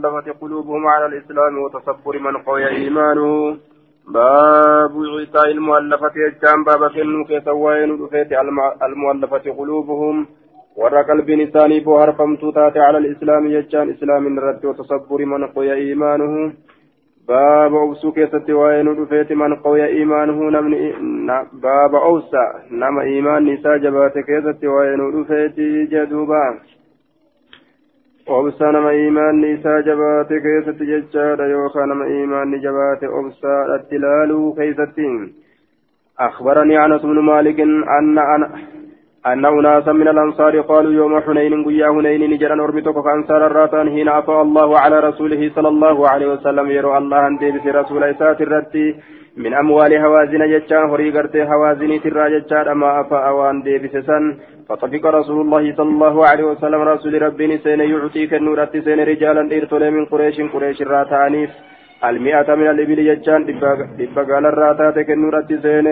المؤلفة 0.00 0.32
قلوبهم 0.40 0.86
على 0.86 1.06
الإسلام 1.06 1.58
وتصبر 1.58 2.18
من 2.18 2.36
قوي 2.36 2.68
إيمانه. 2.68 3.56
باب 4.14 4.94
عيسى 5.14 5.50
المؤلفة 5.50 6.12
يجان 6.16 6.64
باب 6.64 6.90
كنو 6.90 7.24
كيسوين 7.24 7.90
رفيت 8.02 8.32
المؤلفة 8.82 9.50
قلوبهم. 9.58 10.26
ورى 10.76 11.02
قلب 11.02 11.30
نساني 11.30 11.80
بوهر 11.80 12.12
فمتوتات 12.12 12.76
على 12.76 12.98
الإسلام 12.98 13.46
يجان 13.46 13.90
إسلام 13.90 14.38
الرد 14.38 14.64
وتصبر 14.64 15.24
من 15.24 15.46
قوي 15.46 15.72
إيمانه. 15.72 16.52
باب 17.28 17.74
أوسو 17.74 18.12
كيست 18.12 18.50
وين 18.50 18.88
رفيت 18.88 19.32
من 19.32 19.56
قوي 19.56 19.84
إيمانه. 19.86 20.38
نمني 20.50 20.92
باب 21.52 21.94
أوسى 21.94 22.44
نم 22.70 22.98
إيمان 22.98 23.44
نسا 23.52 23.76
جبات 23.76 24.18
كيست 24.18 24.64
وين 24.64 25.00
رفيت 25.16 25.58
جدوبا. 25.92 26.44
Obsaa 28.26 28.72
nama 28.72 28.92
imaanni 28.92 29.52
isaa 29.52 29.82
jabaate 29.82 30.40
keessatti 30.40 30.86
jechaadha 30.86 31.46
yookaan 31.46 31.88
nama 31.88 32.06
imaanni 32.06 32.60
jabaate 32.60 33.08
obsaadhatti 33.08 33.96
ilaaluu 33.96 34.52
keessatti 34.54 35.06
أخبرني 36.20 36.84
أنس 36.84 37.02
بن 37.02 37.18
مالك 37.18 37.60
أن 37.60 38.18
أنا 38.18 38.60
أن 39.26 39.44
أناسا 39.44 39.92
من 39.92 40.08
الأنصار 40.08 40.60
قالوا 40.60 40.92
يوم 40.92 41.20
حنين 41.20 41.64
قيا 41.64 41.88
حنين 41.94 42.30
نجرا 42.30 42.64
أرمتك 42.64 42.96
فأنصار 43.04 43.46
الراتان 43.46 43.90
حين 43.90 44.08
عفى 44.08 44.32
الله 44.46 44.78
على 44.78 45.00
رسوله 45.00 45.50
صلى 45.56 45.68
الله 45.68 46.08
عليه 46.08 46.26
وسلم 46.26 46.70
يرى 46.70 46.98
الله 46.98 47.26
أن 47.26 47.36
ديبس 47.36 47.66
رسول 47.66 48.04
إسات 48.04 48.40
الرتي 48.40 48.86
من 49.36 49.54
أموال 49.54 49.92
هوازن 50.04 50.42
جتشان 50.52 50.90
هري 50.90 51.10
قرتي 51.16 51.42
هوازن 51.52 52.00
ترى 52.04 52.24
جتشان 52.34 52.68
أما 52.74 53.00
أفا 53.00 53.18
أوان 53.28 53.62
ديبس 53.62 53.94
سن 54.08 54.24
فطفق 54.68 55.04
رسول 55.18 55.38
الله 55.44 55.64
صلى 55.78 55.90
الله 55.94 56.16
عليه 56.30 56.44
وسلم 56.44 56.80
رسول 56.92 57.22
ربي 57.22 57.58
سين 57.64 57.80
يعطيك 57.80 58.34
النور 58.34 58.60
سين 58.84 59.00
رجالا 59.10 59.42
إرتولي 59.56 59.90
من 59.96 60.04
قريش 60.12 60.36
قريش 60.54 60.78
الراتانيف 60.82 61.50
المئة 62.10 62.48
من 62.60 62.68
الإبل 62.72 62.98
جتشان 63.08 63.40
دبقال 63.98 64.44
الراتات 64.52 64.96
كالنور 65.08 65.34
سين 65.64 65.86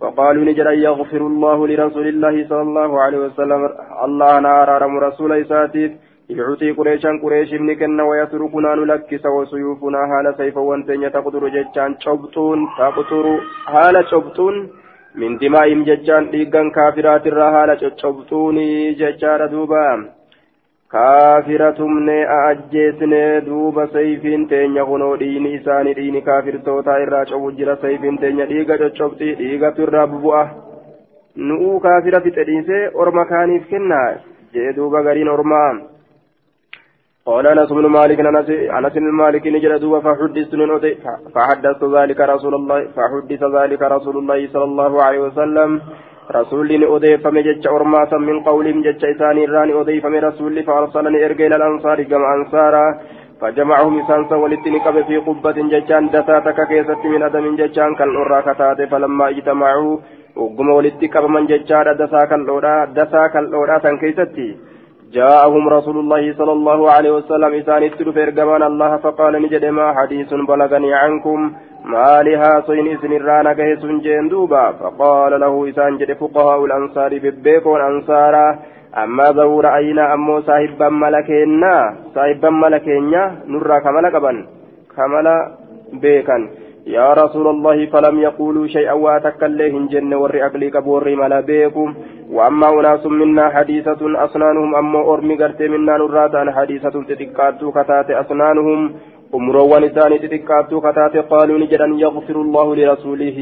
فقالوا 0.00 0.44
نجرا 0.44 0.72
يغفر 0.72 1.22
الله 1.26 1.58
لرسول 1.68 2.06
الله 2.08 2.34
صلى 2.48 2.62
الله 2.68 2.90
عليه 3.04 3.18
وسلم 3.18 3.60
الله 4.04 4.32
نار 4.40 4.70
رسول 5.06 5.32
إساتيف 5.32 5.92
يعطي 6.30 6.70
قريشا 6.78 7.10
قريش 7.22 7.54
ابن 7.54 7.74
كنا 7.80 8.02
ويتركنا 8.08 8.74
نلكس 8.74 9.24
وسيوفنا 9.36 10.00
هال 10.10 10.26
سيف 10.38 10.56
وانتين 10.56 11.12
تقدر 11.12 11.48
جتشان 11.48 11.90
شبطون 12.04 12.58
تقدر 12.78 13.26
هال 13.74 13.96
شبطون. 14.10 14.54
من 15.20 15.38
دمائهم 15.38 15.84
جتشان 15.84 16.30
ديقان 16.30 16.70
كافرات 16.70 17.26
الرهالة 17.26 17.82
شبطون 18.02 18.56
جتشار 19.00 19.46
دوبا. 19.46 20.15
كافرتمني 20.95 22.19
أجيسني 22.49 23.39
دوبا 23.39 23.85
سيفين 23.85 24.47
تين 24.47 24.75
يغنو 24.75 25.15
دين 25.15 25.45
إساني 25.55 25.93
دين 25.93 26.21
كافر 26.21 26.55
توتا 26.65 26.95
إرا 27.03 27.23
شبجر 27.23 27.75
سيفين 27.75 28.19
تين 28.19 28.47
ديقا 28.47 28.89
شبطي 28.99 29.35
ديقا 29.35 29.69
في 29.75 29.83
الراببوة 29.83 30.41
نؤو 31.37 31.79
كافرة 31.79 32.29
تديسي 32.37 32.79
أرما 32.95 33.23
كانيف 33.23 33.63
كنا 33.71 34.17
جدوبا 34.53 34.99
غرين 34.99 35.27
أرمان 35.27 35.75
قال 37.25 37.47
انس 37.47 37.69
بن 37.71 37.85
مالك 37.85 38.19
انس 38.19 38.93
بن 38.93 39.11
مالك 39.11 39.47
نجد 39.47 39.79
دوبا 39.79 39.99
فحدثت 39.99 40.55
فحدثت 41.35 41.83
ذلك 41.83 42.19
رسول 42.19 42.53
الله 42.55 42.79
فحدث 42.95 43.43
ذلك 43.57 43.81
رسول 43.81 44.17
الله 44.17 44.47
صلى 44.53 44.63
الله 44.63 45.03
عليه 45.03 45.19
وسلم 45.19 45.81
رسول 46.30 46.84
أضيف 46.84 47.26
مجج 47.26 47.66
أرماسا 47.68 48.16
من 48.16 48.40
قولهم 48.40 48.82
جج 48.82 49.04
إساني 49.04 49.44
الراني 49.44 49.72
أضيف 49.80 50.06
من 50.06 50.18
رسول 50.18 50.62
فأرسلني 50.62 51.24
إرجع 51.24 51.46
إلى 51.46 51.56
الأنصار 51.56 52.02
جمع 52.02 52.34
أنصارا 52.34 52.86
فجمعهم 53.40 54.00
إسانسا 54.00 54.36
ولتنقب 54.36 55.04
في 55.08 55.16
قبة 55.16 55.56
ججان 55.72 56.08
دساتك 56.08 56.58
كيست 56.68 57.02
من 57.12 57.22
أدم 57.22 57.56
ججان 57.56 57.94
كالأرى 57.94 58.42
كتات 58.42 58.80
فلما 58.90 59.28
اجتمعوا 59.28 59.96
وقم 60.36 60.68
ولتقب 60.68 61.24
من 61.34 61.46
ججان 61.46 61.96
دسا 62.00 62.24
كالأرى 62.30 62.76
دسا 62.98 63.26
كالأرى 63.26 63.80
تنكيستي 63.84 64.56
جاءهم 65.12 65.68
رسول 65.68 65.96
الله 65.98 66.34
صلى 66.38 66.52
الله 66.52 66.90
عليه 66.90 67.10
وسلم 67.10 67.50
إسان 67.60 67.82
اتلف 67.82 68.16
إرقمان 68.18 68.62
الله 68.62 68.96
فقال 68.96 69.32
نجد 69.42 69.64
ما 69.64 69.86
حديث 69.98 70.30
بلغني 70.48 70.94
عنكم 70.94 71.52
ما 71.85 72.23
لها 72.23 72.61
صين 72.67 72.87
إسن 72.87 73.13
الرانا 73.13 73.53
كيس 73.53 73.85
جندوبا 73.85 74.71
فقال 74.71 75.39
له 75.39 75.69
إسان 75.69 75.97
جد 75.97 76.11
فقهاء 76.13 76.65
الأنصار 76.65 77.19
ببيكون 77.23 77.81
أنصارا 77.81 78.59
أما 78.97 79.23
ذو 79.37 79.59
رأينا 79.59 80.13
أمو 80.13 80.41
صاحبا 80.41 80.89
ملكينا 80.89 81.95
صاحبا 82.15 82.49
ملكينا 82.49 83.21
نرى 83.47 83.79
كملكبا 83.81 84.45
كملا 84.95 85.37
بيكا 85.93 86.37
يا 86.87 87.13
رسول 87.13 87.47
الله 87.47 87.85
فلم 87.85 88.19
يقولوا 88.19 88.67
شيئا 88.67 88.93
واتكليهن 88.93 89.87
جن 89.87 90.13
ور 90.13 90.45
أقلي 90.45 90.69
كبور 90.69 91.15
ملا 91.15 91.39
بيكم 91.39 91.93
وأما 92.31 92.79
أناس 92.79 93.05
منا 93.05 93.49
حديثة 93.49 94.01
أسنانهم 94.25 94.75
أما 94.75 94.99
أرمي 95.13 95.35
قرتي 95.35 95.67
منا 95.67 95.97
نراتا 95.97 96.51
حديثة 96.51 96.95
تتكاتو 97.09 97.71
كتات 97.71 98.09
أسنانهم 98.11 98.79
أمروان 99.36 99.84
إساني 99.84 100.18
تتكاتو 100.18 100.80
كتات 100.80 101.14
قالوا 101.30 101.58
نجدا 101.62 101.86
يغفر 102.04 102.36
الله 102.44 102.66
لرسوله 102.78 103.38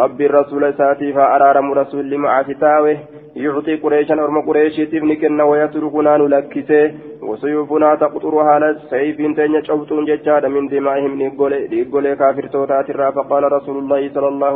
ربي 0.00 0.26
الرسول 0.26 0.74
ساتي 0.78 1.12
فأرارم 1.12 1.72
رسول 1.80 2.18
مع 2.24 2.42
كتابه 2.42 2.96
يعطي 3.36 3.74
قريشا 3.82 4.14
أرم 4.24 4.36
قريشي 4.48 4.86
تبني 4.86 5.16
كنا 5.20 5.44
ويتركنا 5.50 6.16
نلكسه 6.16 6.84
وسيوفنا 7.28 7.94
تقطر 8.02 8.34
على 8.48 8.68
سيف 8.90 9.16
تنيا 9.36 9.60
شوطون 9.66 10.04
ججاد 10.04 10.44
من 10.54 10.64
دمائهم 10.72 11.12
نيقولي 11.20 12.16
كافر 12.20 12.46
توتات 12.54 12.88
فقال 13.16 13.42
رسول 13.56 13.76
الله 13.82 14.00
صلى 14.14 14.28
الله 14.28 14.52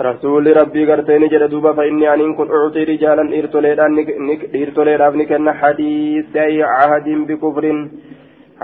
رسول 0.00 0.56
ربي 0.56 0.82
قرتين 0.90 1.28
جل 1.28 1.44
فإني 1.76 2.14
أن 2.14 2.34
كن 2.34 2.48
أعطي 2.56 2.84
رجالا 2.84 3.24
إرتوليدان 3.38 3.90
نكن 5.20 5.52
حديث 5.60 6.36
أي 6.36 6.62
عهد 6.62 7.08
بكفر 7.28 7.64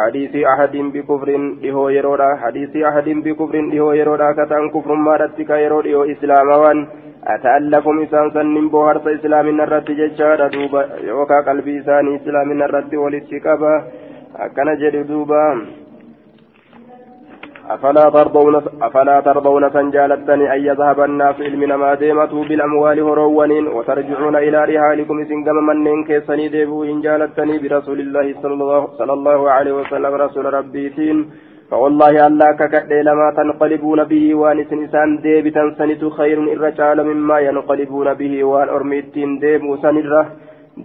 حديث 0.03 0.32
أحد 0.53 0.75
بكفر 0.94 1.28
إهو 1.69 1.88
يرودا 1.88 2.28
حديث 2.42 2.76
أحد 2.76 3.09
بكفر 3.25 3.54
إهو 3.76 3.92
يرودا 3.92 4.28
كتان 4.38 4.70
كفر 4.75 4.94
ما 4.94 5.16
رتك 5.16 5.50
يرود 5.50 5.86
إهو 5.86 6.04
إسلام 6.04 6.48
وان. 6.62 6.78
أتألف 7.34 7.84
إسان 8.04 8.31
سنن 8.31 8.69
بوهرس 8.69 9.06
إسلام 9.06 9.47
الرد 9.60 9.88
ججارة 10.00 10.48
دوبا 10.54 10.82
يوكا 11.08 11.38
قلبي 11.47 11.72
إسان 11.81 12.14
إسلام 12.14 12.48
الرد 12.62 12.92
ولتكبا 12.94 13.75
أكن 14.44 14.69
جل 14.81 14.97
دوبا. 15.10 15.44
أفلا 17.75 18.11
ترضون 18.11 18.55
أفلا 18.83 19.21
ترضون 19.21 19.71
سنجالتني 19.71 20.55
أن 20.55 20.61
يذهب 20.69 21.01
الناس 21.01 21.37
علمنا 21.41 21.77
ما 21.77 21.95
ديمته 21.95 22.45
بالأموال 22.49 23.01
هرونين 23.01 23.69
وترجعون 23.77 24.37
إلى 24.37 24.59
رحالكم 24.65 25.17
كما 25.47 25.61
منين 25.69 26.05
كيسني 26.05 26.49
ديبو 26.49 26.84
إن 26.84 27.01
جالتني 27.01 27.59
برسول 27.62 27.99
الله 28.01 28.27
صلى 28.99 29.12
الله 29.12 29.51
عليه 29.51 29.73
وسلم 29.81 30.12
رسول 30.25 30.45
ربيتين 30.55 31.17
فوالله 31.71 32.27
ألا 32.27 32.49
ككأي 32.61 33.03
لما 33.03 33.29
تنقلبون 33.37 34.05
به 34.05 34.35
وأن 34.35 34.65
سنسان 34.71 35.09
ديبتا 35.25 35.75
سنت 35.79 36.03
خير 36.19 36.39
الرجال 36.56 36.99
مما 37.11 37.39
ينقلبون 37.39 38.09
به 38.15 38.45
وأن 38.45 38.69
أرميتين 38.69 39.39
ديبو 39.39 39.77
سنرة. 39.85 40.23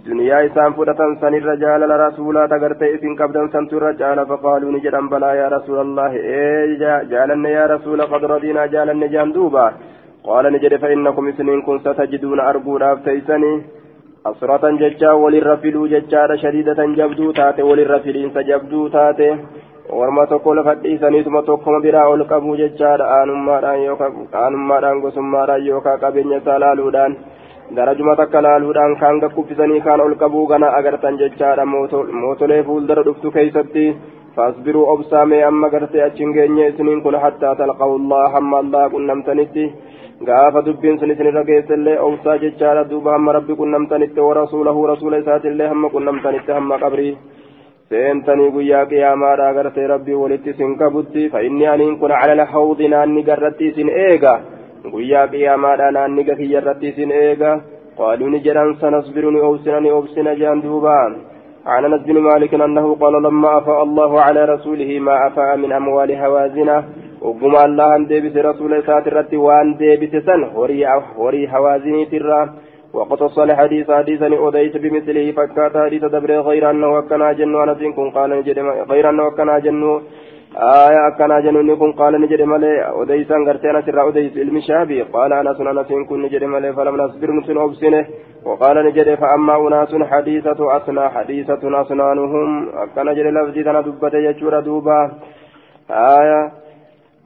دنيا 0.02 0.46
إسان 0.46 0.72
فرطان 0.72 1.16
سن 1.20 1.34
الرجال 1.34 1.80
لرسولا 1.90 2.46
تغرت 2.52 2.82
إسن 2.82 3.12
قبدا 3.20 3.42
سنت 3.52 3.72
الرجال 3.72 4.26
فقالوا 4.26 4.72
نجدا 4.72 5.00
بلا 5.12 5.30
يا 5.40 5.48
رسول 5.56 5.78
الله 5.86 6.12
إيه 6.16 6.70
جالن 7.12 7.44
يا 7.44 7.64
رسول 7.74 8.02
قد 8.12 8.24
رضينا 8.32 8.66
جالن 8.74 9.02
جاندوبا 9.14 9.66
قال 10.26 10.44
نجد 10.54 10.74
فإنكم 10.82 11.28
إسنين 11.28 11.60
كن 11.66 11.78
ستجدون 11.84 12.40
أربونا 12.40 12.92
أفتيسني 12.92 13.52
أسرة 14.30 14.64
ججا 14.82 15.10
وللرفلوا 15.22 15.88
ججا 15.92 16.36
شديدة 16.42 16.80
جبدو 16.98 17.30
تاتي 17.38 17.62
وللرفلين 17.62 18.30
سجبدو 18.36 18.88
تاتي 18.88 19.30
warma 20.00 20.26
tokko 20.26 20.54
lafa 20.54 20.74
dhiisaniituma 20.74 21.42
tokkoma 21.42 21.80
biraa 21.84 22.08
ol 22.08 22.22
qabuu 22.30 22.56
jechaadha 22.56 23.08
aanummaadhaan 23.16 23.82
yookaan 23.84 24.14
aanummaadhaan 24.42 25.00
gosummaadhaan 25.04 25.66
yookaan 25.66 26.00
qabeenya 26.04 26.38
isaa 26.40 26.60
laaluudhaan. 26.62 27.16
Darajuma 27.76 28.16
takka 28.16 28.42
laaluudhaan 28.46 28.96
kaan 29.02 29.20
gakkufisanii 29.22 29.80
kaan 29.86 30.00
ol 30.06 30.14
qabuu 30.22 30.46
gana 30.52 30.74
agartan 30.80 31.18
jechaadha 31.22 31.64
mootolee 32.24 32.62
fuuldura 32.68 33.06
dhuftu 33.08 33.34
keeysatti 33.38 33.86
فاصبروا 34.36 34.92
أبسامي 34.94 35.48
أما 35.48 35.68
قرتي 35.68 36.06
أتشن 36.06 36.32
جيني 36.32 36.72
سنين 36.76 37.00
كن 37.00 37.18
حتى 37.18 37.54
تلقوا 37.58 37.96
الله 37.96 38.22
حما 38.34 38.60
الله 38.60 38.88
كنمتنتي 38.88 39.66
gaafa 40.26 40.62
dubbiin 40.66 40.98
sun 40.98 41.10
isin 41.10 41.26
irra 41.26 41.42
geessellee 41.44 41.98
obsaa 42.06 42.38
jechaadha 42.42 42.84
duuba 42.90 43.12
hamma 43.14 43.32
rabbi 43.36 43.56
qunnamtanitti 43.60 44.20
warasuulahu 44.26 44.86
rasuula 44.90 45.18
isaatillee 45.22 45.66
hamma 45.72 45.90
qunnamtanitti 45.94 46.52
hamma 46.56 46.78
qabrii 46.84 47.16
seentanii 47.90 48.50
guyyaa 48.56 48.84
qiyaamaadha 48.92 49.48
agartee 49.48 49.86
rabbii 49.94 50.20
walitti 50.22 50.54
isin 50.54 50.76
qabutti 50.82 51.28
fa 51.32 51.42
aniin 51.72 51.98
kun 51.98 52.14
cala 52.20 52.36
lhawdi 52.42 52.88
naanni 52.94 53.26
garratti 53.30 53.70
isin 53.72 53.90
eega 54.06 54.34
guyyaa 54.92 55.28
qiyaamaadha 55.28 55.90
naanni 55.90 56.24
gakiyya 56.24 56.60
irratti 56.60 56.88
isin 56.88 57.12
eega. 57.12 57.60
Qaaluu 57.98 58.30
ni 58.30 58.40
jedhan 58.46 58.74
sanasbiru 58.80 59.30
ni 59.30 59.40
obsina 59.40 59.80
ni 59.80 59.90
obsina 59.90 60.36
jean 60.36 60.62
duuba. 60.62 60.98
عن 61.66 61.84
انس 61.84 62.02
بن 62.02 62.18
مالك 62.20 62.54
انه 62.54 62.94
قال 62.94 63.22
لما 63.22 63.58
افاء 63.58 63.82
الله 63.82 64.20
على 64.20 64.44
رسوله 64.44 64.98
ما 64.98 65.26
افاء 65.26 65.56
من 65.56 65.72
اموال 65.72 66.12
هوازنه 66.12 66.84
وقم 67.24 67.56
الله 67.56 67.96
ان 67.96 68.06
ديبس 68.06 68.36
رسول 68.36 68.82
ساترت 68.86 69.34
وان 69.34 69.76
ديبس 69.76 70.14
سن 70.26 70.44
هوري 71.16 71.48
هوازني 71.54 72.04
ترى 72.04 72.40
وقتص 72.94 73.38
الحديث 73.38 73.90
حديثا 73.90 74.36
أوديت 74.36 74.76
بمثله 74.76 75.32
فكات 75.32 75.76
حديث 75.76 76.04
دبر 76.04 76.30
غير 76.48 76.70
أنه 76.70 76.98
أكنا 76.98 77.32
جنو 77.32 77.62
أنا 77.62 77.74
كن 77.96 78.10
قال 78.10 78.30
غير 78.90 79.10
أنه 79.10 79.28
أكنا 79.28 79.58
جنو 79.58 80.00
آية 80.56 81.08
أكنا 81.08 81.40
جنو 81.40 81.76
كن 81.76 81.92
قال 81.92 82.20
نجد 82.20 82.42
ملي 82.42 82.88
أوديسا 82.88 83.36
غرتنا 83.46 83.80
سر 83.86 84.00
أوديس 84.00 84.38
علم 84.38 84.60
شابي. 84.60 85.02
قال 85.02 85.32
أنا 85.32 85.54
سن 85.54 85.66
أنا 85.66 85.82
كن 85.82 86.22
نجد 86.22 86.44
ملي 86.44 86.72
فلم 86.72 86.96
نصبر 86.96 87.30
نسن 87.30 87.58
أبسنه. 87.58 88.06
وقال 88.46 88.76
نجد 88.86 89.14
فأما 89.14 89.68
أناس 89.68 89.94
حديثة 90.12 90.76
أسنى 90.76 91.08
حديثة 91.08 91.62
أسنانهم. 91.80 92.68
أكنا 92.68 93.12
جد 93.12 93.26
لفظي 93.26 93.62
تنا 93.62 93.80
دبت 93.80 94.14
يجور 94.14 94.60
دوبا. 94.60 95.10
آية 95.90 96.52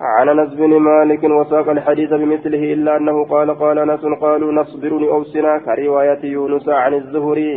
عن 0.01 0.29
أنس 0.29 0.55
بن 0.55 0.73
مالك 0.89 1.25
وساق 1.25 1.69
الحديث 1.69 2.11
بمثله 2.11 2.73
إلا 2.75 2.97
أنه 2.97 3.25
قال 3.25 3.59
قال 3.59 3.79
أنس 3.79 4.05
قالوا 4.21 4.53
نصبر 4.53 4.93
لاوسنا 4.99 5.59
كرواية 5.59 6.23
يونس 6.25 6.69
عن 6.69 6.95
الزهري. 6.95 7.55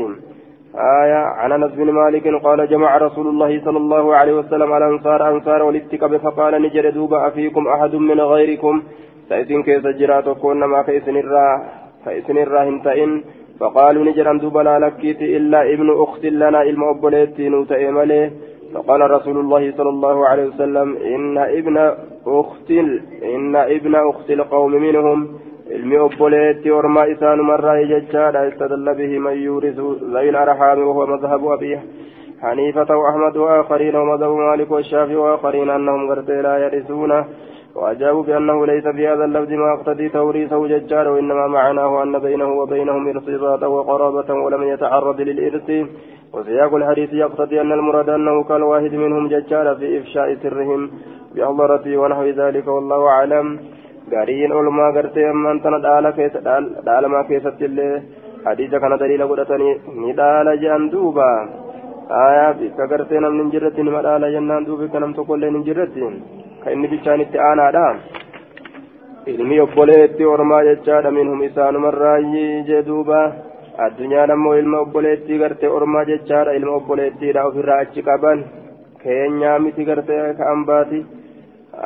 آية 0.76 1.16
عن 1.16 1.52
أنس 1.52 1.72
بن 1.72 1.92
مالك 1.92 2.28
قال 2.44 2.70
جمع 2.70 2.98
رسول 2.98 3.28
الله 3.28 3.62
صلى 3.66 3.78
الله 3.78 4.16
عليه 4.16 4.34
وسلم 4.34 4.74
على 4.74 4.86
انصار 4.86 5.30
انصار 5.30 5.64
والاتقاب 5.64 6.18
فقال 6.18 6.62
نجر 6.62 6.90
دوبا 6.90 7.28
أفيكم 7.28 7.68
أحد 7.68 7.96
من 7.96 8.20
غيركم. 8.22 8.84
فإذن 9.30 9.64
كيس 9.64 9.86
جرات 9.88 10.30
كون 10.30 10.64
ما 10.64 10.82
كيسن 10.82 11.18
الرا 11.18 11.64
كيسن 12.06 12.38
الرا 12.38 12.64
هنتئن. 12.64 13.24
فقالوا 13.60 14.06
نجر 14.06 14.38
دوبا 14.38 14.60
لا 14.60 14.80
لكيت 14.80 15.22
إلا 15.22 15.74
ابن 15.74 15.90
أخت 16.04 16.26
لنا 16.26 16.62
المؤبليت 16.62 17.40
نوتئ 17.40 17.92
مليه 17.92 18.32
فقال 18.74 19.12
رسول 19.12 19.38
الله 19.38 19.72
صلى 19.78 19.90
الله 19.90 20.28
عليه 20.28 20.46
وسلم 20.46 20.98
إن 20.98 21.38
ابن 21.38 21.78
أخت 22.28 22.72
إن 23.36 23.56
ابن 23.56 23.96
أخت 23.96 24.32
القوم 24.32 24.72
منهم. 24.72 25.28
Ilmi 25.76 25.98
obboleetti 26.00 26.72
ormaa 26.72 27.06
isaanumarraa 27.14 27.84
jechaadha 27.92 28.46
istadalla 28.52 28.96
bihi 28.96 29.20
man 29.20 29.44
yuurisu 29.44 29.86
ذوي 30.14 30.30
الأرحام 30.30 30.80
وهو 30.88 31.06
مذهب 31.06 31.48
أبي 31.48 31.80
حنيفة 32.42 32.90
وأحمد 32.98 33.38
وآخرين 33.38 33.96
ومذهب 33.96 34.32
مالك 34.32 34.72
والشافعي 34.72 35.16
وآخرين 35.16 35.70
أنهم 35.70 36.10
قرتي 36.10 36.42
لا 36.42 36.58
يرثون 36.58 37.12
وأجابوا 37.76 38.24
بأنه 38.24 38.66
ليس 38.66 38.88
في 38.88 39.08
هذا 39.08 39.26
اللفظ 39.26 39.52
ما 39.52 39.68
يقتضي 39.74 40.10
توريثه 40.10 40.68
ججار 40.68 41.08
وإنما 41.08 41.48
معناه 41.48 42.04
أن 42.04 42.20
بينه 42.20 42.50
وبينهم 42.60 43.08
ارتباطا 43.08 43.68
وقرابة 43.68 44.34
ولم 44.34 44.64
يتعرض 44.64 45.22
للإرث 45.22 45.70
وسياق 46.34 46.76
الحديث 46.76 47.14
يقتضي 47.14 47.62
أن 47.62 47.72
المراد 47.72 48.10
أنه 48.10 48.44
كالواحد 48.44 48.94
منهم 48.96 49.28
ججار 49.28 49.76
في 49.76 50.00
إفشاء 50.00 50.36
سرهم 50.44 50.92
بحضرته 51.36 51.98
ونحو 51.98 52.24
ذلك 52.24 52.68
والله 52.68 53.08
أعلم 53.08 53.60
قارين 54.12 54.52
أولما 54.52 54.88
قرتي 54.96 55.30
أما 55.30 55.52
أنت 55.52 55.66
ندال 55.74 56.06
كيس 56.18 56.36
دال 56.88 57.06
ما 57.14 57.22
كيست 57.28 57.62
اللي 57.68 57.88
حديث 58.46 58.72
كان 58.82 58.94
دليل 59.02 59.22
قدتني 59.30 59.70
ندال 60.06 60.48
جان 60.62 60.84
دوبا 60.94 61.32
آية 62.26 62.48
بك 62.58 62.80
قرتي 62.92 63.18
نم 63.24 63.34
ننجرت 63.40 63.78
ندال 63.88 64.24
جنان 64.34 64.64
دوبا 64.68 64.86
كنم 64.94 65.12
تقول 65.18 65.44
ننجرت 65.56 65.96
كإني 66.64 66.88
بيشان 66.92 67.20
اتعانا 67.26 67.86
ilmi 69.30 69.60
obboleetti 69.62 70.26
ormaa 70.26 70.64
jechaadha 70.66 71.12
minhum 71.18 71.42
isaanumarraayyii 71.48 72.64
jee 72.70 72.80
duuba 72.88 73.20
addunyaan 73.86 74.32
ammoo 74.36 74.54
ilma 74.62 74.80
obboleettii 74.86 75.38
gartee 75.42 75.70
ormaa 75.80 76.06
jechaadha 76.10 76.56
ilma 76.60 76.72
obboleettiidha 76.80 77.44
ofirraa 77.50 77.78
achi 77.84 78.06
qaban 78.08 78.42
keenyaa 79.04 79.60
miti 79.66 79.86
gartee 79.90 80.24
ka 80.40 80.50
ambaati 80.54 81.06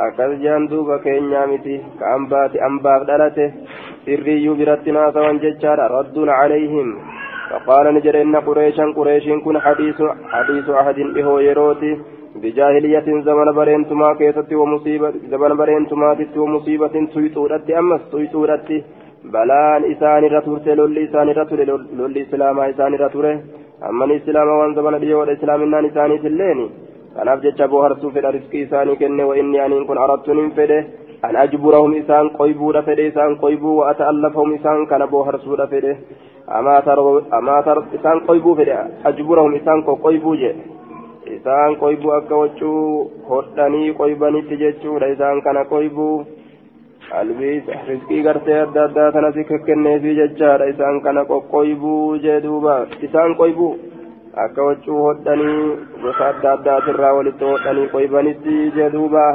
akkas 0.05 0.39
jaan 0.43 0.69
duuba 0.69 0.99
keenyaa 0.99 1.47
miti. 1.47 1.81
Ka 1.99 2.13
ambaati 2.15 2.63
ambaaf 2.69 3.07
dhalate. 3.07 3.53
Sirriiyyuu 4.05 4.55
biratti 4.55 4.91
naasawan 4.91 5.43
jechaadha. 5.43 5.91
Radduun 5.97 6.33
calayhim. 6.39 6.89
فقال 7.49 7.85
نجر 7.95 8.21
إن 8.21 8.35
قريشا 8.35 8.85
قريش 8.97 9.25
كن 9.45 9.55
حديث 9.65 9.99
حديث 10.33 10.69
عهد 10.69 10.97
إهو 11.17 11.39
يروتي 11.39 11.91
بجاهلية 12.41 13.07
زمن 13.27 13.47
برينتما 13.59 14.09
كيست 14.19 14.53
ومصيبة 14.53 15.13
زمن 15.31 15.51
برينتما 15.61 16.13
تت 16.19 16.37
ومصيبة 16.37 16.95
سيطورت 17.13 17.69
أمس 17.79 18.01
سيطورت 18.11 18.69
بلان 19.33 19.81
إسان 19.91 20.23
رتورت 20.35 20.67
لولي 20.77 21.03
إسان 21.05 21.27
رتور 21.39 21.59
لولي 21.97 22.21
إسلاما 22.25 22.69
إسان 22.69 22.93
رتور 23.03 23.25
أما 23.89 24.05
الإسلام 24.05 24.47
وان 24.59 24.71
زمن 24.77 24.99
ديو 24.99 25.19
والإسلام 25.19 25.59
إنان 25.65 25.85
إساني 25.85 26.17
تليني 26.23 26.65
kanaaf 27.17 27.41
jecha 27.47 27.67
booharsuu 27.73 28.11
fedha 28.17 28.35
riskii 28.37 28.61
isaanii 28.67 28.99
kenne 29.01 29.27
wa'inni 29.31 29.59
aniin 29.65 29.87
kun 29.89 30.03
arattuun 30.05 30.43
hin 30.43 30.53
fedhe 30.59 30.79
an 31.29 31.41
ajburahum 31.43 31.97
isaan 32.01 32.29
qoybuudha 32.37 32.85
fedhe 32.91 33.07
isaan 33.11 33.35
qoybuu 33.43 33.75
wa 33.79 33.89
ata'allafahum 33.91 34.55
isaan 34.59 34.87
kana 34.93 35.07
booharsuudha 35.15 35.67
fedhe 35.73 35.97
amaa 37.41 37.75
isaan 37.99 38.23
qoybuu 38.29 38.55
fedhe 38.61 38.79
ajburahum 39.11 39.59
isaan 39.61 39.85
qoqqoybuu 39.89 40.35
jedhe 40.45 40.75
isaan 41.37 41.75
qoybuu 41.83 42.11
akka 42.17 42.37
waccuu 42.43 43.11
hodhanii 43.29 43.93
qoybanitti 43.99 44.57
jechuudha 44.63 45.07
isaan 45.15 45.41
kana 45.47 45.65
qoybuu 45.71 46.15
qalbii 47.09 47.55
riskii 47.87 48.21
gartee 48.27 48.59
adda 48.65 48.83
addaa 48.89 49.11
kanasi 49.15 49.45
kenneefii 49.65 50.15
jechaadha 50.19 50.69
isaan 50.73 51.01
kana 51.07 51.23
qoqqoybuu 51.31 52.17
jee 52.25 52.39
duuba 52.43 52.75
isaan 53.07 53.35
qoybuu 53.41 53.71
akka 54.43 54.63
waccuu 54.67 55.01
hodhanii 55.01 55.75
gosa 56.03 56.27
adda 56.27 56.51
addaatirraa 56.53 57.13
walitti 57.17 57.45
hodhanii 57.51 57.87
qoybanitti 57.93 58.55
jedhuuba 58.77 59.25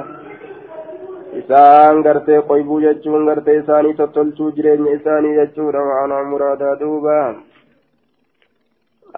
isaan 1.41 2.03
gartee 2.07 2.41
qoybuu 2.51 2.81
jechuun 2.85 3.25
gartee 3.29 3.55
isaanii 3.61 3.95
tottolchuu 4.01 4.51
jireenya 4.57 4.93
isaanii 4.99 5.35
jechuudha 5.39 5.85
waanaa 5.91 6.25
muraadaa 6.33 6.75
duuba 6.83 7.17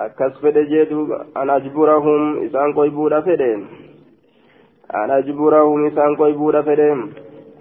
akkas 0.07 0.39
fedhe 0.43 0.65
jee 0.73 0.87
duuba 0.93 1.19
an 1.43 1.51
ajburahum 1.57 2.23
isaan 2.47 2.75
qoybuudha 2.79 3.23
fedhe 3.31 3.51
an 5.03 5.11
ajburahum 5.19 5.87
isaan 5.91 6.17
qoybuudha 6.23 6.63
fedhe 6.71 6.89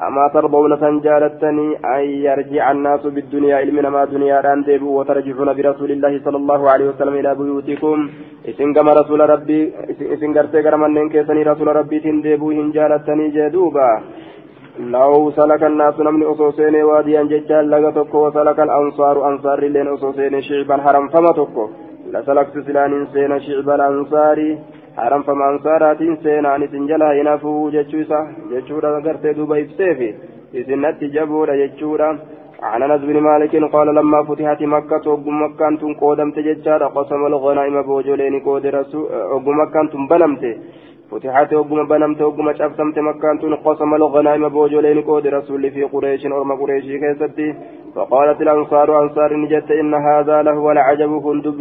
أما 0.08 0.26
ترضون 0.34 0.76
فانجالتني 0.82 1.68
أن 1.96 2.04
يرجع 2.28 2.72
الناس 2.72 3.04
بالدنيا 3.16 3.56
علمنا 3.62 3.90
ما 3.90 4.06
دنيا 4.06 4.42
ران 4.42 4.62
ديبوا 4.68 5.00
وترجعون 5.00 5.50
برسول 5.58 5.92
الله 5.92 6.14
صلى 6.26 6.38
الله 6.42 6.62
عليه 6.72 6.88
وسلم 6.90 7.14
إلى 7.22 7.32
بيوتكم. 7.36 8.10
إسن 8.50 8.74
كما 8.76 8.92
رسول 9.00 9.20
ربي 9.34 9.60
إسن 10.14 10.34
قرتي 10.36 10.60
كرمان 10.66 11.10
كيسني 11.14 11.44
رسول 11.52 11.68
ربي 11.80 11.98
تنديبوا 12.00 12.54
هنجالتني 12.54 13.28
جدوبا. 13.36 13.90
لو 14.96 15.32
سلك 15.38 15.64
الناس 15.64 15.96
نمني 16.00 16.26
أصوصين 16.32 16.76
واديا 16.90 17.22
ججال 17.32 17.70
لغا 17.72 17.92
تكو 17.98 18.18
وسلك 18.28 18.60
الأنصار 18.68 19.16
أنصار 19.30 19.60
لين 19.74 19.88
أصوصين 19.88 20.42
شعبا 20.48 20.78
حرم 20.84 21.06
فما 21.14 21.32
تكو. 21.38 21.66
لسلكت 22.14 22.56
سلان 22.68 22.94
سين 23.14 23.40
شعب 23.46 23.70
الأنصاري 23.78 24.52
haramfama 24.96 25.48
ansaaraatiin 25.54 26.18
seenaan 26.24 26.64
isin 26.64 26.88
jalaa 26.88 27.14
hinafuu 27.14 27.72
jechuusa 27.72 28.20
jechuudha 28.52 29.02
gartee 29.08 29.34
duuba 29.40 29.58
ibseefi 29.64 30.16
isin 30.54 30.82
natti 30.82 31.14
jabuudha 31.16 31.58
jechuudha 31.64 32.12
عن 32.62 32.84
انس 32.84 33.02
بن 33.02 33.18
مالك 33.20 33.56
قال 33.74 33.88
لما 33.96 34.24
فتحت 34.24 34.62
مكة 34.62 35.10
وقم 35.12 35.44
مكة 35.44 35.68
أنتم 35.68 35.94
قودمت 35.94 36.40
ججارة 36.40 36.88
قسم 36.98 37.26
الغنائم 37.26 37.82
بوجولين 37.82 38.40
قود 38.40 38.66
رسول 38.66 39.04
وقم 39.32 39.56
مكة 39.62 39.82
أنتم 39.82 40.08
بنمت 40.08 40.44
فتحت 41.12 41.54
وقم 41.54 41.88
بنمت 41.88 42.22
وقم 42.22 42.54
شفتمت 42.54 43.00
مكة 43.00 43.32
أنتم 43.32 43.56
قسم 43.56 43.94
الغنائم 43.94 44.50
بوجولين 44.50 45.02
قود 45.02 45.28
رسول 45.28 45.72
في 45.72 45.84
قريش 45.84 46.26
أرم 46.26 46.52
قريش 46.62 46.86
كيستي. 47.02 47.48
فقالت 47.96 48.42
الأنصار 48.42 49.02
أنصار 49.04 49.36
نجت 49.36 49.72
إن 49.72 49.94
هذا 49.94 50.42
لهو 50.42 50.72
العجب 50.72 51.22
كندب 51.22 51.60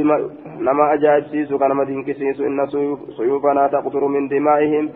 نما 0.66 0.94
أجاب 0.94 1.22
سيسو 1.30 1.58
كان 1.58 1.72
مدين 1.76 2.02
كسيسو 2.06 2.42
إن 2.46 2.66
سيوفنا 3.16 3.66
تقطر 3.66 4.04
من 4.14 4.28
دمائهم. 4.28 4.88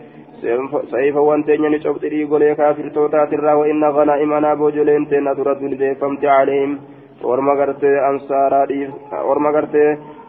سيف 0.90 1.16
وانتين 1.16 1.62
نشوف 1.62 1.99
تريقو 1.99 2.37
لي 2.37 2.54
كافر 2.54 2.88
توتات 2.94 3.32
الرا 3.32 3.54
وإن 3.54 3.84
غنائمنا 3.84 4.54
بوجولين 4.54 5.08
تين 5.08 5.26
ترد 5.37 5.62
لديفمت 5.62 6.25
عليهم. 6.25 6.78
ورما 7.25 7.52
قرتي 7.61 7.92
أنصارا 8.11 8.66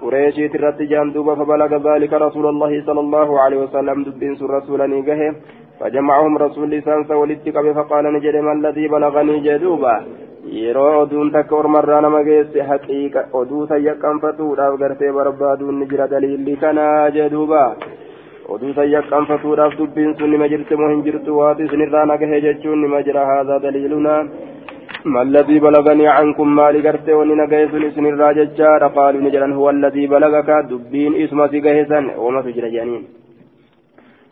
قريشي 0.05 0.47
ترد 0.53 0.79
جاندوبا 0.91 1.33
فبلغ 1.39 1.71
ذلك 1.89 2.13
رسول 2.25 2.45
الله 2.51 2.71
صلى 2.87 3.01
الله 3.05 3.29
عليه 3.43 3.57
وسلم 3.63 3.97
دبين 4.03 4.35
سر 4.39 4.49
رسولا 4.57 4.85
نيقه 4.87 5.21
فجمعهم 5.79 6.37
رسول 6.45 6.69
لسانس 6.71 7.11
ولتقب 7.11 7.65
فقال 7.77 8.05
نجد 8.15 8.35
ما 8.35 8.53
الذي 8.57 8.85
بلغني 8.93 9.35
جدوبا 9.47 9.95
ormarraa 11.59 12.01
nama 12.01 12.23
geesse 12.27 12.59
haqiiqa 12.69 13.27
oduu 13.39 13.63
sayyaqqanfatuudhaaf 13.71 14.73
gartee 14.81 15.11
barbaaduun 15.17 15.79
ni 15.79 15.85
jira 15.91 16.05
daliilli 16.11 16.55
kanaa 16.63 17.09
jedhuuba 17.15 17.61
oduu 18.53 18.73
sayyaqqanfatuudhaaf 18.79 19.77
dubbiin 19.79 20.13
sun 20.17 20.29
nima 20.31 20.47
jirti 20.51 20.75
moo 20.81 20.89
hin 20.93 21.01
jirtu 21.07 21.37
waati 21.39 21.65
isinirraa 21.67 22.05
nagahee 22.11 22.41
jechuun 22.45 22.81
nima 22.85 23.01
jira 23.07 23.25
haadha 23.29 23.59
daliiluna 23.63 24.13
ما 25.13 25.21
الذي 25.21 25.59
بلغني 25.59 26.07
عنكم 26.17 26.47
ما 26.55 26.67
لقرت 26.73 27.07
وننا 27.09 27.45
قيس 27.51 27.73
اسم 27.89 28.05
الراججار 28.11 28.81
قالوا 28.97 29.21
نجلا 29.25 29.49
هو 29.59 29.69
الذي 29.69 30.03
بلغك 30.07 30.49
دبين 30.69 31.11
إسم 31.23 31.39
قيسا 31.65 31.99
وما 32.23 32.41
تجرى 32.45 32.69
جانين 32.75 33.03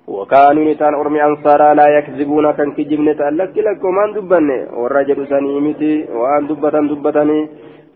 وكانوا 0.07 0.63
نتان 0.69 0.93
أرمي 1.01 1.19
أنصارا 1.29 1.73
لا 1.79 1.87
يكذبون 1.97 2.45
كان 2.57 2.69
كجبنة 2.77 3.21
لك 3.39 3.55
لك 3.67 3.83
وما 3.87 4.05
دبن 4.15 4.49
والرجل 4.79 5.19
سنيمتي 5.31 5.93
وأن 6.19 6.43
دبة 6.49 6.75
دبتني 6.91 7.39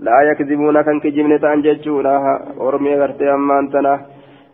لا 0.06 0.18
يكذبون 0.30 0.78
كان 0.88 0.98
كجبنة 1.04 1.44
أن 1.54 1.62
ججونا 1.66 2.14
أرمي 2.68 2.94
غرتي 3.00 3.28
أما 3.34 3.60
أنتنا 3.60 3.94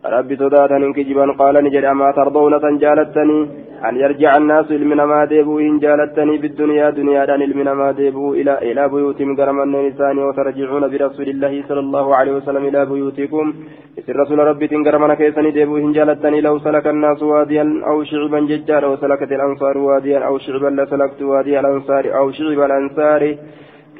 ربي 0.05 0.35
صداتني 0.35 0.93
كجبا 0.93 1.31
قال 1.39 1.55
نجد 1.63 1.83
أما 1.83 2.11
ترضون 2.11 2.61
تنجالتني 2.61 3.39
أن 3.87 3.95
يرجع 4.03 4.37
الناس 4.37 4.71
إلمنا 4.71 5.05
ما 5.05 5.25
ديبوا 5.25 5.61
إن 5.61 5.79
جالتني 5.79 6.37
بالدنيا 6.37 6.89
دنيا 6.89 7.25
دان 7.25 7.41
إلمنا 7.41 7.73
ما 7.73 7.91
ديبوا 7.91 8.35
إلى 8.35 8.53
إلى 8.71 8.83
بيوتهم 8.89 9.29
قرما 9.37 9.63
النسان 9.63 10.17
وترجعون 10.25 10.83
برسول 10.91 11.27
الله 11.29 11.53
صلى 11.67 11.79
الله 11.79 12.15
عليه 12.15 12.33
وسلم 12.37 12.63
إلى 12.65 12.85
بيوتكم. 12.85 13.53
إسر 13.99 14.15
رسول 14.21 14.39
ربي 14.39 14.67
تنقرما 14.67 15.13
كيسني 15.19 15.51
ديبوا 15.51 15.79
إن 15.79 15.91
جالتني 15.97 16.41
لو 16.41 16.55
سلك 16.65 16.87
الناس 16.87 17.23
واديا 17.23 17.65
أو 17.89 18.03
شعبا 18.03 18.39
ججارا 18.49 18.87
وسلكت 18.87 19.31
الأنصار 19.37 19.77
واديا 19.77 20.19
أو 20.27 20.37
شعبا 20.37 20.69
لسلكت 20.77 21.21
وادي 21.21 21.59
الأنصار 21.59 22.03
أو 22.17 22.25
شعب 22.37 22.59
الأنصار. 22.69 23.23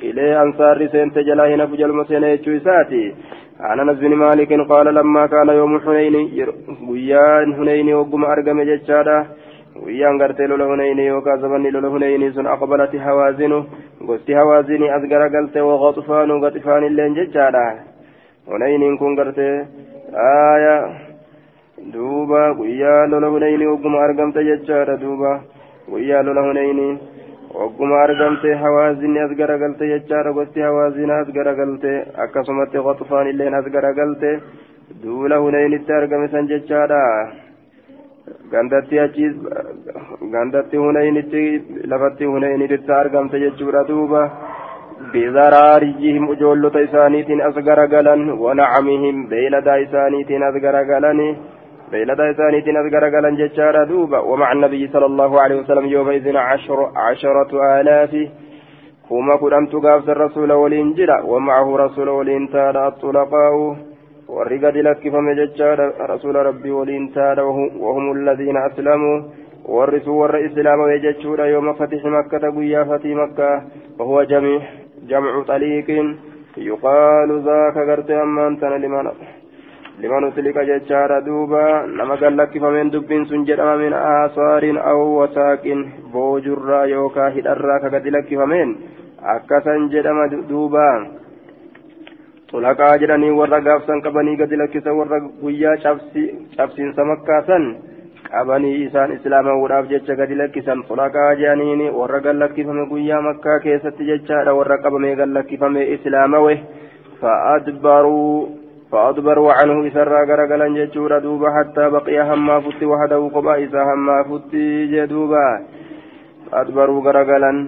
إلى 0.04 0.42
أنصار 0.42 0.88
سنت 0.88 1.18
جلاهن 1.28 1.66
فجل 1.66 1.92
مسينة 2.00 2.28
يجوساتي 2.28 3.14
عن 3.64 3.80
انس 3.80 4.00
بن 4.00 4.16
مالك 4.16 4.52
قال 4.72 4.88
لما 4.96 5.26
كان 5.28 5.50
يوم 5.50 5.80
حنين 5.80 6.16
ويان 6.90 7.56
حنين 7.58 7.94
وقم 7.94 8.26
أرقم 8.26 8.62
ججادا 8.62 9.18
ويان 9.84 10.22
غرتي 10.22 10.46
لولا 10.50 10.66
حنين 10.72 11.00
يوكا 11.00 11.36
زمني 11.42 11.70
لولا 11.72 11.90
حنين 11.94 12.32
سن 12.36 12.46
أقبلت 12.46 12.96
هوازن 12.96 13.54
غستي 14.08 14.34
هوازن 14.40 14.84
ازغر 14.96 15.24
قلت 15.36 15.58
وغطفان 15.58 16.32
وغطفان 16.32 16.84
اللين 16.90 17.14
ججادا 17.18 17.68
حنين 18.52 18.98
كن 19.00 19.12
غرتي 19.20 19.50
آية 20.54 20.78
دوبا 21.94 22.44
ويان 22.60 23.10
لولا 23.12 23.28
حنين 23.34 23.62
وقم 23.72 23.96
ارقمت 23.96 24.38
ججادا 24.38 24.96
دوبا 25.04 25.34
ويان 25.92 26.26
لولا 26.26 26.42
حنين 26.48 26.98
wagguma 27.60 27.98
argamte 28.06 28.50
hawaazinni 28.64 29.20
as 29.26 29.32
garagalte 29.42 29.84
jechaadha 29.94 30.32
gosti 30.38 30.60
hawaazina 30.68 31.18
as 31.22 31.28
garagalte 31.38 31.92
akkasumatti 32.26 32.84
qotfaan 32.88 33.28
illeen 33.32 33.54
as 33.60 33.68
garagalte 33.76 34.30
duula 35.04 35.38
huneynitti 35.44 35.94
argame 36.00 36.28
san 36.34 36.48
jechaadha 36.52 37.02
gandatti 38.54 39.00
achi 39.06 39.26
gandatti 40.36 40.78
huneynitti 40.84 41.44
lafatti 41.94 42.26
huneynitti 42.34 42.92
argamte 43.02 43.38
jechuudha 43.46 43.84
duuba 43.92 44.22
bizaraariyihim 45.14 46.26
ijoollota 46.36 46.86
isaaniitiin 46.88 47.42
as 47.50 47.56
garagalan 47.70 48.22
wanacamihim 48.46 49.18
بيلدا 51.92 52.32
إسانيتين 52.32 52.78
أذكر 52.78 53.04
قال 53.16 53.38
ججارة 53.38 53.84
دوبا 53.84 54.20
ومع 54.20 54.52
النبي 54.52 54.88
صلى 54.94 55.06
الله 55.06 55.42
عليه 55.42 55.56
وسلم 55.56 55.86
يومئذ 55.86 56.38
عشر 56.38 56.92
عشرة 56.96 57.52
آلاف 57.80 58.14
كما 59.10 59.36
قدمت 59.36 59.76
قابس 59.76 60.10
الرسول 60.10 60.52
والإنجيل 60.52 61.12
ومعه 61.32 61.78
رسول 61.78 62.10
والإنتاد 62.10 62.76
الطلقاء 62.76 63.54
والرقد 64.30 64.78
لك 64.78 65.10
فم 65.14 65.32
ججارة 65.32 65.94
رسول 66.14 66.36
ربي 66.36 66.72
والإنتاد 66.72 67.40
وهم 67.80 68.12
الذين 68.12 68.58
أسلموا 68.58 69.22
ورثوا 69.66 70.22
ور 70.22 70.46
إسلام 70.46 70.80
ويججور 70.80 71.40
يوم 71.46 71.74
فتح 71.74 72.06
مكة 72.06 72.44
قيا 72.56 72.84
فتح 72.84 73.06
مكة 73.06 73.62
وهو 74.00 74.24
جميع 74.24 74.62
جمع 75.08 75.44
طليق 75.44 75.90
يقال 76.58 77.30
ذاك 77.46 77.78
قرت 77.90 78.12
أمان 78.12 78.54
لمن 78.84 79.08
liman 80.02 80.24
uslika 80.30 80.66
jechaadha 80.66 81.22
duuba 81.26 81.86
nama 81.88 82.18
gallakkifameen 82.18 82.92
dubbiin 82.92 83.26
sun 83.30 83.46
jedhama 83.46 83.76
min 83.78 83.94
aasaarin 83.94 84.78
aw 84.78 85.00
wasaaqin 85.20 85.84
boojurraa 86.14 86.86
yookaa 86.94 87.30
hidharraa 87.36 87.80
ka 87.80 87.90
gadi 87.90 88.12
lakkifameen 88.16 88.76
akkasan 89.36 89.90
jedhama 89.94 90.28
duuba. 90.50 90.88
Xulaqaa 92.52 92.98
jedhanii 93.02 93.32
warra 93.38 93.60
gaafsan 93.68 94.02
qabanii 94.06 94.36
gadi 94.38 94.58
lakkisan 94.62 94.98
warra 94.98 95.20
guyyaa 95.42 95.78
cabsiinsa 96.58 97.06
makkaasan 97.12 97.64
qabanii 98.32 98.74
isaan 98.86 99.14
islaamawuudhaaf 99.18 99.88
jecha 99.94 100.16
gadi 100.16 100.36
lakkisan 100.42 100.84
xulaqaa 100.90 101.30
jedhaniin 101.42 101.86
warra 102.00 102.20
gallakkifame 102.28 102.86
guyyaa 102.92 103.22
makkaa 103.30 103.60
keessatti 103.68 104.10
jechaadha 104.10 104.58
warra 104.60 104.78
qabamee 104.86 105.16
gallakkifame 105.22 105.86
islaamawe. 105.96 106.58
Fa'adbaruu 107.22 108.63
فأدبروا 108.94 109.54
عنه 109.54 109.88
إسرى 109.88 110.20
غرغلا 110.30 110.68
جتشورا 110.78 111.20
دوبا 111.20 111.50
حتى 111.58 111.90
بقي 111.90 112.18
هما 112.30 112.60
فتي 112.60 112.86
وحده 112.86 113.30
قبا 113.36 113.64
إسا 113.64 113.82
هما 113.84 114.18
فتي 114.30 114.86
جدوبا. 114.86 115.48
فأدبروا 116.52 117.02
غرغلا 117.06 117.68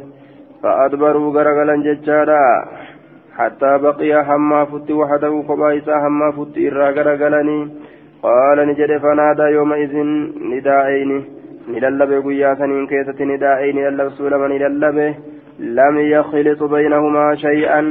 فأدبروا 0.63 1.33
غرغلا 1.35 1.75
جتشارا 1.85 2.45
حتى 3.37 3.77
بقي 3.77 4.13
هما 4.29 4.65
فتي 4.65 4.93
وحده 4.93 5.43
قبا 5.49 5.77
إسا 5.77 5.95
هما 6.03 6.31
فتي 6.37 6.67
إرى 6.67 6.87
غرغلني. 6.95 7.59
قال 8.23 8.57
نجد 8.67 8.97
فنادى 8.97 9.45
يومئذ 9.57 9.93
نداءين 10.51 11.11
نللب 11.73 12.11
قيا 12.25 12.55
سنين 12.55 12.87
كيسة 12.87 13.19
نداءين 13.31 13.77
للب 13.85 14.09
سولما 14.09 14.47
نللب 14.47 14.97
لم 15.59 15.95
يخلط 15.97 16.63
بينهما 16.63 17.35
شيئا. 17.35 17.81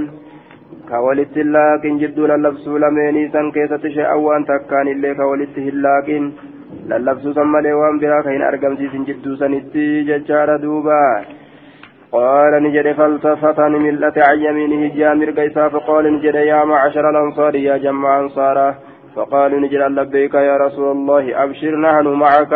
Lallabsuu 2.32 2.78
lameenii 2.78 3.28
san 3.28 3.52
keessatti 3.52 3.94
she'an 3.94 4.24
waan 4.26 4.44
takkaan 4.44 4.88
illee 4.88 5.14
ka 5.14 5.26
walitti 5.26 5.64
hin 5.68 5.82
laaqin 5.86 6.32
lallabsuu 6.88 7.32
san 7.38 7.46
malee 7.46 7.72
waan 7.72 7.98
biraa 8.00 8.22
ka 8.22 8.30
hin 8.30 8.42
argamsiisin 8.42 9.06
jidduu 9.06 9.36
sanitti 9.36 10.04
jechaadha 10.10 10.58
duuba 10.66 11.00
قال 12.14 12.62
نجد 12.62 12.92
فالتفت 12.92 13.60
ملة 13.60 14.12
عن 14.16 14.38
يمينه 14.38 14.94
جامر 14.94 15.30
قيسا 15.30 15.68
فقال 15.68 16.14
نجد 16.14 16.34
يا 16.34 16.64
معشر 16.64 17.10
الأنصار 17.10 17.54
يا 17.54 17.76
جمع 17.76 18.20
أنصارا 18.20 18.74
فقال 19.16 19.60
نجد 19.60 19.82
لبيك 19.98 20.34
يا 20.34 20.56
رسول 20.56 20.88
الله 20.96 21.44
أبشر 21.44 21.76
نحن 21.76 22.06
معك 22.06 22.52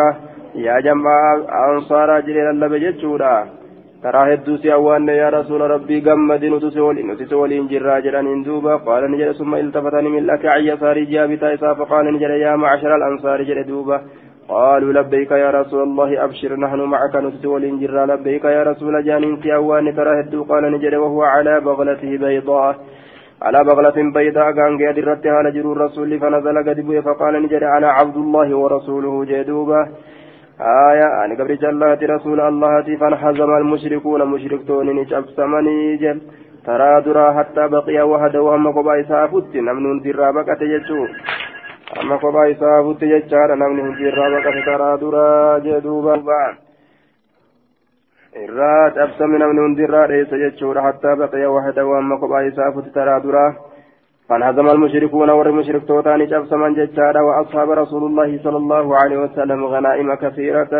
يا 0.55 0.79
جمع 0.79 1.35
أنصارا 1.69 2.19
جليل 2.19 2.59
لبجت 2.59 3.03
karaa 4.03 4.27
hedduu 4.31 4.57
si 4.57 4.71
awwaanne 4.71 5.15
yaa 5.15 5.29
rasuula 5.35 5.67
rabbii 5.67 6.01
gammadi 6.01 6.49
nuti 6.49 6.71
si 6.71 7.35
waliin 7.39 7.67
jirraa 7.71 7.99
jedhaniin 8.05 8.45
duuba 8.45 8.79
qaala 8.87 9.07
ni 9.07 9.17
jedhe 9.21 9.33
summa 9.39 9.59
iltafatanii 9.59 10.15
mil'ate 10.15 10.47
ayya 10.55 10.77
saarii 10.83 11.05
ji'a 11.11 11.27
bitaa 11.27 11.51
isaa 11.57 11.75
faqaala 11.75 12.11
ni 12.11 12.21
jedhe 12.23 12.39
yaa 12.45 12.57
macshara 12.63 12.95
alansaari 12.95 13.49
jedhe 13.51 13.67
duuba 13.73 14.01
قالوا 14.49 14.93
لبيك 14.93 15.31
يا 15.31 15.49
رسول 15.49 15.81
الله 15.83 16.23
أبشر 16.23 16.51
نحن 16.59 16.79
معك 16.93 17.15
نسي 17.15 17.47
والإنجر 17.47 18.05
لبيك 18.05 18.45
يا 18.45 18.63
رسول 18.63 19.05
جانين 19.05 19.35
في 19.41 19.55
أوان 19.55 19.95
ترى 19.95 20.13
هدو 20.19 20.43
قال 20.43 20.63
نجد 20.73 20.93
وهو 20.95 21.21
على 21.23 21.59
بغلته 21.59 22.17
بيضاء 22.17 22.75
على 23.41 23.63
بغلة 23.63 23.97
بيضاء 24.15 24.51
كان 24.51 24.73
قد 24.81 24.99
رتها 24.99 25.43
لجر 25.45 25.71
الرسول 25.71 26.19
فنزل 26.19 26.57
قد 26.67 26.79
فقال 27.05 27.33
نجد 27.43 27.63
أنا 27.63 27.89
عبد 27.99 28.17
الله 28.17 28.57
ورسوله 28.57 29.25
جدوبا 29.25 29.81
آية 30.61 31.25
أن 31.25 31.35
قبل 31.35 31.57
جلات 31.57 32.03
رسول 32.03 32.39
الله 32.41 32.97
فانحزم 32.97 33.57
المشركون 33.57 34.25
مشركتون 34.25 34.87
نشبسمني 34.95 35.97
جل. 35.97 36.21
ترى 36.65 37.01
درا 37.01 37.33
حتى 37.33 37.67
بقي 37.67 38.01
وحده 38.01 38.41
وهم 38.41 38.67
قبا 38.71 39.01
إسافت 39.01 39.55
نمن 39.55 39.99
درا 39.99 40.31
بقت 40.31 40.61
يجو 40.61 41.07
أما 42.01 42.15
قبا 42.15 42.51
إسافت 42.51 43.01
يجار 43.03 43.49
نمن 43.55 43.87
درا 43.99 44.25
بقت 44.29 44.57
ترى 44.65 44.97
درا 45.01 45.59
جدوبا 45.59 46.15
irraa 48.37 48.91
cabsame 48.95 49.37
namni 49.41 49.61
hundirraa 49.61 50.07
dheessa 50.07 50.37
jechuudha 50.37 50.81
hattaa 50.81 51.15
baqee 51.21 51.47
wahda 51.53 51.81
amma 51.99 52.17
kophaa 52.21 52.41
isaa 52.49 52.71
futi 52.75 52.91
taraa 52.97 53.19
duraa 53.23 53.49
فانهزم 54.29 54.69
المشركون 54.69 55.29
والمشرك 55.29 55.87
توتاني 55.87 56.25
جبس 56.25 56.53
من 56.53 56.73
ججارا 56.73 57.21
وأصحاب 57.21 57.69
رسول 57.71 58.03
الله 58.09 58.39
صلى 58.43 58.57
الله 58.57 58.97
عليه 58.97 59.17
وسلم 59.17 59.65
غنائم 59.65 60.13
كثيرة. 60.15 60.73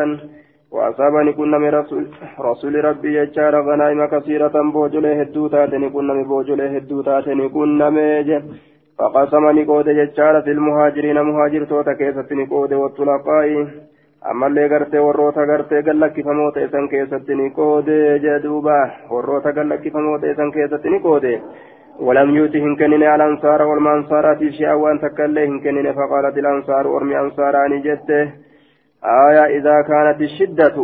وأصابني 0.72 1.34
كنا 1.34 1.58
من 1.58 1.70
رسول, 1.70 2.03
رسول 2.39 2.86
ربي 2.86 3.25
ججارا 3.25 3.60
غنائم 3.70 4.06
كثيرة. 4.06 4.56
بوجله 4.74 5.22
الدوتاتني 5.22 5.89
كنا 5.89 6.13
من 6.13 6.24
بوجله 6.24 6.77
الدوتاتني 6.77 7.50
كنا 7.50 7.89
ميجن 7.89 8.44
فقسمني 9.00 9.63
قود 9.65 9.89
ججارا 9.89 10.41
في 10.41 10.51
المهاجرين. 10.51 11.22
مهاجر 11.22 11.63
توتا 11.63 11.94
كيستني 11.94 12.46
قود 12.46 12.74
والطلقاء. 12.74 13.68
اللي 14.46 14.68
غرتي 14.68 15.00
وروتا 15.00 15.41
غرتي 15.50 15.82
قال 15.82 16.00
لك 16.00 16.22
فموت 16.22 16.58
إسان 16.58 16.88
كيستني 16.88 17.50
قود 17.58 17.89
جدوبا 18.24 18.79
وروتا 19.12 19.51
قال 19.51 19.70
لك 19.70 19.84
فموت 19.94 20.24
إسان 20.24 20.51
كيستني 20.51 21.00
قود. 21.00 21.25
ولم 22.06 22.29
يؤتهم 22.36 22.75
كنين 22.75 23.03
على 23.03 23.25
الأنصار 23.25 23.62
والمنصارات 23.70 24.41
شيئا 24.58 24.74
وأن 24.74 25.00
تكلهم 25.00 25.60
كنين 25.63 25.88
فقالت 25.94 26.38
الأنصار 26.38 26.84
أرمي 26.98 27.20
أنصاراني 27.20 27.79
جته 27.86 28.24
آية 29.27 29.44
إذا 29.58 29.75
كانت 29.89 30.22
الشدة 30.22 30.77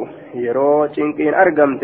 يرو 0.46 0.86
تنكين 0.86 1.34
أرقمت 1.34 1.84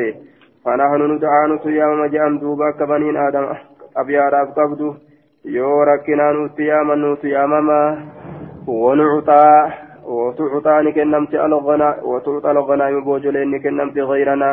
فنحن 0.63 1.01
ندعى 1.11 1.43
نتيام 1.51 2.05
جان 2.13 2.39
دوبا 2.41 2.71
كبنين 2.79 3.17
آدم 3.27 3.45
أبياراب 4.01 4.47
قبدو 4.57 4.89
yoo 5.45 5.85
rakkinaa 5.85 6.33
nutti 6.33 6.67
yaaman 6.67 6.99
nuti 7.01 7.31
yaamamaa 7.31 7.97
wanuuxaa 8.67 9.71
وتعطى 10.05 10.75
نكنمت 10.85 11.33
وتعطى 12.03 12.51
الغنائم 12.51 13.03
بوجلين 13.03 13.51
نكنمت 13.51 13.97
غيرنا. 13.97 14.51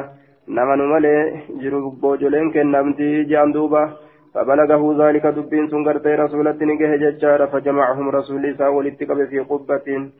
نمن 0.48 0.80
ملي 0.92 1.16
جرو 1.60 1.90
بوجلين 1.90 2.50
كنمت 2.54 3.00
جاندوبا 3.30 3.82
فبلغه 4.34 4.82
ذلك 5.02 5.26
دبين 5.26 5.68
سنغرت 5.68 6.06
رسولة 6.06 6.58
نجه 6.70 6.96
ججار 6.96 7.46
فجمعهم 7.46 8.08
رسول 8.08 8.46
الله 8.46 8.70
ولتقب 8.70 9.24
في 9.24 9.38
قبة. 9.38 10.10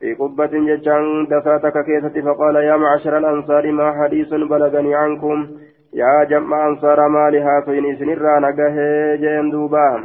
في 0.00 0.14
قبة 0.14 0.52
ججان 0.68 1.26
دفاتك 1.30 1.84
كيسة 1.84 2.16
فقال 2.26 2.56
يا 2.56 2.76
معشر 2.76 3.18
الأنصار 3.18 3.72
ما 3.72 4.02
حديث 4.02 4.28
بلغني 4.28 4.94
عنكم؟ 4.94 5.48
يا 5.92 6.24
جمع 6.24 6.66
أنصار 6.66 7.08
ما 7.08 7.30
لها 7.30 7.60
فين 7.60 7.96
سنرى 7.98 8.34
نجه 8.40 8.74
جندوبا 9.22 10.04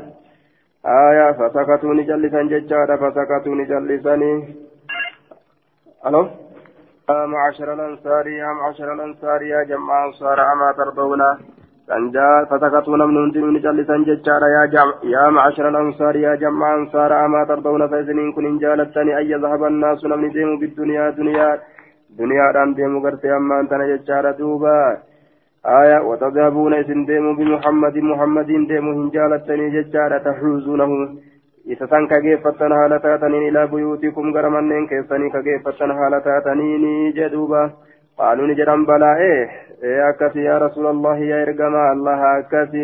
آية 0.86 1.32
فسكتوا 1.32 1.94
نجلسا 1.94 2.42
ججار 2.44 2.90
فسكتوا 2.98 3.56
نجلسني 3.56 4.56
ألو؟ 6.08 6.28
يا 7.10 7.26
معشر 7.26 7.74
الأنصار 7.74 8.28
يا 8.28 8.48
معشر 8.48 8.94
الأنصار 8.94 9.42
يا 9.42 9.64
جمع 9.64 10.06
أنصار 10.06 10.52
أما 10.52 10.72
ترضون؟ 10.78 11.22
سنجا 11.88 12.28
فتكتون 12.50 13.02
من 13.10 13.18
هندم 13.18 13.46
نجلسا 13.56 13.96
ججارا 14.08 14.48
يا 14.56 14.64
جمع 14.74 14.96
يا 15.16 15.24
معشر 15.36 15.66
الأنصار 15.70 16.16
يا 16.16 16.34
جمع 16.44 16.76
أنصار 16.76 17.12
أما 17.26 17.42
ترضون 17.50 17.88
فإذن 17.92 18.32
كن 18.36 18.46
إن 18.46 18.58
جالتني 18.64 19.12
أن 19.20 19.26
يذهب 19.34 19.62
الناس 19.72 20.00
نمن 20.12 20.30
ديم 20.36 20.50
بالدنيا 20.60 21.10
دنيا 21.20 21.50
دنيا 22.20 22.46
ران 22.56 22.74
ديم 22.78 22.94
غرتي 23.04 23.36
أما 23.38 23.60
أنت 23.60 23.74
ججارا 23.92 24.32
دوبا 24.40 24.78
آية 25.82 26.00
وتذهبون 26.10 26.74
إذن 26.82 27.06
ديم 27.10 27.26
بمحمد 27.38 27.96
محمد 28.12 28.50
ديم 28.72 28.86
هن 28.98 29.10
جالتني 29.16 29.66
ججارا 29.76 30.18
تحوزونه 30.26 30.92
isa 31.74 31.88
san 31.88 32.08
kageeffattan 32.12 32.74
haala 32.76 33.00
taataniin 33.00 33.48
ilaa 33.50 33.68
buyuutikum 33.72 34.34
gara 34.36 34.50
manneen 34.56 34.88
keessanii 34.88 35.30
kageeffattan 35.36 35.96
haala 35.96 36.20
taataniin 36.22 37.16
jedhuuba. 37.16 37.62
Qaaluu 38.18 38.48
ni 38.48 38.56
jedhan 38.60 38.86
balaa 38.86 39.16
ee 39.28 39.40
akkasi 39.84 40.46
yaa 40.46 40.60
rasuulallahi 40.60 41.30
yaa 41.30 41.40
ergamaa 41.46 41.92
allaha 41.92 42.28
akkasi 42.40 42.84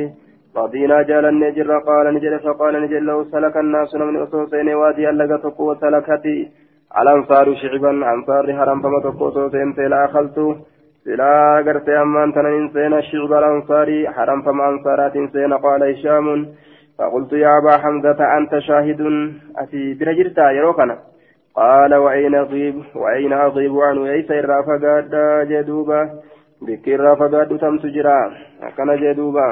radiinaa 0.55 1.03
jaalannee 1.03 1.51
jirra 1.57 1.81
qaala 1.81 2.11
ni 2.11 2.19
jedhe 2.19 2.39
faqaala 2.45 2.79
ni 2.79 2.87
jedhe 2.93 3.05
lahu 3.09 3.25
salaka 3.31 3.59
annaasu 3.59 3.97
namni 3.97 4.19
osoo 4.25 4.47
seenee 4.53 4.75
waadii 4.81 5.05
allaga 5.05 5.37
tokko 5.37 5.67
wasalakati 5.69 6.35
alansaaru 7.01 7.55
shiciban 7.61 8.03
ansaarri 8.13 8.53
haramfama 8.61 9.01
tokko 9.01 9.25
osoo 9.25 9.49
seentee 9.49 9.89
la 9.89 10.03
akaltu 10.03 10.57
silaa 11.03 11.63
gartee 11.63 11.97
ammaan 11.97 12.33
tanan 12.33 12.69
seena 12.73 13.01
shiciba 13.01 13.37
alansaarii 13.37 14.05
haramfama 14.17 14.67
ansaaraatiin 14.71 15.31
seena 15.37 15.59
qaala 15.67 15.93
hishaamun 15.93 16.49
فقلت 16.99 17.33
يا 17.33 17.57
أبا 17.57 17.77
حمزة 17.77 18.37
أنت 18.37 18.59
شاهد 18.59 19.01
أتي 19.57 19.93
برجرتا 19.93 20.51
يروكنا 20.51 20.97
قال 21.55 21.95
وأين 21.95 22.35
أغيب 22.35 22.83
وأين 22.95 23.33
أغيب 23.33 23.77
عنه 23.79 24.07
ليس 24.07 24.31
الرافقات 24.31 25.13
جدوبا 25.47 26.09
بكي 26.66 26.94
الرافقات 26.94 27.52
تم 27.62 27.78
تجرا 27.78 28.20
أكن 28.62 28.88
جدوبا 29.02 29.48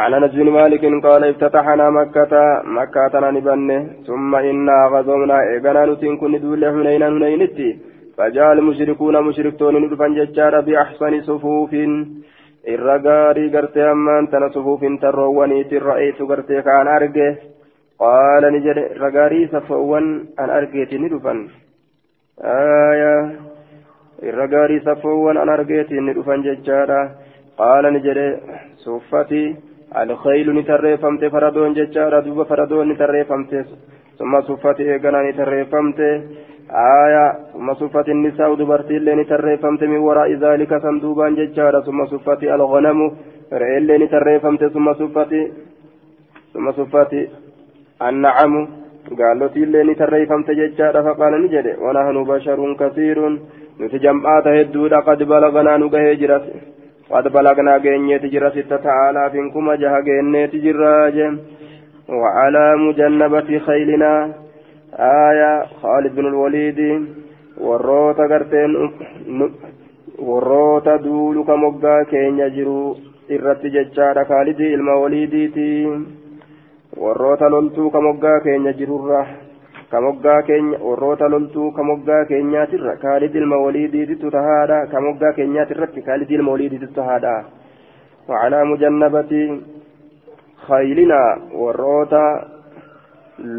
على 0.00 0.16
نجم 0.20 0.48
مالك 0.54 0.84
قال 1.06 1.22
افتتحنا 1.24 1.86
مكة 1.90 2.32
مكة 2.78 3.14
نبنه 3.36 3.78
ثم 4.06 4.32
إنا 4.34 4.78
غزونا 4.92 5.38
إيقنا 5.50 5.86
نتين 5.86 6.16
كن 6.20 6.34
دول 6.42 6.62
حنينا 6.74 7.06
حنينتي 7.14 7.68
فجاء 8.16 8.52
المشركون 8.52 9.14
مشركتون 9.28 9.74
ندفن 9.82 10.14
ججارا 10.18 10.60
بأحسن 10.66 11.12
صفوف 11.28 11.72
irra 12.64 12.98
gaarii 12.98 13.50
gartee 13.50 13.86
ammaan 13.90 14.28
tana 14.30 14.48
sufuufin 14.54 14.98
tarroowwaniitiin 14.98 15.82
ra'eetu 15.82 16.26
gartee 16.30 16.62
kaan 16.62 16.88
arge 16.88 17.26
qaala 18.02 18.50
ni 18.50 18.60
jedhe 18.66 18.84
irra 18.94 19.10
gaarii 19.16 19.48
safoowwan 19.54 20.06
an 20.44 20.50
argeetiin 20.58 21.02
ni 21.02 21.10
dhufan 21.14 21.40
irra 24.23 24.47
gaarii 24.47 24.79
safoowwan 24.87 25.37
an 25.37 25.49
argeetiin 25.49 26.05
ni 26.05 26.15
dhufan 26.17 26.43
jechaadha 26.47 26.99
qaala 27.57 27.91
ni 27.91 28.03
jedhe 28.07 28.27
suffati 28.85 29.43
alkhaylu 30.01 30.53
ni 30.53 30.63
tarreeffamte 30.63 31.29
faradoon 31.29 31.77
jechaadha 31.79 32.21
duuba 32.25 32.45
faradoon 32.45 32.87
ni 32.89 32.95
tarreeffamte 32.95 33.65
summa 34.17 34.41
suffati 34.41 34.89
eeganaa 34.93 35.23
ni 35.23 35.33
tarreeffamte 35.33 36.09
آية 36.71 37.53
ثم 37.53 37.73
صفت 37.73 38.09
النساء 38.09 38.55
دبرتي 38.55 38.97
اللي 38.97 39.15
نتريفمت 39.15 39.83
من 39.83 39.97
وراء 39.97 40.33
ذلك 40.33 40.81
صندوبا 40.81 41.29
ججارا 41.29 41.81
ثم 41.81 42.05
صفت 42.05 42.43
الغنم 42.43 43.11
رئي 43.53 43.77
اللي 43.77 43.97
نتريفمت 43.97 44.65
ثم 44.65 44.93
صفت 44.93 45.33
ثم 46.53 46.71
صفت 46.71 47.13
النعم 48.01 48.67
قالوا 49.19 49.49
اللي 49.55 49.83
نتريفمت 49.83 50.51
ججارا 50.51 51.01
فقال 51.01 51.33
نجد 51.43 51.67
ونحن 51.83 52.23
بشر 52.23 52.59
كثير 52.81 53.17
نتجمعات 53.80 54.46
هدودا 54.46 54.98
قد 55.00 55.22
بلغنا 55.22 55.76
نقه 55.76 56.12
جرس 56.12 56.42
قد 57.10 57.28
بلغنا 57.28 57.78
جنية 57.78 58.16
جرس 58.34 58.52
ستة 58.52 59.10
آلاف 59.10 59.32
كما 59.54 59.74
جه 59.74 60.00
جنية 60.00 60.52
جراج 60.64 61.18
وعلى 62.08 62.76
مجنبة 62.76 63.58
خيلنا 63.58 64.32
آية 65.28 65.52
خالد 65.82 66.14
بن 66.14 66.26
الوليد 66.26 66.80
warroota 67.60 68.28
garteen 68.28 68.72
warroota 70.18 70.98
duulu 71.04 71.44
ka 71.44 71.56
moggaa 71.56 72.04
keenya 72.10 72.48
jiru 72.50 72.96
irratti 73.28 73.70
jechaadha 73.70 74.24
kaalidii 74.24 74.72
ilma 74.72 74.96
waliidiiti 75.02 75.68
warroota 77.04 77.48
loltuu 77.48 77.90
ka 77.90 78.00
moggaa 78.00 78.40
moggaa 80.07 80.41
keenya 80.47 80.77
warroota 80.87 81.29
loltuu 81.29 81.71
ka 81.71 81.83
moggaa 81.83 82.25
keenyaatirra 82.31 82.95
kaalidii 83.03 83.39
ilma 83.43 83.57
waliidiititu 83.65 84.31
tahaadha 84.31 84.85
ka 84.91 85.01
moggaa 85.01 85.33
keenyaatirratti 85.37 86.01
kaalidii 86.01 86.35
ilma 86.39 86.51
waliidiititu 86.51 86.93
tahaadha 86.99 87.35
وعلى 88.29 88.59
مجنبة 88.71 89.31
خيلنا 90.67 91.23
warroota 91.61 92.23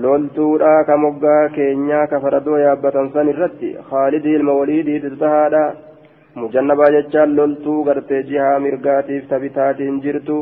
loltuudha 0.03 0.85
ka 0.87 0.97
moggaa 0.97 1.49
keenyaa 1.57 2.07
ka 2.07 2.21
faradoo 2.21 2.59
yaabbatan 2.59 3.11
san 3.15 3.29
irratti 3.33 3.71
khaalidii 3.91 4.35
ilma 4.39 4.53
waliidiitu 4.61 5.17
tahaadha 5.23 5.63
mujannabaa 6.35 6.91
jechaan 6.97 7.37
loltuu 7.39 7.85
gartee 7.89 8.23
jihaa 8.31 8.59
mirgaatiif 8.67 9.29
ta 9.31 9.41
bitaatiin 9.45 10.01
jirtu 10.05 10.39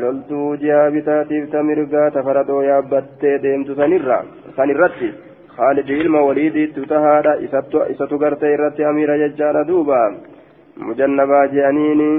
loltuu 0.00 0.56
jihaa 0.62 0.90
bitaatiif 0.96 1.50
ta 1.52 1.62
mirgaa 1.62 2.10
ta 2.10 2.22
faradoo 2.22 2.62
yaabbattee 2.70 3.36
deemtu 3.44 3.74
sanirra 3.80 4.18
san 4.56 4.70
irratti 4.74 5.12
khaalidii 5.56 6.00
ilma 6.06 6.24
waliidiitu 6.28 6.86
tahaadha 6.94 7.36
isatu 7.94 8.18
gartee 8.24 8.54
irratti 8.56 8.88
amiira 8.90 9.20
jechaadha 9.22 9.68
duuba 9.70 10.00
mujannabaa 10.88 11.46
je'aniini 11.54 12.10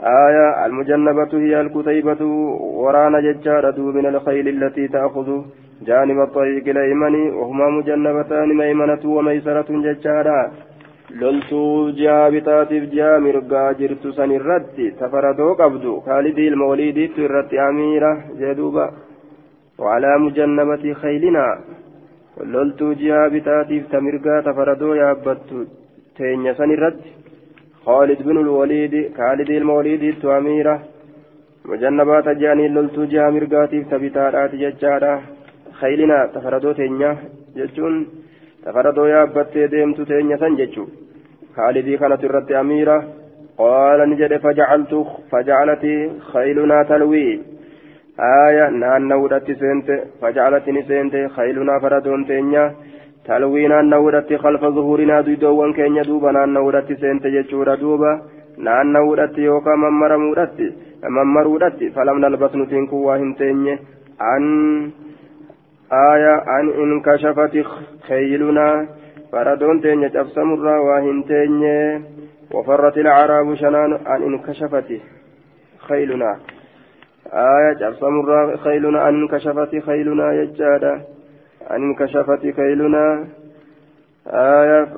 آية 0.00 0.66
المجنبة 0.66 1.32
هي 1.32 1.60
الكتيبة 1.60 2.24
ورانا 2.82 3.20
ججارة 3.20 3.78
من 3.80 4.06
الخيل 4.06 4.48
التي 4.48 4.88
تأخذ 4.88 5.42
جانب 5.86 6.20
الطريق 6.20 6.68
الأيمن 6.68 7.30
وهما 7.30 7.70
مجنبتان 7.70 8.48
ميمنة 8.48 9.00
وميسرة 9.04 9.66
ججارة 9.70 10.50
loltuu 11.20 11.92
ji'a 11.96 12.30
bitaatiif 12.30 12.90
ji'a 12.92 13.18
mirgaa 13.18 13.72
jirtu 13.78 14.12
san 14.12 14.30
irratti 14.30 14.90
tafaradoo 14.98 15.54
qabdu 15.60 16.00
kaalidii 16.08 16.46
ilma 16.50 16.66
waliidiittu 16.66 17.24
irratti 17.24 17.58
amiira 17.58 18.10
khaylinaa 21.02 21.52
loltuu 22.54 22.94
ji'a 23.00 23.30
bitaatiif 23.34 23.84
ta 23.92 24.00
mirgaa 24.00 24.42
tafaradoo 24.42 24.94
yaabbattu 25.02 25.66
teenya 26.18 26.54
san 26.58 26.70
irratti 26.78 27.18
خالد 27.88 28.22
بن 28.22 28.36
الوليد 28.44 28.94
خالد 29.18 29.50
الموليد 29.50 30.02
التواميرة 30.02 30.74
مجنبات 31.64 32.28
جاني 32.28 32.68
لولتو 32.68 33.04
جها 33.04 33.30
مرقاتي 33.30 33.78
ثبتات 33.90 34.54
ججارة. 34.62 35.22
خيلنا 35.80 36.18
تفردو 36.34 36.72
تينيا 36.72 37.10
ججون. 37.56 37.94
تفردو 38.64 39.04
يابت 39.12 39.54
ديمتو 39.72 40.02
تينيا 40.04 40.36
سنججو 40.36 40.84
خالدي 41.56 41.96
كانت 41.96 42.22
الرد 42.24 42.52
أميرة. 42.52 42.98
قال 43.58 44.00
نجد 44.10 44.32
فجعلت 44.44 44.92
فجعلت 45.30 45.84
خيلنا 46.32 46.78
تلوي 46.82 47.26
آية 48.18 48.68
نان 48.68 49.08
نودت 49.08 49.50
سنت 49.50 49.88
فجعلتني 50.20 50.82
سنت 50.82 51.14
خيلنا 51.36 51.78
فردون 51.78 52.26
تينيا 52.26 52.74
zuhurinaa 53.28 55.22
duydoowwan 55.26 55.74
keenya 55.74 56.04
duuba 56.08 56.32
naanna'uudhatti 56.32 56.96
seente 57.00 57.30
jechuudha 57.30 57.76
duuba 57.80 58.10
naanna'uudhatti 58.56 59.44
yookaan 59.44 59.80
mammaramuudhatti 59.84 60.68
mammaruudhatti 61.16 61.90
falam 61.90 62.20
nalbas 62.20 62.54
nutiin 62.54 62.88
kun 62.88 63.04
waa 63.04 63.18
hin 63.22 63.34
teenye 63.40 63.74
an 64.30 64.46
aaya 65.90 66.34
an 66.56 66.72
inkashafati 66.84 67.66
keeylunaa 68.08 68.86
faradoon 69.30 69.80
teenya 69.80 70.10
cabsamurraa 70.16 70.80
waa 70.88 71.00
hin 71.00 71.24
teenye 71.32 71.76
وفرت 72.54 72.98
الأعراب 72.98 73.54
شنان 73.54 73.92
أن 73.92 74.22
انكشفت 74.22 75.00
خيلنا 75.78 76.38
آية 77.32 77.72
جبسم 77.72 78.14
خيلنا 78.56 79.08
أن 79.08 79.14
انكشفت 79.22 79.72
خيلنا 79.86 80.32
يجادا. 80.32 80.94
أن 81.70 81.82
انكشفت 81.82 82.42
خيلنا. 82.56 83.26
آية 84.26 84.88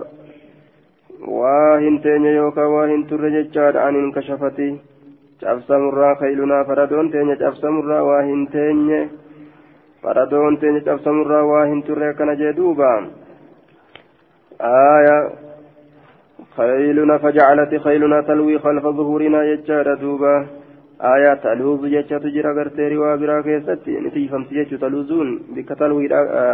واهن 1.29 2.01
تين 2.03 2.25
يوكا 2.25 2.65
واهن 2.65 3.07
تر 3.07 3.89
أن 3.89 3.95
انكشفت 4.05 4.61
جبسم 5.43 6.15
خيلنا. 6.15 6.65
فردون 6.65 7.11
تين 7.11 7.35
جبسم 7.35 7.91
واهن 7.91 8.49
تين 8.53 9.09
faradoon 10.03 10.57
teenya 10.57 10.81
cabsamurraa 10.81 11.45
waa 11.45 11.65
hin 11.69 11.83
turre 11.85 12.09
akkana 12.13 12.37
jee 12.37 12.53
duuba 12.57 12.93
آية 14.61 15.19
خيلنا 16.57 17.19
فجعلت 17.19 17.73
خيلنا 17.75 18.21
تلوي 18.21 18.59
خلف 18.59 18.85
ظهورنا 18.85 19.43
يجار 19.43 19.95
دوبا. 19.95 20.60
آية 21.01 21.35
تلوز 21.35 21.85
يجا 21.85 22.19
تجرى 22.19 22.51
غرتيري 22.57 22.99
وابرا 22.99 23.43
كيست 23.43 23.89
نتي 23.89 24.29
فمت 24.29 24.53
يجو 24.53 24.77
تلوزون 24.77 25.29
بك 25.55 25.69
تلوي 25.81 26.05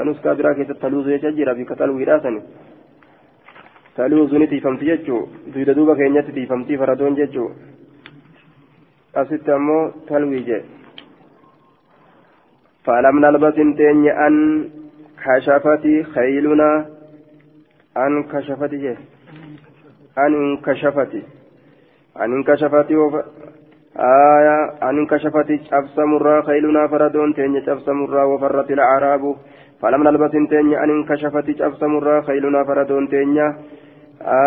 نسكا 0.07 0.33
برا 0.33 0.53
كيست 0.53 0.73
تلوز 0.83 1.09
يجا 1.09 1.53
بك 1.59 1.71
تلوي 1.79 2.05
راسني 2.05 2.41
تلوز 3.97 4.35
نتي 4.35 4.61
فمت 4.61 4.83
يجو 4.83 5.19
دويدا 5.53 5.73
دوبا 5.73 5.95
كينيت 5.95 6.29
تي 6.37 6.47
فمتي 6.47 6.75
فردون 6.79 7.17
يجو 7.23 7.47
أسيت 9.17 9.49
أمو 9.49 9.79
تلوي 10.09 10.41
جي 10.49 10.61
فلم 12.85 13.17
نلبس 13.25 13.55
تين 13.79 14.09
أن 14.27 14.37
كشفت 15.25 15.85
خيلنا. 16.15 16.97
أن 17.97 18.23
كشفت 18.23 18.75
جه 18.75 18.97
أن 20.19 20.35
انكشفت 20.35 21.15
أن 22.21 22.33
انكشفت 22.33 22.91
آية 23.99 24.59
أن 24.83 24.99
انكشفت 24.99 25.49
شبس 25.71 25.99
مرة 25.99 26.41
خيلنا 26.43 26.87
فردون 26.87 27.35
تين 27.35 27.63
شبس 27.67 27.89
مرة 27.89 28.27
وفرت 28.27 28.71
الأعراب 28.71 29.35
فلم 29.83 30.03
نلبس 30.03 30.31
تين 30.31 30.75
أن 30.75 30.91
انكشفت 30.91 31.51
شبس 31.59 31.83
مرة 31.83 32.21
خيلنا 32.21 32.65
فردون 32.65 33.09
تين 33.09 33.39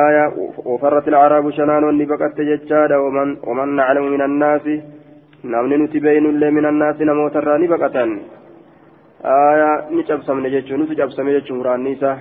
آية 0.08 0.26
وفرت 0.66 1.08
الأعراب 1.08 1.50
شنان 1.50 1.84
ونبقت 1.84 2.42
ججادا 2.42 2.98
ومن, 2.98 3.38
ومن 3.48 3.76
نعلم 3.76 4.12
من 4.14 4.22
الناس 4.22 4.66
nuti 5.44 6.00
beeynullee 6.04 6.52
min 6.52 6.66
annaasi 6.66 7.06
namoota 7.06 7.40
irraa 7.40 7.58
ni 7.58 7.68
baqatan 7.68 8.10
aayaa 9.24 9.88
ni 9.90 10.04
cabsamne 10.04 10.50
jechuu 10.52 10.78
nuti 10.78 10.96
cabsame 10.96 11.32
jechuu 11.32 11.56
muraanni 11.56 11.92
isaa 11.92 12.18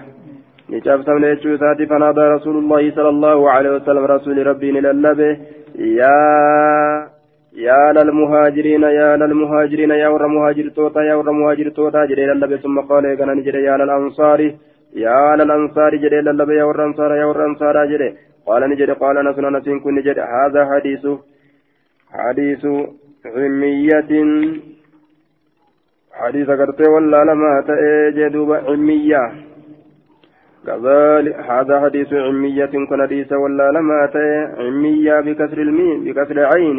ni 0.69 0.81
cabsamne 0.81 1.35
jechuu 1.35 1.55
isaati 1.55 1.87
fanaadaa 1.87 2.29
rasuulullaahi 2.35 2.93
sala 2.93 3.09
allahu 3.09 3.49
alehi 3.49 3.75
wasalam 3.75 4.07
rasuuli 4.07 4.45
rabbii 4.51 4.73
ni 4.73 4.81
lallabe 4.81 5.29
yaa 5.99 7.18
يا 7.67 7.93
للمهاجرين 7.97 8.83
يا 8.83 9.17
للمهاجرين 9.21 9.91
يا 9.91 10.09
ور 10.09 10.27
مهاجر 10.27 10.69
توتا 10.77 11.03
يا 11.09 11.15
ور 11.15 11.31
مهاجر 11.41 11.69
توتا 11.77 12.05
جري 12.11 12.27
للبي 12.27 12.57
ثم 12.65 12.81
قال 12.81 13.05
يا 13.05 13.15
جري 13.47 13.61
يا 13.69 13.77
للأنصار 13.81 14.41
يا 15.05 15.37
للأنصار 15.39 15.93
جري 16.03 16.21
للبي 16.27 16.55
يا 16.61 16.65
ور 16.65 16.85
أنصار 16.87 17.11
يا 17.21 17.25
ور 17.25 17.39
أنصار 17.47 17.77
جري. 17.91 18.09
قال 18.47 18.63
نجري 18.71 18.93
قال 19.03 19.17
نسنا 19.27 19.51
نسين 19.51 19.81
كن 19.81 19.97
جري 20.07 20.23
هذا 20.37 20.61
حديث 20.71 21.05
حديث 22.19 22.63
عمية 23.37 24.11
حديث 26.21 26.49
قرتي 26.61 26.87
ولا 26.95 27.21
لما 27.31 27.53
تأجدوا 27.69 28.57
عمية 28.57 29.23
كذلك 30.67 31.37
هذا 31.51 31.75
حديث 31.85 32.11
عمية 32.13 32.73
كن 32.89 33.03
حديث 33.03 33.33
ولا 33.33 33.67
لما 33.77 34.01
عمية 34.59 35.21
بكسر 35.27 35.59
الميم 35.67 36.05
بكسر 36.05 36.37
العين. 36.43 36.79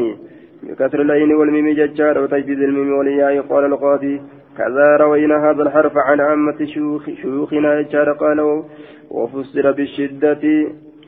بكسر 0.64 1.02
العين 1.02 1.32
والميم 1.36 1.68
ججار 1.80 2.20
وتجديد 2.20 2.62
الميم 2.62 2.90
والياء 2.98 3.42
قال 3.42 3.66
القاضي. 3.66 4.22
كذا 4.58 4.98
روينا 5.02 5.38
هذا 5.50 5.62
الحرف 5.62 5.94
عن 5.98 6.20
عامة 6.20 6.60
شيوخ 6.66 7.10
شيوخنا 7.22 7.82
ججار 7.82 8.10
قالوا. 8.14 8.64
وفسر 9.12 9.72
بالشدة 9.72 10.44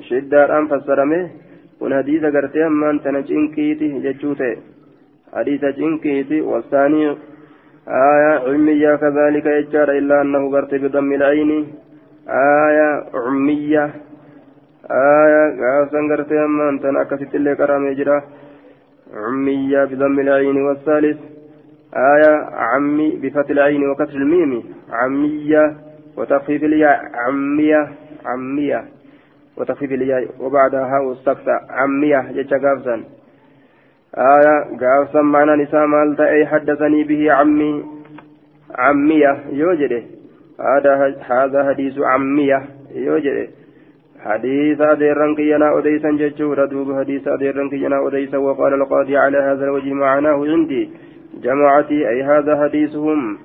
شدة 0.10 0.58
أن 0.58 0.68
فسرمه 0.68 1.30
kun 1.82 1.94
hadiisa 1.98 2.30
gartee 2.30 2.62
ammaan 2.62 3.00
tana 3.02 3.26
cinqiiti 3.26 3.88
jechuu 4.06 4.36
ta'e 4.38 4.54
hadiisa 5.34 5.74
cinqiiti 5.74 6.46
آية 7.88 8.34
عمية 8.48 8.96
كذلك 8.96 9.46
يجار 9.46 9.92
إلا 9.92 10.22
أنه 10.22 10.52
قرت 10.52 10.76
بضم 10.76 11.12
العين. 11.14 11.68
آية 12.30 13.04
عمية. 13.14 13.86
آية 14.92 15.44
قاسا 15.62 16.00
قرت 16.12 16.32
أما 16.32 16.70
أنت 16.70 16.86
أكست 16.86 17.36
اللي 17.36 17.56
كرام 17.56 17.88
يجرى 17.88 18.22
عمية 19.14 19.86
بضم 19.86 20.20
العين 20.20 20.62
والثالث. 20.62 21.20
آية 21.96 22.36
عمي 22.52 23.20
بفتح 23.24 23.50
العين 23.50 23.90
وكسر 23.90 24.16
الميم. 24.16 24.64
عمية 24.92 25.76
وتخفيف 26.18 26.64
الياء. 26.64 27.12
عمية 27.14 27.92
عمية 28.26 28.86
وتخفيف 29.58 29.92
الياء. 29.92 30.28
وبعدها 30.40 30.86
هاء 30.86 31.12
السكتة 31.12 31.60
عمية 31.70 32.32
جتش 32.32 32.54
قافزا. 32.54 33.04
آية 34.18 34.78
قافزا 34.82 35.22
معنى 35.22 35.64
نساء 35.64 35.86
مالتا 35.86 36.30
أي 36.30 36.46
حدثني 36.46 37.04
به 37.04 37.32
عمي. 37.32 37.86
عمية 38.76 39.44
يوجده 39.50 40.04
هذا 40.60 41.16
هذا 41.30 41.70
حديث 41.70 42.00
عمية 42.00 42.66
يوجده 42.96 43.48
حديث 44.26 44.82
أديرن 44.82 45.36
كينا 45.36 45.78
أديسا 45.78 46.12
ججورا 46.12 46.66
دوب 46.66 47.00
حديث 47.00 47.28
أديرن 47.28 47.70
كينا 47.70 48.08
أديسا 48.08 48.38
وقال 48.38 48.74
القاضي 48.74 49.18
على 49.18 49.38
هذا 49.38 49.64
الوجه 49.66 49.94
معناه 49.94 50.46
عندي 50.46 50.90
جماعتي 51.44 52.10
أي 52.10 52.24
هذا 52.24 52.64
حديثهم. 52.64 53.38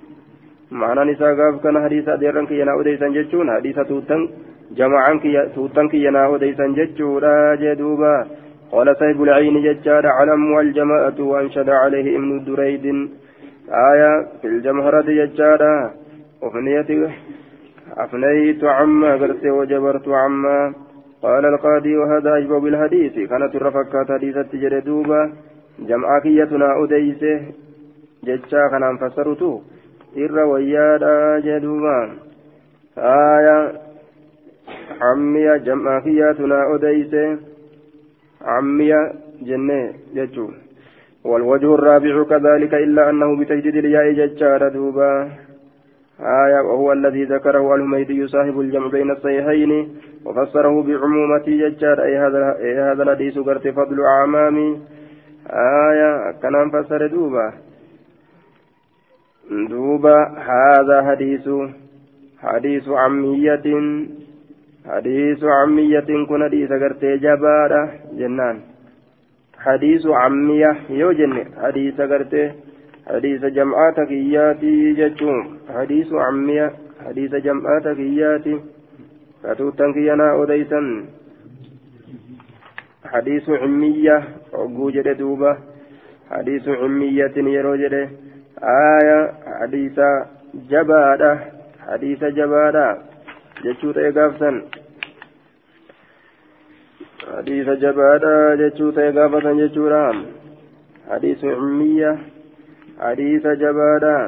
معنى 0.70 1.12
نساء 1.12 1.34
قاف 1.38 1.62
كان 1.62 1.84
حديث 1.84 2.08
أديرن 2.08 2.46
كينا 2.46 2.80
أديسا 2.80 3.08
ججون 3.08 3.50
حديث 3.56 3.78
توتن 3.80 4.28
جماعان 4.76 5.20
توتن 5.54 5.88
كي 5.88 6.04
ينا 6.04 6.26
وديسا 6.28 6.66
ججورا 6.66 7.54
جدوبا. 7.54 8.26
قال 8.72 8.96
صاحب 8.96 9.22
العين 9.22 9.56
ججار 9.62 10.06
علم 10.06 10.52
والجماعة 10.52 11.18
وأنشد 11.20 11.70
عليه 11.70 12.16
ابن 12.18 12.44
دريد. 12.44 12.86
آية 13.90 14.26
في 14.40 14.46
الجمهرة 14.48 15.08
ججارا 15.20 15.90
أفنيت 16.42 16.90
أفنيت 17.97 18.63
عما 18.63 19.15
قرت 19.15 19.45
وجبرت 19.45 20.07
عما 20.07 20.73
قال 21.21 21.45
القاضي 21.45 21.97
وهذا 21.97 22.37
أجب 22.37 22.49
بالحديث 22.49 23.13
كانت 23.29 23.55
الرفقات 23.55 24.11
حديثة 24.11 24.49
جردوبا 24.53 25.33
جمع 25.79 26.19
كيتنا 26.19 26.83
أديسه 26.83 27.41
ججا 28.23 28.67
كان 28.71 28.97
فسرته 28.97 29.61
إر 30.17 30.39
ويادا 30.39 31.39
جدوبا 31.39 31.99
آية 32.97 33.71
عمية 35.01 35.57
جمع 35.57 35.99
كياتنا 35.99 36.75
أديسه 36.75 37.37
عمية 38.41 39.13
جنة 39.41 39.93
جتو 40.15 40.47
والوجه 41.25 41.75
الرابع 41.75 42.23
كذلك 42.23 42.73
إلا 42.73 43.09
أنه 43.09 43.39
بتجديد 43.39 43.75
الياء 43.75 44.11
ججار 44.11 44.69
دوبا 44.69 45.29
آية 46.20 46.60
وهو 46.60 46.92
الذي 46.92 47.24
ذكره 47.24 47.74
الهميدي 47.74 48.26
صاحب 48.26 48.60
الجمع 48.60 48.86
بين 48.86 49.10
الصحيحين 49.10 49.98
وفسره 50.24 50.82
بعمومة 50.82 51.44
ججار 51.46 52.02
أي 52.02 52.18
هذا 52.18 52.56
أي 52.58 52.78
هذا 52.78 53.02
الحديث 53.02 53.38
قرت 53.38 53.68
فضل 53.68 54.00
عمامي. 54.00 54.80
آية 55.50 56.32
كان 56.42 56.70
فسر 56.70 57.06
دوبا 57.06 57.52
دوبا 59.50 60.18
هذا 60.38 61.02
حديث 61.10 61.48
حديث 62.42 62.88
عمية 62.88 63.66
حديث 64.86 65.44
عمية 65.44 66.26
كن 66.28 66.44
حديث 66.44 66.72
قرتي 66.72 67.16
جبارة 67.16 67.90
جنان. 68.12 68.60
حديث 69.58 70.06
عمية 70.06 70.76
يوجن 70.90 71.44
حديث 71.62 72.00
قرتي 72.00 72.52
حديث 73.07 73.45
جمعات 73.45 73.99
كياتي 73.99 74.93
جتشون 74.93 75.59
حديث 75.75 76.13
عمية 76.13 76.73
حديث 77.05 77.35
جمعات 77.35 77.87
كياتي 77.87 78.59
فتوتن 79.43 79.93
كينا 79.93 80.31
أوديسا 80.31 81.05
حديث 83.05 83.49
عمية 83.49 84.23
عقوجة 84.53 85.11
دوبة 85.11 85.57
حديث 86.31 86.67
عمية 86.67 87.35
يروجة 87.37 88.09
آية 88.63 89.33
حديث 89.59 89.99
جبارة 90.69 91.33
حديث 91.87 92.23
جبارة 92.23 93.11
jechuu 93.63 93.93
ta'e 93.93 94.11
gaafsan 94.11 94.55
hadiisa 97.33 97.75
jabaadha 97.83 98.31
jechuu 98.61 98.91
ta'e 98.91 99.11
gaafatan 99.17 99.59
jechuudha 99.61 100.01
hadiisa 102.98 103.56
jabaadha 103.56 104.18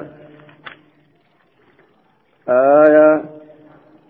آية. 2.49 3.11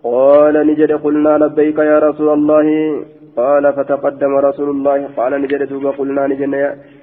قال 0.04 0.54
نجد 0.66 0.92
قلنا 0.92 1.38
لبيك 1.42 1.78
يا 1.78 1.98
رسول 1.98 2.28
الله. 2.38 2.66
قال 3.36 3.64
فتقدم 3.72 4.32
رسول 4.48 4.68
الله. 4.70 4.98
قال 5.18 5.32
نجد 5.42 5.62
قلنا 5.98 6.22
نجد 6.26 6.54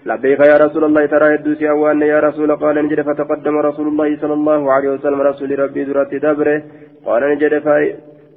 لبيك 0.06 0.40
يا 0.40 0.58
رسول 0.66 0.84
الله. 0.84 1.06
ترى 1.06 1.28
يدوسي 1.34 1.70
أوان 1.70 2.02
يا 2.02 2.20
رسول. 2.20 2.56
قال 2.56 2.76
نجد 2.86 3.00
فتقدم 3.02 3.56
رسول 3.58 3.88
الله 3.88 4.10
صلى 4.22 4.34
الله 4.34 4.62
عليه 4.74 4.90
وسلم 4.96 5.20
رسول 5.22 5.60
ربي 5.60 5.84
ذرات 5.84 6.12
دبره. 6.16 6.64
قال 7.06 7.22
نجد 7.32 7.54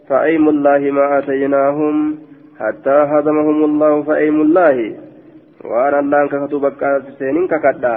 فأيم 0.09 0.45
الله 0.49 0.81
ما 0.91 1.19
أتيناهم 1.19 1.95
حتى 2.59 2.97
هزمهم 3.13 3.59
الله 3.65 4.03
فأيم 4.03 4.37
الله. 4.43 4.77
وأنا 5.65 5.99
الله 6.03 6.21
كتبك 6.27 6.83
سنين 7.19 7.47
ككدا 7.47 7.97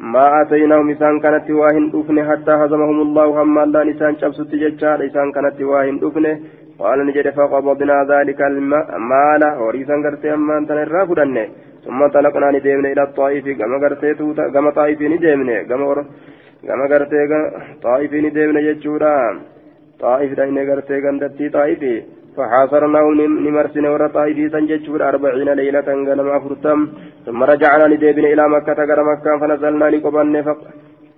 ما 0.00 0.42
أتيناهم 0.42 0.90
إسان 0.90 1.20
كانت 1.20 1.50
واهن 1.50 1.90
أفنه 1.94 2.30
حتى 2.30 2.50
هزمهم 2.50 3.00
الله 3.06 3.42
هم 3.42 3.58
الله 3.58 3.82
نسان 3.84 4.16
شبسط 4.20 4.50
ججار 4.62 5.06
إسان 5.06 5.32
كانت 5.32 5.60
واهن 5.60 5.96
أفنه 6.02 6.40
قال 6.78 7.06
نجد 7.06 7.28
فقبضنا 7.36 7.96
ذلك 8.12 8.40
المال. 8.40 9.42
وريسا 9.62 9.94
قرتي 10.04 10.34
أما 10.34 10.58
أنت 10.58 10.70
نرافدن 10.72 11.36
ثم 11.84 12.00
طلقنا 12.06 12.50
ندمنا 12.50 12.88
إلى 12.92 13.02
الطائف. 13.02 13.44
كما 13.60 13.76
قرتي 13.82 14.14
توتا 14.14 14.48
كما 14.54 14.70
طائف 14.70 15.00
ندمنا 15.12 15.62
كما 15.62 16.04
كما 16.68 16.84
قرتي 16.92 17.20
طائف 17.82 18.12
ندمنا 18.24 18.60
ججورا. 18.60 19.16
طائف 20.00 20.30
دين 20.40 20.58
قرتي 20.70 20.96
قندتي 21.04 21.48
طائف 21.48 21.82
فحاصرناه 22.36 23.06
نمرسنا 23.46 23.88
ورا 23.90 24.08
طائف 24.16 24.38
سنججور 24.52 25.00
أربعين 25.08 25.48
ليلة 25.60 25.88
قلما 26.08 26.38
فرتم 26.44 26.78
ثم 27.26 27.40
رجعنا 27.50 27.86
ندمنا 27.92 28.28
إلى 28.32 28.44
مكة 28.54 28.78
قرى 28.88 29.02
مكة 29.10 29.30
فنزلنا 29.40 29.86
لقبن 29.92 30.36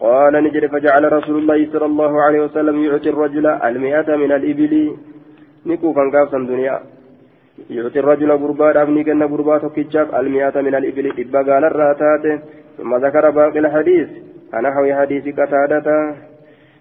قال 0.03 0.35
نجد 0.45 0.67
فجعل 0.67 1.13
رسول 1.13 1.37
الله 1.39 1.61
صلى 1.73 1.87
الله 1.87 2.23
عليه 2.23 2.41
وسلم 2.41 2.85
يعطي 2.85 3.09
الرجل 3.11 3.47
المئة 3.47 4.09
من 4.23 4.33
الإبل. 4.33 4.75
نكو 5.67 5.89
كان 5.95 6.11
قابسا 6.15 6.39
دنيا. 6.39 6.77
يعطي 7.71 7.99
الرجل 8.01 8.31
غربا 8.33 8.83
أبني 8.83 9.05
كأن 9.05 9.23
غربا 9.23 9.59
تكتشاف 9.59 10.15
المئة 10.21 10.57
من 10.67 10.75
الإبل. 10.75 11.07
إبا 11.23 11.41
قال 11.49 11.65
الراتات. 11.71 12.25
ثم 12.79 12.91
ذكر 13.05 13.31
باقي 13.31 13.59
الحديث. 13.59 14.09
نحو 14.67 14.83
حديث 14.99 15.25
قتادة. 15.39 15.89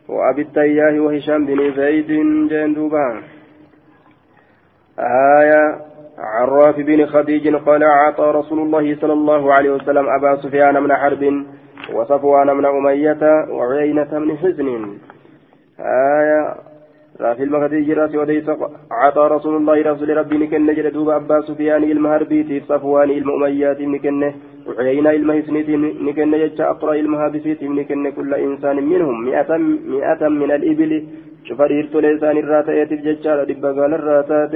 وأبي 0.09 0.41
التياه 0.41 0.95
وهشام 0.99 1.45
بن 1.45 1.59
زيد 1.77 2.11
جندوبا 2.51 3.07
آية 5.01 5.75
عراف 6.17 6.79
بن 6.79 7.05
خديج 7.05 7.55
قال 7.55 7.83
أعطى 7.83 8.23
رسول 8.23 8.59
الله 8.59 8.95
صلى 8.95 9.13
الله 9.13 9.53
عليه 9.53 9.71
وسلم 9.71 10.09
أبا 10.09 10.35
سفيان 10.35 10.83
من 10.83 10.93
حرب 10.93 11.45
وصفوان 11.93 12.47
من 12.57 12.65
أمية 12.65 13.45
وعيينة 13.49 14.19
من 14.19 14.37
حزن. 14.37 14.67
آية 15.79 16.55
رافي 17.21 17.43
المهدي 17.43 17.81
جراس 17.81 18.15
وديس 18.15 18.49
عطى 18.91 19.27
رسول 19.31 19.55
الله 19.55 19.91
رسول 19.91 20.17
ربي 20.17 20.37
نكن 20.37 20.91
دوب 20.93 21.09
أبا 21.09 21.41
سفيان 21.41 21.83
المهربيتي 21.83 22.59
صفوان 22.59 23.09
المؤميات 23.09 23.81
نكن 23.81 24.33
وعينا 24.67 25.11
المهسنيت 25.11 25.69
نكن 26.07 26.33
يجا 26.33 26.69
أقرأ 26.69 26.93
المهابسيت 26.93 27.63
نكن 27.63 28.11
كل 28.11 28.33
إنسان 28.33 28.75
منهم. 28.83 29.25
مئة, 29.25 29.57
مئة 29.95 30.27
من 30.27 30.51
الإبل 30.51 30.91
شوف 31.47 31.61
ريرتو 31.61 31.99
لسان 31.99 32.37
الراتيات 32.37 32.91
الججال 32.91 33.45
دبقال 33.49 33.93
الراتات 33.93 34.53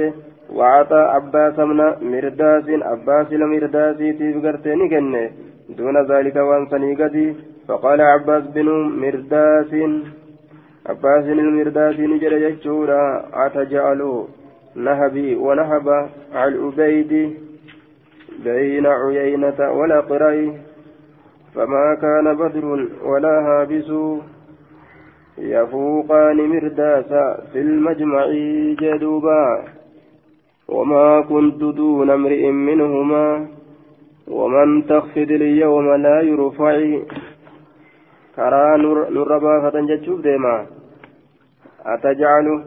وعطى 0.50 1.00
عباس 1.14 1.58
من 1.58 1.78
مرداس 2.12 2.68
عباس 2.68 3.32
المرداسي 3.32 4.12
تفقرت 4.12 4.66
نكن 4.68 5.30
دون 5.68 5.96
ذلك 6.12 6.36
وانسني 6.36 6.94
قدي. 6.94 7.34
فقال 7.68 8.00
عباس 8.00 8.44
بن 8.54 8.68
مرداس 9.02 9.72
عباس 10.86 11.24
المرداس 11.24 12.00
نجر 12.00 12.32
يجورا 12.32 13.02
أتجعل 13.32 14.24
نهبي 14.74 15.36
ونهب 15.36 16.08
العبيد 16.34 17.12
بين 18.44 18.86
عيينة 18.86 19.60
ولا 19.78 20.00
قري. 20.00 20.52
فما 21.54 21.94
كان 22.02 22.26
بدر 22.36 22.64
ولا 23.04 23.34
هابس 23.46 23.90
يفوقان 25.38 26.36
مرداسا 26.36 27.24
في 27.52 27.60
المجمع 27.60 28.26
جدوبا. 28.80 29.64
وما 30.68 31.20
كنت 31.20 31.60
دون 31.60 32.10
امرئ 32.10 32.50
منهما 32.50 33.46
ومن 34.28 34.86
تخفض 34.86 35.30
اليوم 35.30 35.94
لا 35.94 36.20
يرفع 36.20 36.74
كرا 38.36 38.76
نور 39.16 39.38
بافة 39.38 39.80
جتشوف 39.80 40.20
ديما. 40.20 40.66
أتجعل؟ 41.86 42.64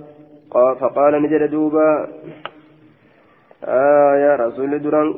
فقال 0.52 1.14
نجد 1.24 1.44
دوبا. 1.52 2.08
آه 3.64 4.16
يا 4.16 4.36
رسول 4.36 4.80
دران 4.80 5.14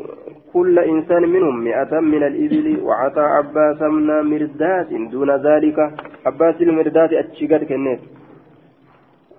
كل 0.54 0.80
إنسان 0.80 1.30
منهم 1.30 1.64
مئة 1.64 2.00
من 2.00 2.24
الإبل 2.24 2.68
وعطى 2.84 3.22
عباس 3.22 3.82
من 3.82 4.08
مردات 4.32 4.90
دون 4.94 5.32
ذلك 5.48 5.78
عباس 6.26 6.62
المردات 6.62 7.14
أتشيقات 7.14 7.64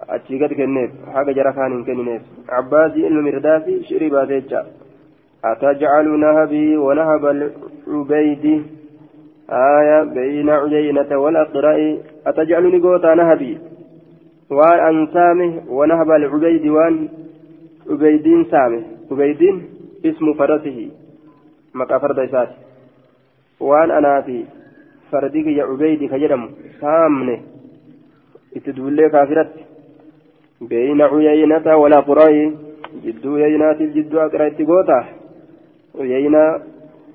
كنيف 0.03 0.11
أتشيقات 0.11 0.53
كنيف 0.53 0.91
حاجة 1.15 1.33
جرى 1.33 1.53
كان 1.53 1.85
كنيف 1.85 2.23
عباس 2.49 2.93
المردات 2.93 3.67
شربات 3.83 4.31
يجا 4.31 4.67
أتجعل 5.45 6.21
نهبي 6.21 6.77
ونهب 6.77 7.27
العبيد 7.27 8.65
آية 9.51 10.03
بين 10.03 10.51
عيينة 10.51 11.19
والأقراء 11.19 11.99
أتجعلني 12.27 12.79
قوتا 12.79 13.15
نهبي 13.15 13.59
وان 14.51 14.79
أن 14.79 15.09
سامه 15.13 15.63
ونهب 15.69 16.11
العبيد 16.11 16.67
وان 16.67 17.09
عبيدين 17.91 18.45
سامه 18.45 18.83
عبيدين 19.11 19.57
اسم 20.05 20.35
فرسه 20.35 20.91
مكا 21.75 21.99
فرد 21.99 22.19
إسات 22.19 22.49
وان 23.61 23.91
أنا 23.91 24.21
في 24.21 24.45
فرديك 25.13 25.47
يا 25.47 25.65
عبيدي 25.65 26.09
كجرم 26.09 26.51
سامنه 26.81 27.41
اتدولي 28.57 29.09
كافرت 29.09 29.72
بين 30.62 31.02
عيينة 31.02 31.76
ولا 31.76 32.00
قراي 32.00 32.54
جدو 33.04 33.38
يينات 33.38 33.82
الجدو 33.82 34.20
أقرأ 34.20 34.48
اتقوتا 34.48 35.00
عيينة 36.00 36.44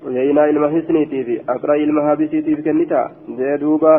عيينة 0.05 0.43
المهسنيتي 0.45 1.23
في 1.23 1.41
أقرأ 1.49 1.75
المهابسيتي 1.75 2.55
في 2.55 2.61
كنتا 2.61 3.01
زيدوبا 3.37 3.95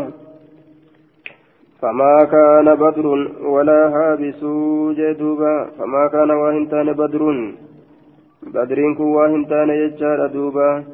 فما 1.80 2.24
كان 2.24 2.74
بدر 2.74 3.06
ولا 3.54 3.80
هابس 3.94 4.40
جدوبا 4.98 5.54
فما 5.78 6.08
كان 6.12 6.30
واهنتان 6.30 6.92
بدر 6.92 7.22
بدرين 8.54 8.94
كو 8.94 9.04
واهنتان 9.16 9.68
يجار 9.70 10.26
دوبا 10.26 10.84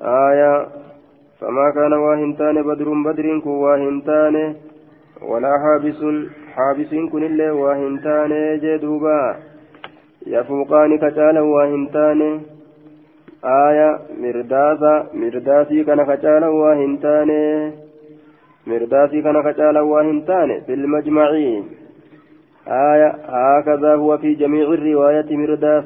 آية 0.00 0.66
فما 1.40 1.66
كان 1.70 1.92
واهنتان 1.92 2.62
بدر 2.62 2.88
بدرين 3.06 3.40
كو 3.40 3.50
واهنتان 3.50 4.54
ولا 5.21 5.57
حابس 5.63 6.01
حابس 6.55 6.89
كن 7.11 7.23
اللي 7.23 7.49
واهنتان 7.49 8.59
جدوبا 8.63 9.35
يفوقان 10.27 10.97
كتالا 10.97 11.41
واهنتان 11.41 12.41
آية 13.45 13.99
مرداسا 14.21 15.07
مرداسي 15.13 15.83
كان 15.83 16.03
كتالا 16.15 16.47
واهنتان 16.47 17.29
مرداسي 18.67 19.21
كان 19.21 19.51
كتالا 19.51 19.81
واهنتان 19.81 20.61
في 20.65 20.73
المجمع 20.73 21.29
آية 22.67 23.09
هكذا 23.25 23.95
هو 23.95 24.17
في 24.17 24.33
جميع 24.33 24.73
الرواية 24.73 25.37
مرداس 25.37 25.85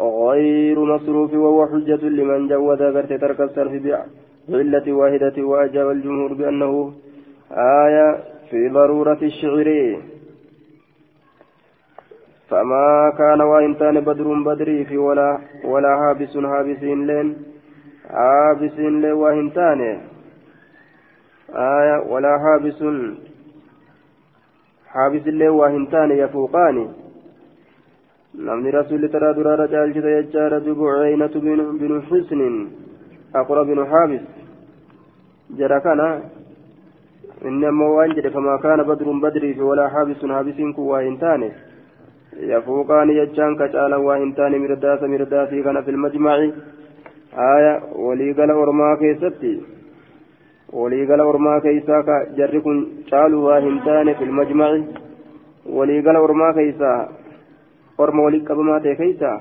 غير 0.00 0.78
مصروف 0.84 1.34
وهو 1.34 1.66
حجة 1.66 2.02
لمن 2.08 2.48
جوز 2.48 2.82
غرت 2.82 3.12
ترك 3.12 3.40
الصرف 3.40 3.72
بعلة 3.84 4.92
واحدة 4.92 5.36
وأجاب 5.42 5.90
الجمهور 5.90 6.32
بأنه 6.32 6.92
آية 7.52 8.33
في 8.54 8.68
ضرورة 8.68 9.18
الشعر. 9.22 9.68
فما 12.50 13.12
كان 13.18 13.40
وإنتان 13.40 14.00
بدر 14.00 14.28
بدري 14.48 14.84
في 14.84 14.96
ولا 14.98 15.38
ولا 15.64 15.92
هابس 16.02 16.36
هابسين 16.36 17.06
لين 17.06 17.28
هابسين 18.10 19.02
لين 19.02 19.12
وإنتان 19.12 19.80
آية 21.50 21.96
ولا 22.12 22.32
حابس 22.44 22.80
حابس 24.86 25.24
اللي 25.32 25.48
وهنتان 25.48 26.10
يفوقان. 26.10 26.76
نمني 28.34 28.70
رسول 28.70 29.08
ترى 29.08 29.34
درا 29.34 29.54
رجال 29.62 29.92
جدا 29.94 30.10
يجار 30.18 30.58
دبو 30.58 30.88
عينة 30.88 31.34
بن, 31.80 32.02
حسن 32.08 32.40
أقرب 33.34 33.66
بن 33.66 33.86
حابس. 33.90 34.24
جرى 35.58 35.80
إنما 37.44 37.86
وانجد 37.96 38.28
فما 38.28 38.56
كان 38.64 38.82
بدر 38.82 39.08
بدري 39.24 39.60
ولا 39.60 39.88
حابس 39.88 40.20
حابس 40.36 40.58
كواهنتان 40.76 41.42
يفوقان 42.52 43.08
يجان 43.10 43.52
كتالا 43.60 43.96
واهنتان 43.96 44.52
مرداس 44.62 45.02
مرداسي 45.02 45.62
كان 45.62 45.82
في 45.82 45.90
المجمع 45.90 46.34
آية 47.54 47.72
ولي 48.06 48.32
قال 48.32 48.50
أرما 48.50 48.88
كيستي 49.00 49.54
waliigala 50.74 51.24
ormaa 51.30 51.60
keeysaa 51.64 52.02
ka 52.06 52.14
jarri 52.36 52.60
kun 52.60 52.78
caaluu 53.10 53.42
waa 53.46 53.58
hin 53.64 53.76
taane 53.84 54.14
fi 54.20 54.24
lmajmaci 54.30 54.80
waliigala 55.76 56.22
ormaa 56.26 56.52
keeysaa 56.56 56.96
orma 58.04 58.24
wali 58.24 58.40
qabamaa 58.48 58.78
ta'e 58.86 58.94
keeysaa 59.00 59.36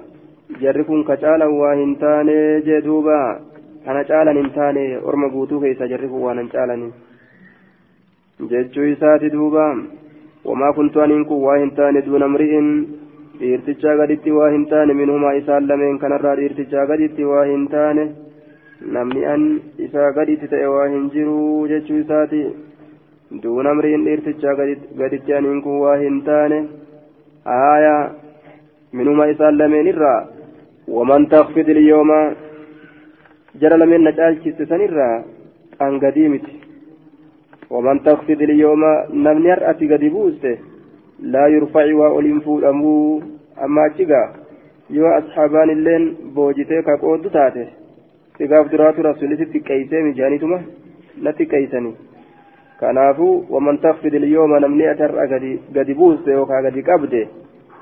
jarri 0.65 0.83
kun 0.89 1.01
ka 1.07 1.17
caalan 1.23 1.55
waa 1.61 1.73
hin 1.79 1.95
taane 2.03 2.35
jee 2.67 2.81
duuba 2.87 3.17
kana 3.85 4.03
caalan 4.11 4.39
hin 4.41 4.51
taane 4.59 4.83
orma 5.11 5.31
guutuu 5.37 5.63
keessa 5.63 5.89
jarri 5.93 6.11
kun 6.11 6.25
waan 6.27 6.41
hin 6.43 6.51
caalanii 6.53 6.91
taane 11.77 12.01
duuna 12.05 12.27
mri'in 12.27 12.69
dhiirtichaa 13.39 13.95
gaditti 14.01 14.31
waa 14.37 14.49
hin 14.55 14.65
taane 14.71 14.93
minhumaa 14.93 15.33
isaan 15.41 15.67
lameen 15.71 15.99
kanarraa 16.03 16.35
dhiirtichaa 16.39 16.85
gaditti 16.91 17.23
waa 17.31 17.43
hin 17.51 17.67
taane 17.73 18.05
namni 18.95 19.25
an 19.33 19.43
isaa 19.87 20.11
gaditti 20.17 20.47
ta'e 20.53 20.65
waa 20.75 20.87
hin 20.93 21.09
jiru 21.15 21.67
jechuu 21.73 21.99
isaati 22.03 22.41
duuna 23.43 23.73
mri'in 23.79 24.05
dhiirtichaa 24.07 24.55
gaditti 25.01 25.33
aniin 25.33 25.61
kun 25.67 25.79
waa 25.85 25.95
hin 26.05 26.21
taane 26.29 26.59
aayaa 27.59 28.01
minhumaa 28.99 29.31
isaan 29.35 29.57
lameen 29.61 29.87
irraa 29.93 30.19
waman 30.97 31.29
takfid 31.35 31.67
ilyooma 31.75 32.19
jara 33.61 33.77
lameen 33.77 34.03
na 34.09 34.11
caalchiste 34.19 34.65
sanirraa 34.65 35.15
an 37.72 37.98
gadii 37.98 37.98
miti 37.98 37.98
ومن 37.98 38.02
تخفض 38.02 38.42
اليوم 38.42 38.82
نمني 39.12 39.52
أرأتي 39.52 39.94
قد 39.94 40.04
بوسته 40.04 40.58
لا 41.20 41.46
يرفع 41.46 41.94
وأولين 41.94 42.40
فودمو 42.40 43.20
أما 43.64 43.88
جيغا 43.96 44.32
يو 44.90 45.06
أصحابان 45.06 45.70
اللين 45.70 46.16
بوجته 46.34 46.80
كقود 46.80 47.30
تاته 47.30 47.68
تقاف 48.38 48.72
درات 48.72 49.00
رسولتي 49.00 49.44
تكيسي 49.44 50.02
مجانيتما 50.02 50.60
لا 51.22 51.30
تكيسني 51.30 51.92
كنافو 52.80 53.42
ومن 53.50 53.80
تخفض 53.80 54.14
اليوم 54.14 54.56
نمني 54.56 54.90
أترأ 54.90 55.26
قد 55.76 55.90
بوسته 55.98 56.40
وكا 56.40 56.58
قد 56.64 56.76
قبده 56.88 57.26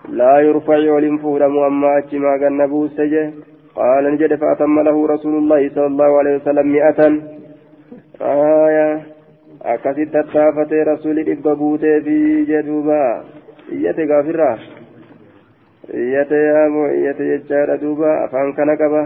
لا 0.09 0.41
يرفع 0.41 0.79
ولين 0.95 1.17
فودمو 1.19 1.67
أما 1.67 1.99
أجما 1.99 2.33
قد 2.43 2.53
نبوسته 2.61 3.33
قال 3.77 4.05
نجد 4.15 4.35
فأتم 4.35 4.81
له 4.81 5.07
رسول 5.07 5.35
الله 5.39 5.69
صلى 5.75 5.87
الله 5.87 6.19
عليه 6.19 6.35
وسلم 6.37 6.67
مئة 6.77 7.01
آية 8.21 9.10
Akkasitti 9.64 10.12
tattaafatee 10.14 10.84
rasuulli 10.84 11.24
dhibba 11.26 11.56
guutee 11.56 12.02
fi 12.06 12.16
jedhuuba 12.50 12.98
iyyate 13.76 14.08
gaafirraa 14.12 14.58
iyyate 15.94 16.40
yaamoo 16.46 16.88
iyyate 16.98 17.28
jechaadha 17.32 17.78
duuba 17.82 18.10
afaan 18.24 18.54
kana 18.58 18.78
qaba 18.82 19.02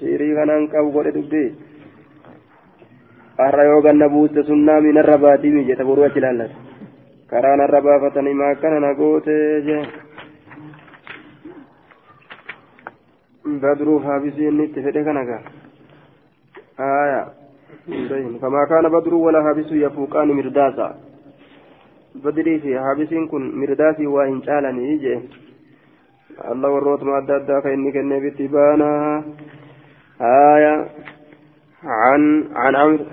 shiirii 0.00 0.34
kanaan 0.34 0.68
qabu 0.72 0.90
godhe 0.96 1.14
dubbii 1.14 1.54
har'a 3.38 3.64
yoo 3.70 3.80
ganna 3.86 4.08
buuste 4.08 4.42
sunnaa 4.50 4.80
minarra 4.80 5.18
baatii 5.18 5.64
jeta 5.70 5.84
boruu 5.84 6.04
achi 6.04 6.18
ilaallata 6.18 6.54
karaa 7.30 7.56
narra 7.56 7.80
baafatanii 7.88 8.34
maakkana 8.42 8.80
na 8.80 8.94
gootee 8.94 9.60
jee 9.68 9.84
badruuf 13.62 14.04
inni 14.38 14.64
itti 14.64 14.82
fedhe 14.82 15.04
kana 15.04 15.24
gaa 15.30 15.42
فما 18.40 18.64
كان 18.68 18.88
بدر 18.88 19.14
ولا 19.14 19.38
هابس 19.38 19.72
يفوقان 19.72 20.28
مرداسا. 20.28 20.94
بدري 22.14 22.58
في 22.60 22.76
هابس 22.76 23.10
كن 23.30 23.42
مرداسي 23.60 24.06
وإن 24.06 24.42
شالني 24.42 24.92
يجي 24.92 25.20
الله 26.52 26.68
وروت 26.70 27.02
ما 27.02 27.18
أدى 27.18 27.60
فإني 27.62 27.92
كان 27.92 28.12
بتبانا. 28.28 29.24
آية 30.20 30.86
عن 31.84 32.44
عن 32.54 32.76
عمرو 32.76 33.04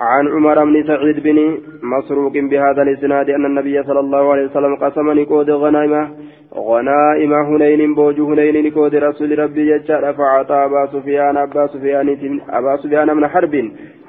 عن 0.00 0.28
عمر 0.28 0.64
بن 0.64 0.84
سعيد 0.86 1.22
بن 1.22 1.58
مسروق 1.82 2.32
بهذا 2.32 2.82
الإسناد 2.82 3.30
أن 3.30 3.44
النبي 3.46 3.82
صلى 3.82 4.00
الله 4.00 4.32
عليه 4.32 4.44
وسلم 4.44 4.76
قسم 4.76 5.10
نقود 5.12 5.50
غنائمة 5.50 6.10
غنائم 6.54 7.32
هنين 7.32 7.94
بوج 7.94 8.20
هنين 8.20 8.66
نقود 8.66 8.94
رسول 8.94 9.38
ربي 9.38 9.78
ججار 9.78 10.12
فعطى 10.12 10.54
ابا 10.54 10.86
سفيان 10.92 11.36
أبا 11.36 11.66
سفيان 11.66 12.40
أبا 12.50 12.76
سفيان 12.76 13.16
من 13.16 13.26
حرب 13.28 13.54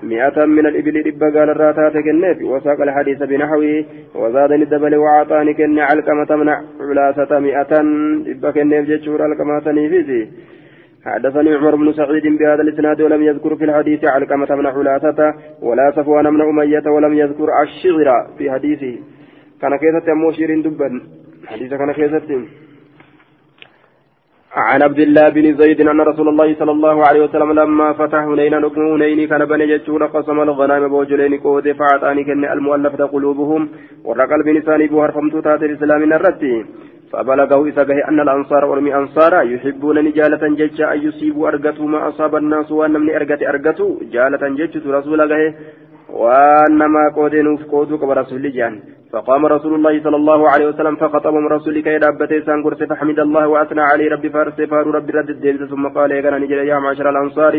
مئة 0.04 0.46
من 0.46 0.66
الإبل 0.66 0.96
رب 1.08 1.24
قال 1.36 1.50
الراتات 1.50 1.94
كنف 2.04 2.38
وساق 2.42 2.82
الحديث 2.82 3.24
بنحوه 3.24 3.86
وزاد 4.16 4.52
الدبل 4.52 4.96
وعطاني 4.96 5.54
كن 5.54 5.80
علقمة 5.80 6.36
من 6.36 6.50
علاسة 6.90 7.40
مئة 7.40 7.74
رب 8.30 8.46
كنف 8.56 8.88
ججور 8.90 9.22
علقمة 9.22 9.72
نيفيزي 9.72 10.28
حدثني 11.06 11.56
عمر 11.56 11.76
بن 11.76 11.94
سعيد 11.94 12.24
بهذا 12.40 12.62
الإسناد 12.62 13.02
ولم 13.02 13.24
يذكر 13.24 13.56
في 13.56 13.64
الحديث 13.64 14.06
علقمة 14.06 14.46
بن 14.46 14.72
حلاثة 14.72 15.34
ولا 15.62 15.92
صفوان 15.96 16.30
بن 16.30 16.42
أمية 16.42 16.92
ولم 16.96 17.14
يذكر 17.14 17.48
الشعر 17.64 18.28
في 18.38 18.52
حديثه. 18.52 18.98
كان 19.62 19.76
كيسة 19.78 20.14
موشير 20.14 20.62
دبا. 20.62 21.02
حديث 21.48 21.74
كان 21.74 21.92
كيسة 21.92 22.46
عن 24.56 24.82
عبد 24.82 25.00
الله 25.00 25.30
بن 25.30 25.58
زيد 25.58 25.82
أن 25.82 26.02
رسول 26.02 26.28
الله 26.30 26.56
صلى 26.60 26.72
الله 26.72 27.08
عليه 27.08 27.22
وسلم 27.24 27.52
لما 27.52 27.94
فتح 27.94 28.20
هنينا 28.20 28.60
نقم 28.60 28.82
هنيني 28.82 29.28
كان 29.28 29.46
بني 29.46 29.66
جتشون 29.68 30.04
قسم 30.04 30.42
الغنائم 30.42 30.88
بوجلين 30.88 31.38
كود 31.38 31.72
فأعطاني 31.72 32.24
كن 32.24 32.46
المؤلفة 32.46 33.06
قلوبهم 33.06 33.70
ورقل 34.06 34.44
بنساني 34.44 34.88
بوهر 34.88 35.12
فمتو 35.12 35.40
تات 35.40 35.64
الإسلام 35.64 36.14
الرتي 36.14 36.66
فبلغه 37.12 37.70
إسقه 37.70 37.98
أن 38.10 38.20
الأنصار 38.20 38.66
ورمي 38.66 38.96
أنصارا 38.96 39.42
يحبون 39.42 40.12
جالة 40.12 40.44
ججا 40.60 40.94
أن 40.94 41.00
يصيبوا 41.08 41.48
أرقتوا 41.48 41.88
ما 41.94 42.00
أصاب 42.10 42.36
الناس 42.36 42.72
وأن 42.72 42.94
من 43.02 43.10
أرقت 43.18 43.42
أرقتوا. 43.52 43.92
جالة 44.16 44.44
ججت 44.60 44.88
رسول 44.88 45.22
الله 45.22 45.42
وأنما 46.22 47.04
قودنوف 47.16 47.62
قودوك 47.72 48.04
ورسول 48.10 48.52
جان 48.58 48.74
فقام 49.13 49.45
رسول 49.45 49.74
الله 49.76 50.04
صلى 50.04 50.15
الله 50.15 50.50
عليه 50.50 50.67
وسلم 50.67 50.95
فخطبهم 50.95 51.47
رسولك 51.56 51.88
إلى 51.88 52.06
أبتي 52.08 52.41
سانقرس 52.47 52.84
فحمد 52.84 53.19
الله 53.19 53.47
وأثنى 53.47 53.82
عليه 53.91 54.08
ربي 54.13 54.30
فارس 54.30 54.58
فار 54.71 54.88
ربي 54.97 55.12
رد 55.17 55.30
الدين 55.30 55.67
ثم 55.71 55.88
قال 55.97 56.12
يا 56.12 56.38
نجل 56.43 56.60
يا 56.71 56.80
معشر 56.80 57.10
الأنصار 57.10 57.54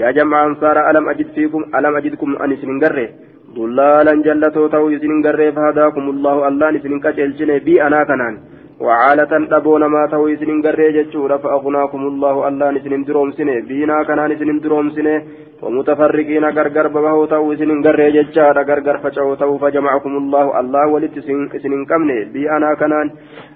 يا 0.00 0.10
جمع 0.16 0.38
أنصار 0.48 0.76
ألم 0.90 1.08
أجد 1.12 1.28
فيكم 1.34 1.60
ألم 1.76 1.96
أجدكم 1.96 2.28
أنس 2.44 2.64
من 2.70 2.76
قره 2.84 3.08
ضلالا 3.56 4.14
جلتو 4.26 4.66
تو 4.74 4.84
يسنين 4.94 5.20
قره 5.26 5.50
فهداكم 5.56 6.04
الله 6.14 6.36
الله 6.48 6.66
نسنين 6.74 7.00
كجلجن 7.04 7.50
بي 7.66 7.74
أنا 7.86 8.00
كنان 8.08 8.34
وعالة 8.80 9.32
دبون 9.52 9.84
ما 9.86 10.08
يسنين 10.12 10.62
قره 10.62 10.90
جتشورا 10.96 11.36
فأغناكم 11.36 12.02
الله 12.12 12.48
الله 12.48 12.70
نسنين 12.70 13.04
دروم 13.04 13.30
سنة 13.38 13.60
بينا 13.68 14.02
كنان 14.08 14.30
نسنين 14.30 14.58
دروم 14.64 14.90
سنة 14.96 15.14
ومتفرقين 15.62 16.44
غرغر 16.56 16.86
ببهو 16.94 17.24
تو 17.32 17.54
سنين 17.60 17.78
غري 17.86 18.10
ججارا 18.16 18.62
غرغر 18.68 18.96
تو 19.40 19.58
فجمعكم 19.62 20.12
الله 20.22 20.44
الله 20.60 20.84
ولت 20.94 21.16
سنين 21.62 21.84
كمني 21.90 22.18
بي 22.32 22.42
أنا 22.56 22.70
كنان 22.80 23.06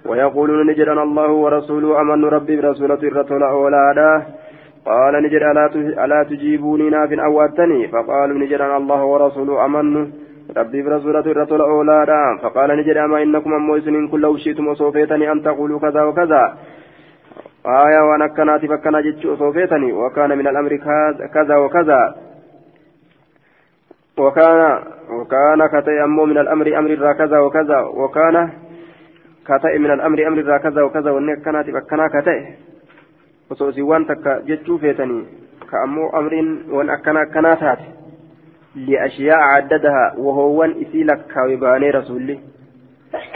ويقولون 0.09 0.61
نجدنا 0.69 1.03
الله 1.09 1.31
ورسوله 1.45 2.01
امن 2.01 2.25
ربي 2.37 2.55
برسولة 2.57 3.03
الرسول 3.11 3.43
أولادا. 3.43 4.11
قال 4.89 5.15
نجد 5.25 5.43
ألا 6.05 6.21
تجيبوني 6.31 6.87
ناف 6.91 7.13
أواتني؟ 7.29 7.81
فقالوا 7.93 8.39
نجدنا 8.43 8.77
الله 8.81 9.01
ورسوله 9.13 9.55
امن 9.65 9.87
ربي 10.57 10.83
برسولة 10.83 11.21
الرسول 11.21 11.61
اولادا 11.61 12.37
فقال 12.43 12.71
نجد 12.79 12.97
اما 12.97 13.23
انكم 13.23 13.53
امو 13.55 13.81
سنين 13.81 14.09
كل 14.09 14.27
وشيتم 14.27 14.69
وصوفيتني 14.69 15.33
ان 15.33 15.43
تقولوا 15.43 15.81
كذا 15.81 16.03
وكذا 16.03 16.43
آية 17.67 18.01
وأنا 18.09 18.27
كانت 18.27 18.67
فكنا 18.67 19.01
جتش 19.01 19.27
صوفيتني 19.39 19.93
وكان 19.93 20.39
من 20.39 20.47
الأمر 20.47 20.77
كذا 21.35 21.57
وكذا 21.57 22.15
وكان 24.19 24.61
وكان 25.11 25.61
كتئ 25.67 26.05
أمو 26.05 26.25
من 26.25 26.39
الأمر 26.39 26.79
أمر 26.79 27.13
كذا 27.13 27.39
وكذا 27.39 27.81
وكان 27.81 28.51
كتئ 29.49 29.79
من 29.79 29.91
الأمر 29.91 30.27
أمر 30.27 30.59
كذا 30.59 30.83
وكذا 30.83 31.11
وأن 31.11 31.35
كانت 31.45 31.71
فكنا 31.71 32.09
كتئ 32.09 32.41
وصوصي 33.51 33.83
وان 33.83 34.07
تكا 34.07 34.41
جتشو 34.49 34.79
فيتني 34.79 35.25
كأمو 35.71 36.09
أمر 36.09 36.35
وأن 36.71 36.91
أكنا 36.91 37.25
كناتات 37.35 37.79
لأشياء 38.77 39.39
عددها 39.39 40.15
وهو 40.19 40.65
إسيلك 40.65 41.27
كاويباني 41.35 41.91
رسولي. 41.91 42.39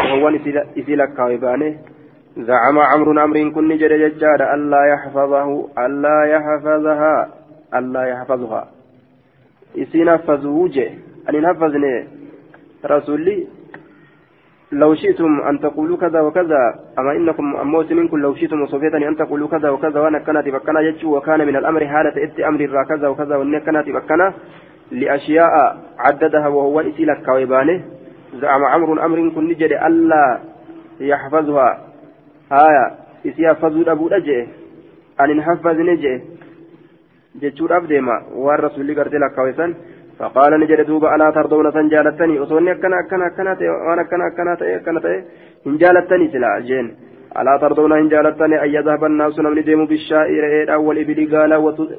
وهو 0.00 0.28
إسيلك 0.78 1.12
كاويباني 1.16 1.78
زعم 2.36 2.78
عمرو 2.78 3.12
أمر 3.24 3.48
كن 3.54 3.68
جد 3.76 3.92
ججار 3.92 4.54
ألا 4.54 4.82
يحفظه 4.92 5.68
ألا 5.78 6.18
يحفظها 6.24 7.28
ألا 7.74 8.02
يحفظها. 8.04 8.68
إسين 9.78 10.16
فزوجه 10.16 10.90
أن 11.28 11.40
نحفظني 11.42 12.08
رسولي. 12.86 13.46
لو 14.72 14.94
شئتم 14.94 15.40
أن 15.40 15.60
تقولوا 15.60 15.96
كذا 15.96 16.20
وكذا 16.20 16.62
أما 16.98 17.12
إنكم 17.12 17.56
أموت 17.56 17.92
منكم 17.92 18.16
لو 18.16 18.34
شئتم 18.34 18.62
وصفيتني 18.62 19.08
أن 19.08 19.16
تقولوا 19.16 19.48
كذا 19.48 19.70
وكذا 19.70 20.00
وأنا 20.00 20.18
كانت 20.18 20.48
بكنا 20.48 20.80
يجو 20.80 21.16
وكان 21.16 21.46
من 21.46 21.56
الأمر 21.56 21.86
حالة 21.86 22.24
إت 22.24 22.40
أمر 22.40 22.84
كذا 22.88 23.08
وكذا 23.08 23.36
وأن 23.36 23.58
كانت 23.58 23.88
بكنا 23.88 24.32
لأشياء 24.90 25.76
عددها 25.98 26.48
وهو 26.48 26.80
إسيلك 26.80 27.22
كويبانه 27.26 27.80
زعم 28.40 28.64
عمرو 28.64 29.04
أمر 29.04 29.28
كن 29.34 29.48
جد 29.48 29.72
ألا 29.72 30.40
يحفظها. 31.00 31.92
haya 32.52 32.84
isii 33.24 33.44
haffazuu 33.44 33.84
dhabuudha 33.84 34.20
jee 34.20 34.48
ani 35.18 35.34
hin 35.34 35.42
haffazne 35.46 35.94
jee 36.02 36.16
jechuudhaaf 37.44 37.86
deema 37.92 38.16
waan 38.46 38.60
rasuulli 38.66 38.94
gartee 38.94 39.24
lakkaawessan 39.24 39.74
فقال 40.18 40.60
نجد 40.60 40.80
دوبا 40.86 41.14
ألا 41.14 41.30
ترضون 41.30 41.72
سن 41.72 41.88
جالتني. 41.88 42.42
أصوني 42.42 42.72
أكنا 42.72 43.00
أكنا 43.00 43.26
أكنا 43.26 43.52
أكنا 44.00 44.26
أكنا 44.26 44.54
تأي 44.54 44.76
أكنا 44.76 45.00
تأي 45.00 45.24
إن 45.66 45.76
جالتني 45.82 46.28
سلا 46.32 46.60
جين. 46.68 46.86
ألا 47.38 47.56
ترضون 47.62 47.92
إن 47.92 48.08
جالتني 48.08 48.56
أن 48.64 48.70
يذهب 48.76 49.04
الناس 49.04 49.40
نمن 49.40 49.62
ديم 49.64 49.86
بالشائر 49.86 50.44
إيدا 50.54 50.76
والإبل 50.76 51.18
قال 51.32 51.52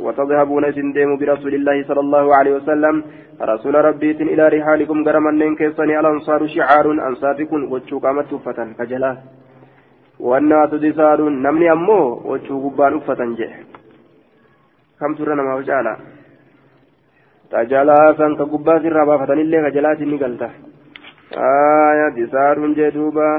وتذهبون 0.06 0.64
إن 0.66 0.92
ديم 0.94 1.12
برسول 1.20 1.54
الله 1.60 1.78
صلى 1.90 2.02
الله 2.06 2.26
عليه 2.38 2.54
وسلم. 2.56 2.96
رسول 3.42 3.76
ربي 3.76 4.12
إلى 4.12 4.44
رحالكم 4.56 4.98
غرمنين 5.08 5.56
كيسني 5.56 6.00
الأنصار 6.00 6.42
شعار 6.56 6.86
أنصافكم 7.10 7.60
وتشوكامت 7.72 8.32
فتن 8.46 8.70
كجلا. 8.78 9.12
والناس 10.20 10.72
دسار 10.86 11.20
نمني 11.46 11.72
أمو 11.72 12.02
وتشوكبان 12.30 12.94
فتن 13.08 13.30
جه. 13.38 13.50
كم 15.00 15.14
ترى 15.18 15.36
ما 15.36 15.56
وجالا؟ 15.56 15.96
ka 17.54 18.46
gubbaa 18.52 18.80
sirraa 18.82 19.06
baafatanillee 19.06 19.62
ka 19.62 19.70
jalaatiin 19.76 20.10
ni 20.10 20.18
galta 20.18 20.50
آية 21.34 22.08
دسار 22.18 22.58
جدوبا. 22.78 23.30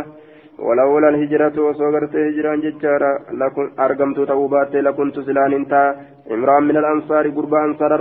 ولولا 0.59 1.09
الهجرة 1.09 1.57
وصغرت 1.67 2.17
هجران 2.17 2.61
ججارا 2.61 3.13
لكن 3.41 3.71
أرقمت 3.85 4.19
توبات 4.21 4.75
لكنت 4.75 5.21
سلان 5.21 5.53
انتا 5.53 5.83
امرأ 6.31 6.61
من 6.61 6.77
الأنصار 6.77 7.29
قربا 7.37 7.65
أنصار 7.65 7.93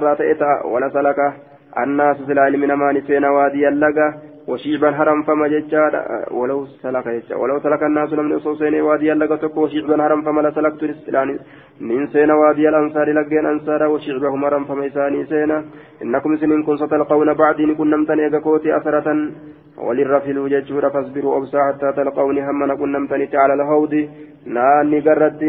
ولا 0.66 0.90
سلك 0.90 1.20
الناس 1.84 2.18
سلال 2.28 2.60
من 2.60 2.72
أمان 2.72 3.02
سين 3.08 3.26
وادي 3.26 3.68
اللقى 3.68 4.08
وشيبا 4.48 4.90
هرم 4.90 5.24
فما 5.28 5.48
ججارا 5.54 6.02
ولو 6.40 6.60
سلك 6.84 7.08
ججارا 7.08 7.42
ولو 7.42 7.60
سلك 7.66 7.84
الناس 7.84 8.14
من 8.14 8.34
أصوصين 8.34 8.76
وادي 8.88 9.12
اللقى 9.14 9.38
تكو 9.38 9.64
وشيبا 9.64 9.96
هرم 10.06 10.22
فما 10.26 10.42
لسلكت 10.42 10.82
من 11.82 12.08
سين 12.14 12.32
وادي 12.32 12.70
الأنصار 12.70 13.08
لقين 13.18 13.46
أنصارا 13.46 13.88
وشيبهم 13.94 14.46
هرم 14.46 14.64
فما 14.70 14.88
إساني 14.88 15.26
سينا 15.26 15.58
إنكم 16.04 16.36
سنين 16.42 16.64
كن 16.64 16.78
ستلقون 16.78 17.34
بعدين 17.34 17.76
كنم 17.76 18.06
تنيق 18.06 18.36
كوتي 18.46 18.78
أثرة 18.78 19.08
وللرفل 19.86 20.38
ججور 20.54 20.84
فاصبروا 20.94 21.38
أبسا 21.38 21.60
حتى 21.68 21.90
تلقوني 21.98 22.42
هم 22.50 22.64
نكون 22.72 22.92
نمتنت 22.92 23.36
على 23.36 23.54
الهود 23.54 23.94
ناني 24.56 25.00
قرت 25.06 25.42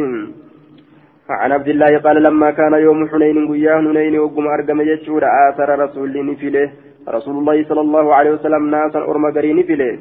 عن 1.40 1.52
عبد 1.52 1.68
الله 1.68 1.98
قال 1.98 2.22
لما 2.22 2.50
كان 2.50 2.72
يوم 2.86 3.08
حنين 3.08 3.36
قياه 3.50 3.78
حنين 3.86 4.18
وقم 4.18 4.46
أرقم 4.54 4.82
ججور 4.82 5.22
آثر 5.48 5.68
رسول 5.84 6.14
نفله 6.30 6.70
رسول 7.08 7.38
الله 7.38 7.64
صلى 7.64 7.80
الله 7.80 8.14
عليه 8.14 8.30
وسلم 8.30 8.70
ناسا 8.70 8.98
أرم 8.98 9.32
قرين 9.34 9.62
فله 9.62 9.98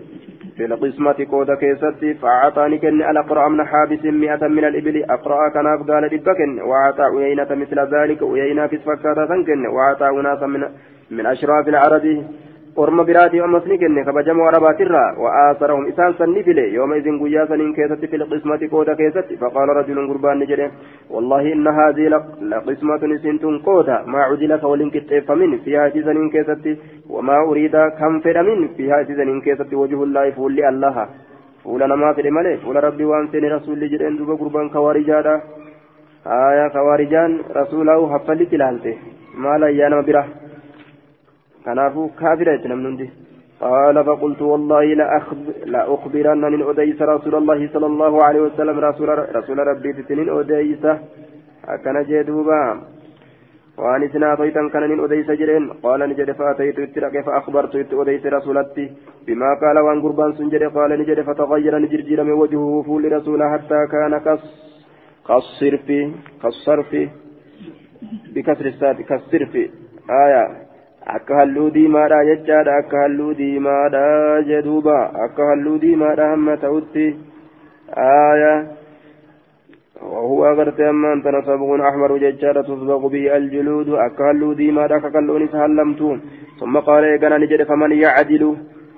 في 0.57 0.65
القسمة 0.65 1.23
كودا 1.31 1.55
كيستي 1.55 2.13
فأعطاني 2.13 2.77
كن 2.77 3.01
على 3.01 3.19
قرأ 3.19 3.49
من 3.49 3.65
حابس 3.65 4.05
مئة 4.05 4.47
من 4.47 4.65
الإبل 4.65 5.03
أقرأ 5.03 5.49
كناف 5.49 5.79
قال 5.89 6.03
لبكن 6.03 6.61
وأعطى 6.61 7.05
أيينة 7.19 7.47
مثل 7.51 7.79
ذلك 7.95 8.21
أيينة 8.23 8.67
في 8.67 8.77
سفكاتة 8.77 9.43
كن 9.47 9.67
وأعطى 9.67 10.09
أناسا 10.19 10.45
من 10.45 10.63
من 11.11 11.25
أشراف 11.25 11.67
العرب 11.67 12.23
ammas 12.75 13.65
ni 13.65 13.77
kenne 13.77 14.03
kabajamoo 14.03 14.47
arabaatirraa 14.47 15.15
wa'aasarahum 15.23 15.87
isaan 15.89 16.15
san 16.17 16.31
ni 16.33 16.43
file 16.43 16.73
yooma 16.73 16.97
isin 16.97 17.19
guyyaa 17.19 17.47
saniin 17.47 17.73
keessatti 17.75 18.07
fil 18.07 18.25
qismati 18.25 18.67
qooda 18.67 18.95
keessatti 18.95 19.37
faqaala 19.37 19.73
rajulun 19.73 20.07
gurbaan 20.07 20.39
ni 20.39 20.47
jedhe 20.47 20.71
wallahi 21.09 21.51
inna 21.51 21.71
haadii 21.71 22.09
laqismatun 22.09 23.13
isin 23.17 23.39
tun 23.39 23.59
qooda 23.61 24.01
maa 24.07 24.29
cudila 24.29 24.57
ka 24.57 24.67
waliin 24.67 24.91
qixxeeffamin 24.91 25.59
fiihaa 25.65 25.87
isisaniin 25.93 26.31
keessatti 26.31 26.77
wamaa 27.09 27.43
uriida 27.51 27.91
kan 27.99 28.21
fedhamin 28.21 28.69
fiihaa 28.77 29.01
isisaniin 29.05 29.41
keessatti 29.41 29.75
wajuhullaahi 29.75 30.31
fuulli 30.31 30.65
allaha 30.71 31.07
fuula 31.63 31.87
namaa 31.87 32.13
fedhe 32.13 32.31
malee 32.37 32.57
fuula 32.63 32.81
rabbii 32.81 33.05
waan 33.11 33.27
seene 33.31 33.49
rasuulli 33.49 33.89
jedheen 33.91 34.17
duba 34.17 34.35
gurbaan 34.41 34.69
kawaarijaadha 34.69 35.41
aya 36.25 36.69
kawaarijaan 36.69 37.37
rasuulaahu 37.59 38.09
haffallitti 38.15 38.55
ilaalte 38.55 38.97
maal 39.45 39.63
ayyaanama 39.69 40.07
bira 40.09 40.23
كنافو 41.65 42.09
كافرة 42.19 42.67
نمنندي 42.67 43.09
قال 43.61 44.05
فقلت 44.05 44.41
والله 44.41 44.83
لا 45.65 45.93
أخبرن 45.95 46.43
من 46.53 46.61
أديس 46.69 47.01
رسول 47.01 47.35
الله 47.35 47.69
صلى 47.73 47.85
الله 47.85 48.23
عليه 48.23 48.41
وسلم 48.41 48.79
رسول 48.79 49.09
رسول 49.35 49.57
ربي 49.57 49.93
تتنين 49.93 50.29
أديس. 50.39 50.85
أكن 51.73 51.95
جدوبا. 52.09 52.61
وأن 53.77 54.09
سنا 54.13 54.33
أتيتن 54.33 54.69
كان 54.69 54.83
من 54.89 54.99
أديس 55.03 55.31
جرين. 55.39 55.69
قال 55.83 55.99
نجد 56.09 56.31
فأتيت 56.31 56.79
اترك 56.79 57.15
فأخبرت 57.25 57.73
أديس 58.01 58.25
رسولتي. 58.25 58.85
بما 59.27 59.49
قال 59.61 59.77
وأن 59.85 60.01
قربان 60.01 60.31
سنجد 60.37 60.63
قال 60.77 60.91
نجد 61.01 61.21
فتغير 61.27 61.73
نجرجر 61.83 62.23
من 62.23 62.35
وجهه 62.43 62.83
فول 62.87 63.03
رسول 63.11 63.41
حتى 63.53 63.79
كان 63.93 64.13
كص 64.25 64.43
كالصرف 65.27 65.87
كالصرف 66.41 66.91
بكسر 68.33 68.65
الساد 68.65 69.01
كالصرف 69.01 69.53
آية. 70.25 70.62
Akka 71.05 71.35
halluu 71.35 71.69
diimaadha 71.69 72.25
jechaadha 72.25 72.77
akka 72.83 73.01
halluu 73.01 73.33
diimaadha 73.33 74.05
jedhuuba 74.51 74.97
akka 75.25 75.49
halluu 75.49 75.77
diimaadha 75.79 76.29
hamma 76.35 76.57
ta'utti 76.57 77.07
aaya 77.97 78.53
وهو 80.03 80.45
أغرت 80.45 80.79
أما 80.79 81.13
أنت 81.13 81.27
صبغ 81.47 81.87
أحمر 81.89 82.17
ججارة 82.17 82.61
تصبغ 82.61 83.07
به 83.07 83.37
الجلود 83.37 83.89
أكهلوا 83.89 84.53
ديما 84.53 84.87
داك 84.87 85.05
كلون 85.11 85.47
سهلمتون 85.47 86.17
ثم 86.59 86.79
قال 86.79 87.03
إيقنا 87.03 87.37
نجد 87.37 87.63
فمن 87.63 87.91
يعدل 87.91 88.43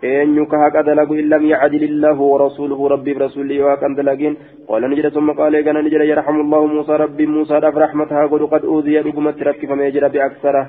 إن 0.03 0.27
يكهك 0.37 0.75
أدلق 0.75 1.11
إن 1.11 1.29
لم 1.33 1.43
يعدل 1.45 1.83
الله 1.83 2.17
ورسوله 2.21 2.87
ربي 2.87 3.13
برسوله 3.13 3.57
وكان 3.65 3.95
دلقين 3.95 4.33
قال 4.67 4.81
نجد 4.91 5.07
ثم 5.09 5.31
قال 5.31 5.55
إيقنا 5.55 5.81
نجد 5.81 6.01
يرحم 6.11 6.37
الله 6.41 6.65
موسى 6.65 6.93
ربي 7.03 7.25
موسى 7.25 7.55
رب 7.65 7.77
رحمتها 7.77 8.27
قد 8.27 8.65
أوذي 8.65 8.99
ربما 8.99 9.31
تركف 9.31 9.69
فما 9.69 9.85
يجرى 9.87 10.09
بأكثره 10.09 10.63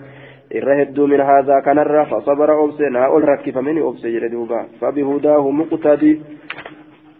irra 0.50 0.74
hedduu 0.80 1.06
min 1.06 1.20
haazaa 1.20 1.60
kanarra 1.62 2.06
fasabara 2.06 2.54
obse 2.64 2.90
naa 2.90 3.08
ol 3.10 3.22
rakkifameni 3.22 3.80
obse 3.82 4.10
jedhe 4.12 4.28
duuba. 4.30 4.64
Fabihudaahu 4.80 5.52
muqtadi 5.52 6.12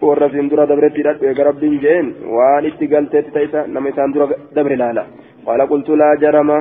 warra 0.01 0.29
siin 0.31 0.49
dura 0.51 0.67
dabretti 0.67 0.99
hidhadhu 1.03 1.27
eega 1.27 1.45
rabbiin 1.51 1.81
jeen 1.85 2.15
waan 2.37 2.65
itti 2.67 2.87
galteetti 2.87 3.31
ta'isa 3.37 3.67
nama 3.67 3.89
isaan 3.89 4.13
dura 4.15 4.27
dabre 4.55 4.77
laala. 4.77 5.07
Qaala 5.47 5.67
qultu 5.67 5.97
laa 5.97 6.17
jarama 6.23 6.59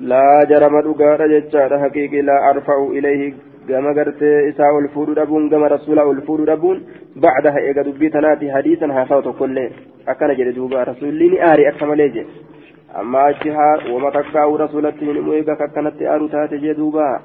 laa 0.00 0.44
jarama 0.50 0.82
dhugaadha 0.86 1.28
jechaadha 1.34 1.78
haqiiqi 1.84 2.22
laa 2.22 2.40
arfa'u 2.50 2.92
ilayhi. 2.98 3.34
Gama 3.68 3.92
gartee 3.94 4.48
isaa 4.48 4.72
ol 4.76 4.88
fuudhu 4.94 5.14
dhabuun 5.16 5.48
gama 5.48 5.68
rasuulaa 5.68 6.04
ol 6.04 6.20
fuudhu 6.26 6.44
dhabuun 6.46 6.80
bacdaha 7.22 7.60
eega 7.68 7.84
dubbii 7.84 8.10
tanaati 8.10 8.48
hadiisan 8.56 8.90
haasawa 8.96 9.22
tokkollee 9.22 9.68
akkana 10.06 10.34
jedhe 10.40 10.52
duuba 10.56 10.84
rasuulli 10.84 11.28
ni 11.30 11.38
aari 11.40 11.66
akka 11.70 11.86
malee 11.86 12.08
jedhe 12.16 12.28
أما 13.00 13.30
أشهار 13.30 13.90
وما 13.90 14.10
تكاو 14.10 14.56
رسولته 14.56 15.06
من 15.06 15.20
مؤيقا 15.20 15.54
كانت 15.54 16.02
آل 16.02 16.30
تاتي 16.30 16.56
جدوبا. 16.56 17.20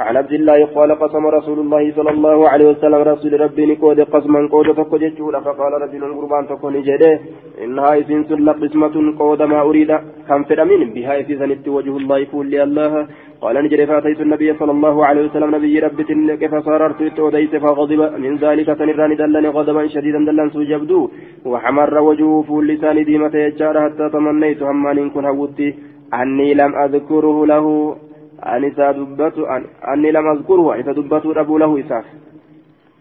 عن 0.00 0.16
عبد 0.16 0.32
الله 0.32 0.58
قال 0.76 0.90
قسم 1.02 1.26
رسول 1.26 1.58
الله 1.58 1.92
صلى 1.96 2.10
الله 2.10 2.48
عليه 2.48 2.66
وسلم 2.72 3.00
رسول 3.12 3.40
ربي 3.40 3.66
نكود 3.66 4.00
قسما 4.00 4.48
قود 4.52 4.68
تقجت 4.80 5.18
فقال 5.46 5.72
رجل 5.82 6.02
قربان 6.18 6.44
تكون 6.48 6.82
جده 6.82 7.20
إنها 7.64 7.94
إذن 8.00 8.24
سل 8.28 8.48
قسمة 8.62 8.94
قود 9.18 9.42
ما 9.42 9.60
أريد. 9.68 9.90
كم 10.28 10.40
فرمين 10.48 10.82
بها 10.94 11.14
إذن 11.20 11.50
وجه 11.76 11.94
الله 12.00 12.24
فول 12.24 12.54
الله. 12.54 12.92
قال 13.42 13.56
نجري 13.64 13.86
فأتيت 13.86 14.20
النبي 14.20 14.48
صلى 14.60 14.72
الله 14.76 14.96
عليه 15.08 15.22
وسلم 15.26 15.54
نبي 15.56 15.78
ربي 15.78 16.04
تلك 16.04 16.42
فصاررت 16.52 17.18
وديت 17.18 17.56
فغضب. 17.64 18.00
من 18.24 18.32
ذلك 18.44 18.68
سنراني 18.78 19.14
دلني 19.20 19.48
غضبا 19.56 19.82
شديدا 19.94 20.20
دلن 20.28 20.48
سجبدو 20.54 21.00
وحمر 21.50 21.94
وجهه 22.08 22.42
فول 22.48 22.68
لسان 22.68 23.04
ديمة 23.04 23.34
يجار 23.46 23.76
حتى 23.84 24.04
تمنيت. 24.14 24.62
همان 24.62 25.10
كن 25.10 25.24
هوتي. 25.24 25.68
أني 26.14 26.54
لم 26.54 26.72
أذكره 26.84 27.46
له. 27.52 27.66
أن 28.46 28.72
دبت 28.76 29.38
أني 29.92 30.10
لم 30.12 30.26
أذكره 30.28 30.74
إذا 30.74 30.92
دبت 30.92 31.26
أبو 31.26 31.58
له 31.58 31.80
إساف 31.80 32.04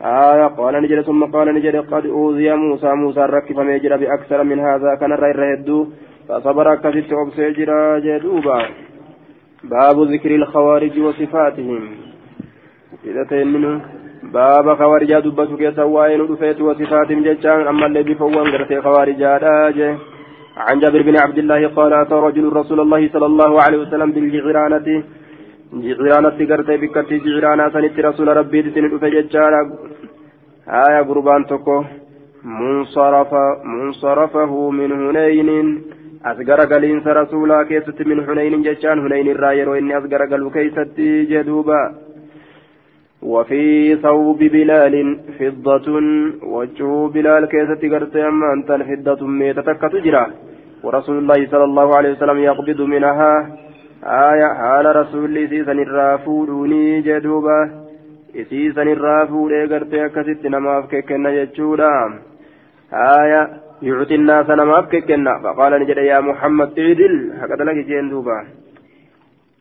آية 0.01 0.47
قال 0.47 0.83
نجد 0.83 1.01
ثم 1.01 1.23
قال 1.25 1.55
نجد 1.55 1.75
قد 1.75 2.05
أوذي 2.05 2.53
موسى 2.55 2.93
موسى 2.93 3.19
ركب 3.19 3.55
فميجر 3.55 3.97
بأكثر 3.97 4.43
من 4.43 4.59
هذا 4.59 4.95
كان 4.99 5.11
الرهد 5.11 5.87
فصبر 6.29 6.75
كسبت 6.75 7.13
أبسيجر 7.13 7.99
جدوبا. 7.99 8.59
باب 9.63 9.97
ذكر 10.01 10.35
الخوارج 10.35 10.99
وصفاتهم. 10.99 11.81
إذا 13.05 13.23
تيمنوا 13.23 13.79
باب 14.23 14.77
خوارج 14.77 15.13
دبت 15.19 15.51
كيسا 15.59 15.83
وين 15.83 16.21
رفيت 16.21 16.61
وصفاتهم 16.61 17.23
ججان 17.23 17.67
أما 17.67 17.85
الذي 17.85 18.15
فوان 18.15 18.47
قرتي 18.51 18.81
خوارج 18.81 19.23
عن 20.57 20.79
جابر 20.79 21.01
بن 21.01 21.15
عبد 21.17 21.37
الله 21.37 21.67
قال 21.67 21.93
أتى 21.93 22.13
رجل 22.13 22.53
رسول 22.53 22.79
الله 22.79 23.09
صلى 23.13 23.25
الله 23.25 23.61
عليه 23.63 23.77
وسلم 23.77 24.11
بالجعرانة 24.11 25.03
جعرانة 25.73 26.29
قرتي 26.49 26.77
بكتي 26.81 27.17
جعرانة 27.25 27.69
سنت 27.73 27.99
رسول 27.99 28.27
ربي 28.37 28.61
تسند 28.63 28.93
فججان 29.01 29.53
آية 30.67 31.01
قربان 31.09 31.45
تكو 31.45 31.83
منصرف 32.43 33.31
منصرفه 33.73 34.69
من 34.69 34.91
هنين 34.91 35.49
أصغر 36.25 36.59
قلينس 36.71 37.07
رسولا 37.07 37.63
كيست 37.63 38.01
من 38.09 38.17
حنين 38.25 38.61
جشان 38.65 38.97
حنين 39.03 39.27
الراير 39.35 39.69
وإني 39.69 39.97
أصغر 39.97 40.21
قلو 40.31 40.49
كيست 40.49 40.97
جدوبا 41.31 41.81
وفي 43.21 43.95
ثوب 43.95 44.39
بلال 44.55 44.95
فضة 45.39 45.87
وجه 46.55 47.07
بلال 47.15 47.43
كيست 47.53 47.81
قرت 47.93 48.15
أما 48.15 48.53
أنت 48.53 48.69
الفضة 48.71 49.27
ميتتك 49.27 49.81
تجرى 49.93 50.25
ورسول 50.83 51.17
الله 51.21 51.39
صلى 51.51 51.63
الله 51.69 51.87
عليه 51.97 52.11
وسلم 52.13 52.37
يقبض 52.49 52.81
منها 52.81 53.33
aaya 54.03 54.49
haala 54.61 54.93
rasuulli 54.93 55.43
isiisan 55.43 55.79
irraa 55.85 56.17
fuudhuunii 56.25 57.01
jee 57.07 57.19
duuba. 57.23 57.57
Isiisan 58.33 58.87
irraa 58.87 59.25
fuudhee 59.27 59.67
gartee 59.67 60.03
akkasitti 60.05 60.49
namaaf 60.49 60.89
kenna 61.07 61.31
jechuudha. 61.37 61.91
Aaya 62.91 63.41
yuuti 63.81 64.17
naasa 64.17 64.55
namaaf 64.55 64.89
kenna 65.07 65.39
faqaala 65.43 65.79
ni 65.79 65.85
jedhe 65.91 66.05
yaa 66.07 66.21
muhammad 66.21 66.77
iidil 66.77 67.17
haqa 67.41 67.57
dalagi 67.57 67.83
jeen 67.91 68.09
duuba. 68.09 68.43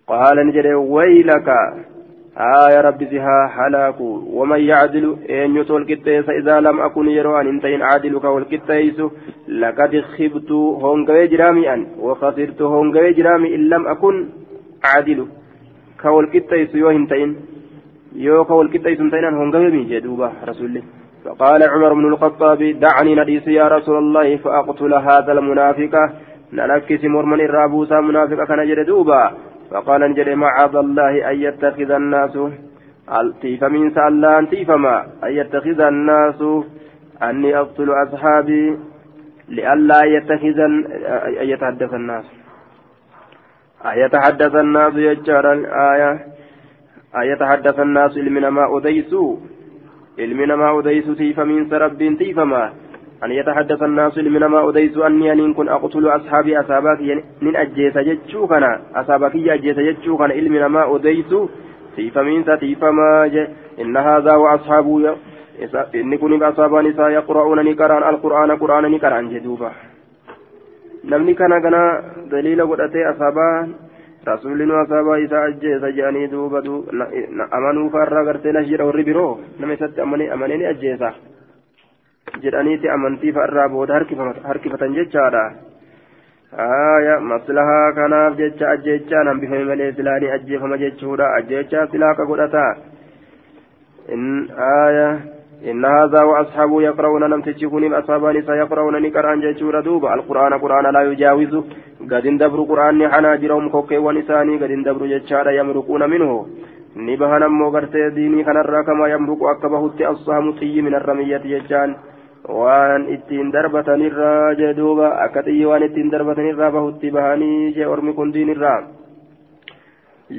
Qaala 0.08 0.44
jedhe 0.56 0.74
waylaka 0.74 1.58
آية 2.38 2.80
رب 2.80 3.04
زها 3.04 3.46
حلاك 3.46 4.00
ومن 4.38 4.60
يعدل 4.60 5.16
إن 5.30 5.56
يطول 5.56 5.84
كتيس 5.84 6.28
إذا 6.28 6.60
لم 6.60 6.80
أكن 6.80 7.08
يروان 7.08 7.46
انتين 7.48 7.82
عادلك 7.82 8.24
والكتيس 8.24 9.02
لقد 9.48 10.00
خبت 10.00 10.50
هونغوي 10.52 11.26
جرامي 11.26 11.74
أن 11.74 11.86
وخسرت 11.98 12.62
هونغوي 12.62 13.12
جرامي 13.12 13.54
إن 13.54 13.68
لم 13.68 13.86
أكن 13.88 14.28
عادل. 14.84 15.26
كوالكتيس 16.02 16.74
يو 16.74 16.90
انتين 16.90 17.36
يو 18.14 18.44
كوالكتيس 18.44 19.00
انتين 19.00 19.24
هونغوي 19.24 19.70
من 19.70 19.88
جدوبة 19.88 20.30
رسول 20.48 20.66
الله. 20.66 20.82
فقال 21.24 21.62
عمر 21.62 21.94
بن 21.94 22.06
الخطاب 22.12 22.62
دعني 22.62 23.14
نديس 23.14 23.46
يا 23.48 23.68
رسول 23.68 23.98
الله 23.98 24.36
فأقتل 24.36 24.94
هذا 24.94 25.32
المنافق. 25.32 25.94
ننكس 26.52 27.04
مرمن 27.04 27.40
الرابوسا 27.40 28.00
منافق 28.00 28.44
كان 28.44 28.66
جدوبا 28.68 29.32
فقال 29.70 30.00
نجري 30.10 30.34
معاذ 30.34 30.76
الله 30.76 31.30
أن 31.30 31.36
يتخذ 31.42 31.90
الناس 31.90 32.38
تيف 33.40 33.64
من 33.64 33.90
سألان 33.90 34.48
تيفما 34.48 35.06
أن 35.24 35.32
يتخذ 35.32 35.80
الناس 35.80 36.42
أني 37.22 37.56
أقتل 37.58 37.90
أصحابي 37.90 38.78
لئلا 39.48 40.00
يتخذ 40.04 40.58
أن 41.40 41.48
يتحدث 41.52 41.94
الناس. 41.94 42.24
أن 43.84 43.98
يتحدث 43.98 44.54
الناس 44.54 44.94
يجار 44.94 45.52
الآية. 45.52 46.12
أن 47.16 47.22
يتحدث 47.32 47.80
الناس 47.80 48.16
إلمنا 48.16 48.50
ما 48.50 48.76
أديسوا. 48.76 49.36
إلمنا 50.18 50.56
ما 50.56 50.78
أديسوا 50.78 51.14
تيف 51.14 51.40
من 51.40 51.70
سرب 51.70 51.98
تيفما 52.18 52.72
أن 53.23 53.31
يتحدث 53.31 53.83
الناس 53.83 54.17
من 54.17 54.45
ما 54.45 54.69
أديس 54.69 54.97
أني 54.97 55.31
أن 55.31 55.53
كن 55.53 55.69
أقتل 55.69 56.07
أصحابي 56.07 56.59
أصابك 56.59 56.99
من 57.41 57.55
أجيس 57.55 57.97
جتشوكنا 57.97 58.81
أصابك 58.95 59.35
أجيس 59.35 59.79
جتشوكنا 59.79 60.33
إلمنا 60.33 60.67
ما 60.67 60.95
أديس 60.95 61.31
تيف 61.95 62.17
من 62.17 62.45
تيف 62.59 62.83
ما 62.83 63.45
إن 63.81 63.97
هذا 63.97 64.33
وأصحابه 64.35 65.15
إن 65.95 66.15
كن 66.17 66.39
بأصابان 66.39 66.85
إسا 66.85 67.07
يقرؤون 67.09 67.59
نكران 67.65 68.03
القرآن 68.13 68.51
قرآن 68.51 68.91
نكران 68.91 69.29
جدوبا 69.29 69.71
namni 71.03 71.35
kana 71.35 71.59
gana 71.59 71.81
daliila 72.31 72.65
godhatee 72.65 73.03
asaabaan 73.05 73.75
rasuulli 74.23 74.63
asaabaa 74.81 75.17
isaa 75.25 75.43
ajjeesa 75.51 75.91
jedhanii 75.91 76.27
duuba 76.31 76.61
amanuu 77.57 77.89
faarraa 77.95 78.23
gartee 78.23 78.53
nas 78.55 78.69
jedha 78.69 78.85
warri 78.85 79.03
biroo 79.03 79.39
nama 79.59 79.73
isatti 79.73 80.01
amanee 80.01 80.57
ni 80.57 80.65
ajjeesa 80.65 81.11
Jedhaniiti 82.42 82.88
amantii 82.88 83.32
fa'arraa 83.32 83.68
booda 83.68 83.94
harkifatan 84.44 84.94
jechaadha. 84.98 85.44
Aya 86.66 87.20
maslahaa 87.20 87.92
kanaaf 87.92 88.36
jecha 88.36 88.70
ajjechaan 88.74 89.26
hambifame 89.26 89.64
malee 89.64 89.92
silaanii 89.92 90.30
ajjeefama 90.36 90.78
jechuudha. 90.84 91.32
Ajjechaa 91.40 91.86
silaa 91.86 92.14
ka 92.14 92.26
godhata. 92.26 92.68
Aya 94.68 95.08
إن 95.64 95.84
هذا 95.84 96.22
وأصحابه 96.22 96.82
يقرؤون 96.82 97.24
لم 97.24 97.42
تجيكون 97.42 97.94
أصحابان 97.94 98.42
سيقرؤون 98.42 99.02
نكران 99.02 99.40
جيشورا 99.40 99.80
دوبا 99.80 100.14
القرآن 100.14 100.54
قرآن 100.54 100.86
لا 100.94 101.02
يجاوز 101.02 101.54
قد 102.10 102.26
اندبر 102.26 102.60
قرآن 102.62 103.08
حناجرهم 103.12 103.68
كوكي 103.68 103.98
ونساني 103.98 104.56
قد 104.56 104.70
اندبر 104.70 105.06
جيشارا 105.06 105.50
يمرقون 105.50 106.10
منه 106.10 106.46
نبهنا 106.96 107.48
موغرتي 107.48 108.10
ديني 108.10 108.44
كان 108.44 108.56
الراكما 108.56 109.08
يمرق 109.08 109.42
أكبه 109.54 109.82
السهم 110.14 110.52
طي 110.52 110.82
من 110.82 110.94
الرمية 110.94 111.42
جيشان 111.52 111.96
waan 112.46 113.08
ittiin 113.14 113.50
darbatanirraa 113.52 114.54
jee 114.60 114.74
duuba 114.76 115.08
akka 115.24 115.42
xiyyi 115.46 115.64
waan 115.70 115.82
ittiin 115.86 116.10
darbatanirraa 116.12 116.70
bahutti 116.76 117.10
bahanii 117.16 117.72
jee 117.76 117.86
ormi 117.94 118.12
kun 118.18 118.32
diinirraa 118.34 118.78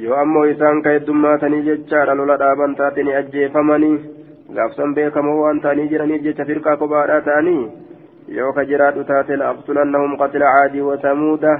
yoo 0.02 0.16
ammoo 0.22 0.44
isaan 0.52 0.82
ka 0.82 0.94
heddummaatanii 0.96 1.66
jechaadha 1.68 2.14
lola 2.20 2.38
dhaaban 2.42 2.76
taate 2.80 3.02
ni 3.02 3.14
ajjeefamanii 3.20 3.98
gaafsan 4.54 4.94
beekamoo 4.94 5.36
waan 5.42 5.60
ta'anii 5.66 5.88
jiraniif 5.92 6.24
jecha 6.28 6.48
firqaa 6.52 6.76
kophaadhaa 6.84 7.20
ta'anii 7.28 7.68
yoo 8.38 8.52
ka 8.56 8.64
jiraadhu 8.72 9.04
taate 9.12 9.36
la'aqtulannahum 9.42 10.16
qatila 10.24 10.56
caadii 10.56 10.88
wasamuuda 10.88 11.54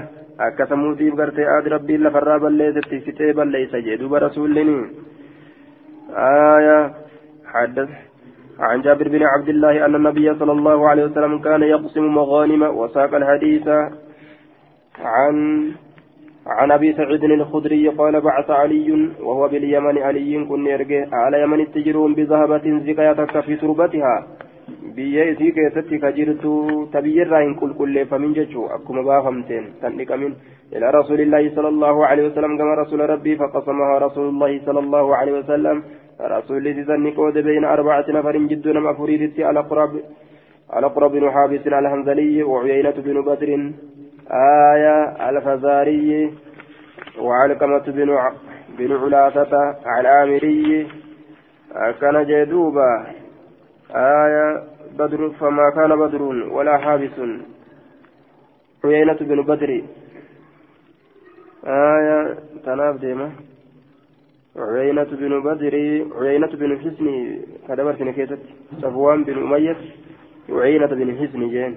akka 0.49 0.67
samuudiif 0.73 1.15
gartee 1.21 1.47
aadi 1.53 1.75
rabbiin 1.77 2.03
lafarraa 2.09 2.39
balleessetti 2.47 3.05
fixee 3.07 3.33
balleeysa 3.39 3.85
jee 3.87 3.97
duuba 4.03 4.25
rasuullini 4.27 4.77
آية 6.11 6.93
حدث 7.45 7.89
عن 8.59 8.81
جابر 8.81 9.07
بن 9.07 9.23
عبد 9.23 9.49
الله 9.49 9.85
أن 9.85 9.95
النبي 9.95 10.33
صلى 10.39 10.51
الله 10.51 10.89
عليه 10.89 11.03
وسلم 11.05 11.39
كان 11.39 11.63
يقسم 11.63 12.05
مغانم 12.15 12.63
وساق 12.63 13.15
الحديث 13.15 13.67
عن 14.99 15.35
عن 16.47 16.71
أبي 16.71 16.93
سعيد 16.93 17.23
الخدري 17.23 17.87
قال 17.87 18.21
بعث 18.21 18.49
علي 18.49 19.09
وهو 19.21 19.47
باليمن 19.47 19.97
علي 19.97 20.45
كن 20.45 20.67
يرجع 20.67 21.05
على 21.13 21.41
يمن 21.41 21.59
التجرون 21.59 22.13
بذهبة 22.13 22.79
زكايتك 22.85 23.39
في 23.39 23.55
تربتها 23.55 24.27
biyya 24.95 25.23
isii 25.31 25.51
keessatti 25.55 25.99
ka 25.99 26.11
jirtu 26.17 26.51
ta 26.91 27.01
biyyarraa 27.01 27.41
hin 27.43 27.55
qulqulleeffamin 27.61 28.33
jechuu 28.37 28.67
akkuma 28.75 29.03
baafamteen 29.07 29.65
tan 29.81 29.97
dhiqamin 29.99 30.35
ila 30.71 30.91
rasuulillaahi 30.97 31.51
sala 31.55 31.71
allahu 31.73 32.05
alehi 32.09 32.27
wasalam 32.29 32.57
gama 32.61 32.75
rasuula 32.81 33.07
rabbii 33.13 33.35
faqasamahaa 33.41 33.99
rasuulullaahi 34.05 34.61
sala 34.67 34.83
allahu 34.85 35.15
alehi 35.19 35.37
wasalam 36.21 36.37
rasuulli 36.37 36.73
sisanni 36.77 37.11
qoode 37.11 37.41
beyna 37.41 37.73
arbacati 37.73 38.13
nafarin 38.13 38.47
jidduu 38.47 38.73
nama 38.73 38.93
afuriititti 38.93 39.43
alaqrab 39.43 39.97
الأقرب 40.71 41.11
بن 41.11 41.31
حابس 41.31 41.67
الهنزلي 41.67 42.43
وعيينة 42.43 42.91
بن 42.91 43.21
بدر. 43.21 43.49
آية 44.71 45.29
الفزاري 45.29 46.33
وعلقمة 47.19 47.85
بن 47.87 48.09
بن 48.77 48.91
علاثة 49.13 49.75
العامري. 49.99 50.87
كان 51.99 52.25
جدوبا. 52.25 53.05
آية 53.95 54.63
بدر 54.99 55.29
فما 55.29 55.69
كان 55.75 55.91
بدر 55.99 56.21
ولا 56.55 56.77
حابس. 56.77 57.19
عيينة 58.85 59.19
بن 59.21 59.41
بدر. 59.41 59.81
آية 61.67 62.37
تناف 62.65 62.95
ديما. 62.95 63.31
عيينة 64.55 65.03
بن 65.03 65.43
بدر 65.43 65.75
عيينة 66.21 66.47
بن 66.47 66.79
حسن 66.79 67.07
كدبر 67.67 67.95
سنكيتت 67.95 68.39
صفوان 68.81 69.23
بن 69.23 69.37
أمية 69.43 69.77
وعيينة 70.49 70.85
بن 70.85 71.09
حسن 71.17 71.49
جين. 71.49 71.73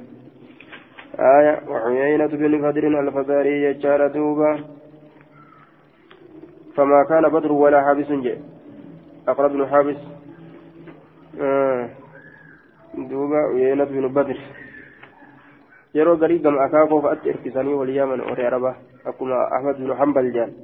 آية 1.19 1.55
وعيينة 1.69 2.27
بن 2.27 2.53
بدر 2.63 2.85
الفزاري 3.01 3.63
يجار 3.63 4.07
دوبا. 4.07 4.65
فما 6.77 7.05
كان 7.09 7.29
بدر 7.29 7.53
ولا 7.53 7.85
حابس 7.85 8.07
جين. 8.07 8.43
أقرب 9.29 9.53
بن 9.53 9.67
حابس. 9.67 9.97
آه 11.41 11.91
duuba 12.95 13.51
uyeenat 13.51 13.91
binu 13.91 14.09
badr 14.09 14.39
yeroo 15.95 16.17
garii 16.17 16.39
gama 16.39 16.63
akaakoo 16.63 17.03
fa'atti 17.03 17.29
hirkisanii 17.29 17.75
wal 17.75 17.91
yaaman 17.91 18.23
warri 18.23 18.47
araba 18.47 18.77
akkuma 19.05 19.51
ahmad 19.51 19.83
jaan 20.35 20.55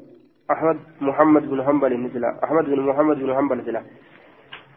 muhammad 1.01 1.45
binu 1.51 1.63
hambal 1.63 1.93
inni 1.93 2.11
sila 2.11 2.29
ahmad 2.43 2.65
binu 2.67 2.83
muhammad 2.83 3.19
binu 3.19 3.35
hambal 3.35 3.59
sila 3.65 3.83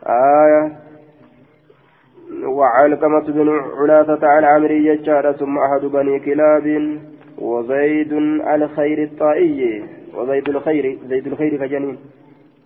آية. 0.03 0.71
وعلقمة 2.43 3.19
بن 3.19 3.49
علاثة 3.79 4.27
على 4.27 4.47
عمري 4.47 4.85
يجار 4.85 5.31
ثم 5.31 5.57
أحد 5.57 5.81
بني 5.85 6.19
كلاب 6.19 6.99
وزيد 7.37 8.13
الخير 8.53 9.03
الطائي. 9.03 9.83
وزيد 10.13 10.49
الخير 10.49 10.97
زيد 11.07 11.27
الخير 11.27 11.57
كجنين. 11.57 11.97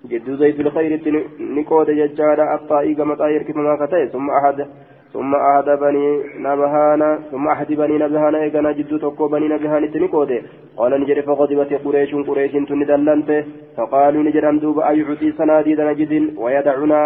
جدو 0.05 0.35
زيد 0.35 0.59
الخير 0.59 0.91
نقود 1.39 1.89
ججارة 1.89 2.55
الطائي 2.55 2.95
كما 2.95 3.15
طائر 3.15 3.43
كما 3.43 4.07
ثم 4.13 4.29
أحد 4.29 4.67
ثم 5.13 5.35
أحد 5.35 5.65
بني 5.65 6.07
نبهانا 6.39 7.19
ثم 7.31 7.47
أحد 7.47 7.69
بني 7.73 7.97
نبهانا 7.97 8.37
إيقنا 8.43 8.71
جدو 8.71 8.97
تقو 8.97 9.27
بني 9.27 9.47
نبهانا 9.47 9.87
تنقود 9.87 10.31
قال 10.77 10.91
نجري 11.01 11.21
فغضبت 11.21 11.71
قريش 11.85 12.11
قريش 12.27 12.51
تندلنت 12.51 13.29
فقالوا 13.77 14.23
نجري 14.23 14.49
أندوب 14.49 14.79
أيعطي 14.79 15.31
سناديد 15.31 15.81
نجد؟ 15.81 16.13
ويدعنا 16.37 17.01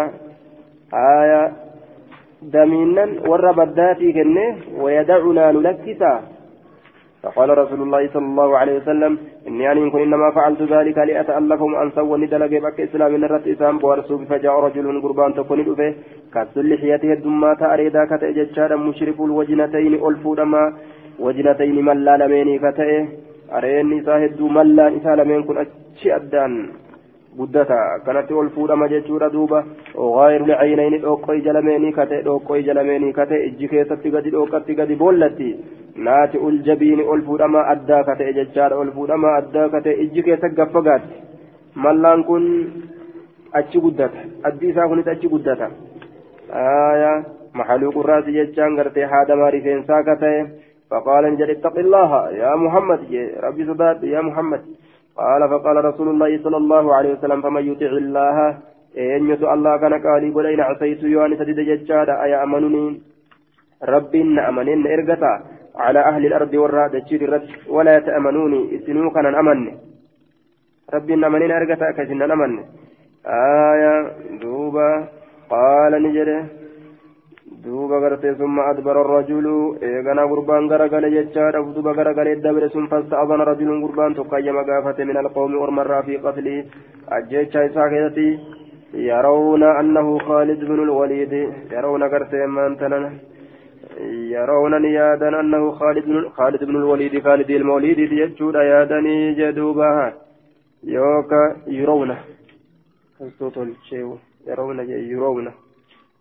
آية 0.94 1.42
دمينا 2.42 3.04
والربداتي 3.28 4.12
كنه 4.12 4.56
ويدعنا 4.82 5.52
نلكسا. 5.52 6.12
فقال 7.22 7.58
رسول 7.58 7.82
الله 7.82 8.08
صلى 8.14 8.26
الله 8.32 8.58
عليه 8.58 8.76
وسلم 8.80 9.18
إني 9.48 9.72
أن 9.72 9.90
كن 9.90 10.00
إنما 10.06 10.30
فعلت 10.36 10.62
ذلك 10.62 10.98
لأتألفهم 10.98 11.74
أن 11.82 11.90
سوى 11.96 12.18
ندلق 12.18 12.52
بك 12.64 12.80
إسلام 12.80 13.16
نرت 13.22 13.46
إسام 13.46 13.78
بورسوب 13.78 14.20
رجل 14.66 15.02
قربان 15.02 15.34
تكون 15.34 15.62
به 15.78 15.94
كسل 16.34 16.74
لحيته 16.74 17.12
الدمات 17.12 17.62
أريدا 17.74 18.02
كتأججار 18.10 18.70
مشرف 18.76 19.16
الوجنتين 19.28 19.94
ألفودما 20.08 20.62
وجنتين 21.24 21.76
من 21.88 21.98
لا 22.06 22.14
لميني 22.20 22.58
كتأه 22.64 23.06
أرين 23.56 23.88
إساه 24.00 24.24
الدو 24.30 24.46
من 24.56 24.66
لا 24.76 24.86
إساه 24.96 25.14
لمين 25.18 25.42
كن 25.46 25.56
أتشي 25.62 26.08
أدان 26.16 26.52
gaayiru 29.96 30.46
licaynayni 30.50 30.98
dhoqqoo 31.04 31.36
ija 31.40 31.52
lameenii 31.56 31.92
kate 31.98 32.22
dhoqqoo 32.28 32.58
ija 32.62 32.74
lameenii 32.78 33.12
kate 33.18 33.36
ijji 33.48 33.68
keessatti 33.72 34.12
gadi 34.14 34.32
dhoqqatti 34.34 34.76
gadi 34.80 34.98
boollatti 35.02 35.48
naati 36.08 36.42
ul 36.48 36.58
jabiini 36.66 37.06
ol 37.14 37.22
fuudhama 37.28 37.66
addaa 37.74 38.02
kate 38.08 38.32
jechaadha 38.38 38.80
ol 38.84 38.90
fuudhama 38.96 39.36
addaa 39.36 39.68
kate 39.76 39.92
ijji 40.06 40.26
keessa 40.28 40.52
gaffagaatti 40.58 41.22
mallaan 41.86 42.24
kun 42.30 42.48
achi 43.60 43.84
guddata 43.86 44.26
addi 44.50 44.74
isaa 44.74 44.88
kunis 44.88 45.08
achi 45.14 45.32
guddata 45.36 45.70
aayaa 46.64 47.16
maxaluu 47.60 47.94
qurraasi 47.96 48.36
jechaan 48.40 48.76
gartee 48.80 49.08
haadamaa 49.14 49.50
rifeensaa 49.56 50.02
katae 50.10 50.36
فقال 50.92 51.24
انجل 51.24 51.50
اتق 51.50 51.76
الله 51.78 52.10
يا 52.30 52.52
محمد 52.64 53.00
ربي 53.44 53.62
صدات 53.66 54.02
يا 54.14 54.20
محمد 54.20 54.62
قال 55.16 55.48
فقال 55.48 55.84
رسول 55.84 56.08
الله 56.08 56.42
صلى 56.42 56.56
الله 56.56 56.94
عليه 56.94 57.12
وسلم 57.12 57.42
فمن 57.42 57.62
يطع 57.72 57.86
الله 57.86 58.36
إن 58.98 59.30
يطع 59.30 59.54
الله 59.54 59.76
كان 59.76 59.94
قال 60.02 60.46
إن 60.46 60.60
عصيت 60.60 61.02
يواني 61.02 61.36
سدد 61.36 61.60
ججادا 61.60 62.22
أي 62.22 62.42
أمنني؟ 62.42 63.00
ربي 63.84 64.22
إن 64.22 64.38
أمنين 64.38 64.86
إرقتا 64.86 65.32
على 65.76 66.00
أهل 66.00 66.26
الأرض 66.26 66.54
والراد 66.54 67.02
تشير 67.02 67.22
الرد 67.22 67.48
ولا 67.68 67.98
تأمنوني 67.98 68.76
إسنو 68.76 69.10
كان 69.10 69.26
أمن 69.34 69.58
ربي 70.94 71.14
إن 71.14 71.24
أمنين 71.24 71.50
إرقتا 71.50 71.90
كسن 71.90 72.22
أمن 72.22 72.52
آية 73.26 73.94
دوبا 74.42 75.08
قال 75.50 75.92
نجده 76.02 76.61
duuba 77.64 78.00
gartee 78.00 78.34
summa 78.38 78.62
adbara 78.70 79.02
rajulu 79.14 79.56
eegana 79.88 80.26
gurbaan 80.30 80.68
garagale 80.72 81.08
jechaadha 81.16 81.62
duuba 81.74 81.94
garagalee 81.98 82.40
dabre 82.46 82.68
sun 82.74 82.88
fasta'adana 82.92 83.48
rajulun 83.50 83.82
gurbaan 83.84 84.14
tokko 84.18 84.36
ayyama 84.36 84.64
gaafate 84.70 85.02
min 85.10 85.16
alqawmi 85.22 85.62
ormarraa 85.64 86.02
fi 86.06 86.22
qatlii 86.24 86.64
ajjecha 87.18 87.66
isaa 87.68 87.90
keessatti 87.92 88.28
yarawna 89.10 89.76
annahu 89.80 90.18
khaalid 90.28 90.64
bnu 90.70 90.88
lwaliid 90.90 91.34
yarawna 91.74 92.12
gartee 92.14 92.46
maantanan 92.56 93.06
يرون 94.34 94.84
يادا 94.84 95.40
أنه 95.40 95.70
خالد 95.70 96.04
بن 96.04 96.28
خالد 96.28 96.64
بن 96.64 96.76
الوليد 96.76 97.22
خالد 97.22 97.50
الموليد 97.50 97.98
يجود 97.98 98.54
يادني 98.54 99.34
جدوبها 99.34 100.14
يوكا 100.84 101.56
يرون 101.66 102.16
يرون 104.48 104.78
يرون 104.88 105.52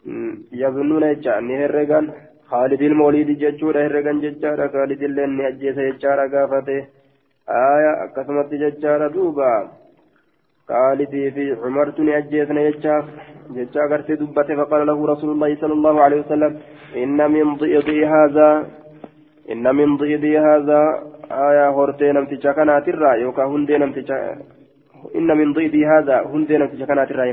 يظنون 0.06 1.04
يجعل 1.04 1.44
نهرقان 1.48 2.06
خالد 2.52 2.82
المولد 2.82 3.30
ججورة 3.44 3.80
هرقان 3.86 4.18
ججارة 4.22 4.68
خالد 4.74 5.02
اللي 5.04 5.26
نأجيس 5.26 5.78
ججارة 5.90 6.24
قافته 6.34 6.82
آية 7.50 7.92
أكسمت 8.04 8.52
ججارة 8.64 9.08
دوبا 9.16 9.52
خالدي 10.68 11.32
في 11.32 11.44
عمرت 11.64 12.00
نأجيسنا 12.00 12.70
ججاف 12.70 13.06
ججا 13.56 13.82
قرتي 13.92 14.14
دبته 14.22 14.54
فقال 14.60 14.82
له 14.88 14.98
رسول 15.14 15.30
الله 15.36 15.52
صلى 15.62 15.74
الله 15.78 15.96
عليه 16.06 16.20
وسلم 16.24 16.52
إن 17.04 17.20
من 17.36 17.46
ضئضي 17.62 18.00
هذا 18.16 18.50
إن 19.52 19.66
من 19.76 19.90
ضئضي 20.02 20.34
هذا 20.48 20.82
آية 21.50 21.68
هورتي 21.76 22.12
نمتجا 22.16 22.52
كانت 22.58 22.88
الرأي 22.94 23.22
يوكا 23.22 23.44
هندي 23.52 23.78
نمتجا 23.82 24.18
إن 25.18 25.30
من 25.40 25.54
ضئضي 25.54 25.82
هذا 25.94 26.16
هندي 26.32 26.58
نمتجا 26.58 26.86
كانت 26.90 27.12
الرأي 27.12 27.32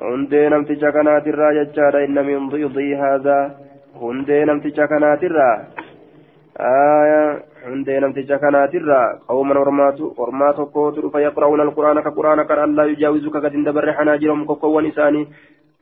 hundee 0.00 0.48
namticha 0.48 0.92
kanaatirraa 0.92 1.54
jechaadha 1.58 2.04
inna 2.06 2.22
min 2.28 2.50
diidii 2.52 2.94
haadaa 3.02 3.42
hundee 4.00 4.44
namticha 4.44 4.88
kanaatirraa 4.92 5.56
hundee 7.66 8.00
namticha 8.00 8.38
kanaatirraa 8.38 9.06
qawman 9.28 9.62
ormaatu 9.64 10.14
ormaa 10.26 10.52
tokkootu 10.60 11.02
dhufa 11.02 11.20
yaqra'uuna 11.26 11.68
alqur'aana 11.68 12.06
ka 12.06 12.16
qur'aana 12.18 12.48
kan 12.50 12.64
allaa 12.68 12.88
yujaawizu 12.92 13.30
ka 13.36 13.44
gadin 13.46 13.64
dabarre 13.68 13.96
xanaajirahum 14.00 14.46
kokkowwan 14.52 14.90
isaanii 14.92 15.28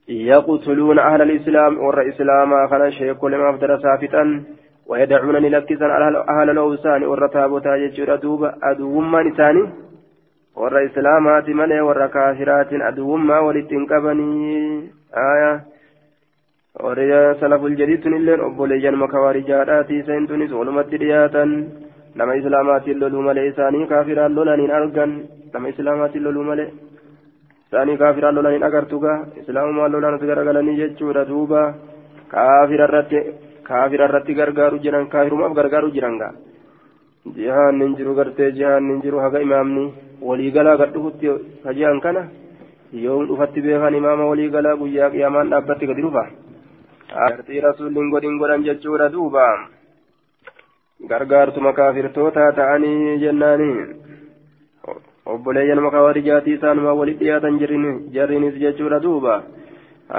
يقتلون 0.08 0.98
أهل 0.98 1.22
الإسلام 1.22 1.78
ور 1.78 2.08
إسلاما 2.08 2.66
خنا 2.66 2.90
شيخ 2.90 3.24
لما 3.24 3.50
أفدر 3.50 3.78
سافتا 3.78 4.42
ويدعون 4.86 5.36
لكسا 5.36 5.86
أهل 6.28 6.50
الأوسان 6.50 7.04
ور 7.04 7.26
تابوتا 7.26 7.76
يجر 7.76 8.14
أدوب 8.14 8.50
أدوما 8.62 9.22
نساني 9.22 9.68
warra 10.62 10.82
islaamaati 10.86 11.54
malee 11.60 11.80
warra 11.88 12.08
kaafiraatiin 12.16 12.82
aduwwummaa 12.88 13.40
walitti 13.46 13.74
hin 13.78 13.86
qabanii 13.92 14.90
aya 15.22 15.50
warri 16.84 17.08
salaful 17.40 17.74
jadiidtun 17.80 18.14
illeen 18.18 18.44
obboleeyyan 18.48 19.00
makawaarijaadhaati 19.02 19.98
iseentunis 20.02 20.52
walumatti 20.58 21.00
dhiyaatan 21.04 21.56
nama 22.14 22.38
islaamaatiin 22.40 23.00
loluu 23.00 23.22
malee 23.28 23.46
isaanii 23.50 23.86
kaafiraan 23.94 24.36
lolaniin 24.38 24.74
argan 24.78 25.18
nama 25.54 25.68
islaamaatiin 25.74 26.24
loluu 26.24 26.44
malee 26.50 26.70
isaanii 27.66 27.96
kaafiraan 28.04 28.34
lolaniin 28.34 28.68
agartuga 28.70 29.18
islaamumaan 29.42 29.92
lolaanus 29.92 30.26
garagalanii 30.32 30.78
jechuudha 30.82 31.28
duuba 31.28 31.62
kaafira 32.34 32.90
irratti 34.08 34.34
gargaaru 34.40 34.78
jiran 34.86 35.06
kaafirumaaf 35.14 35.56
gargaaru 35.60 35.90
jiran 35.96 36.18
gaa 36.22 36.34
jihaan 37.32 37.78
nin 37.80 37.96
jiru 37.96 38.14
gartee 38.14 38.52
jihaan 38.52 38.84
nin 38.88 39.02
jiru 39.02 39.18
haga 39.24 39.40
imaamni 39.40 39.84
waliigalaa 40.28 40.76
gad 40.76 40.92
dhufutti 40.96 41.28
haji'an 41.64 42.00
kana 42.00 42.22
yoom 43.04 43.26
dhufatti 43.28 43.60
beekan 43.66 43.94
imaama 44.00 44.26
waliigalaa 44.30 44.76
guyyaa 44.82 45.10
qiyaamaan 45.14 45.50
dhaabbatti 45.54 45.86
gadi 45.90 46.02
dhufa 46.06 46.24
gartii 47.14 47.60
rasuulliin 47.66 48.10
godhin 48.12 48.38
godhan 48.42 48.64
jechuudha 48.68 49.08
duuba 49.16 49.46
gargaartuma 51.08 51.72
kaafirtootaa 51.78 52.52
ta'anii 52.60 53.18
jennaani 53.24 53.70
obboleeyyan 55.34 55.82
makaawarijaatii 55.86 56.54
isaanuma 56.58 56.92
walit 57.00 57.18
dhiyaatan 57.24 57.58
jarrinis 58.16 58.54
jechuudha 58.64 59.00
duuba 59.06 59.42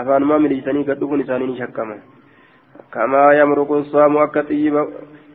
afaanumaa 0.01 0.39
miliisanii 0.45 0.83
gad 0.89 0.99
dhufuun 0.99 1.21
isaanii 1.25 1.47
ni 1.51 1.57
shakkama 1.61 1.95
kamaa 2.95 3.33
yamruqu 3.39 3.83
saamu 3.91 4.19
akka 4.25 4.43
xiyyiba 4.49 4.87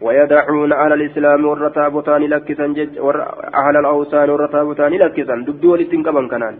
ويدعون 0.05 0.73
أهل 0.73 0.93
الإسلام 0.99 1.41
والرتابتان 1.51 2.23
لكسا 2.33 2.67
جج 2.79 2.93
أهل 3.61 3.75
الأوثان 3.83 4.29
والرتابتان 4.31 4.93
لكسا 5.03 5.35
دبدو 5.47 5.73
ولتنقبا 5.73 6.23
كنان 6.33 6.55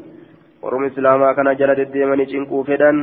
ورم 0.63 0.85
إسلاما 0.91 1.33
كان 1.37 1.49
جلد 1.61 1.79
الديمن 1.87 2.21
شنكو 2.33 2.59
فدان 2.69 2.97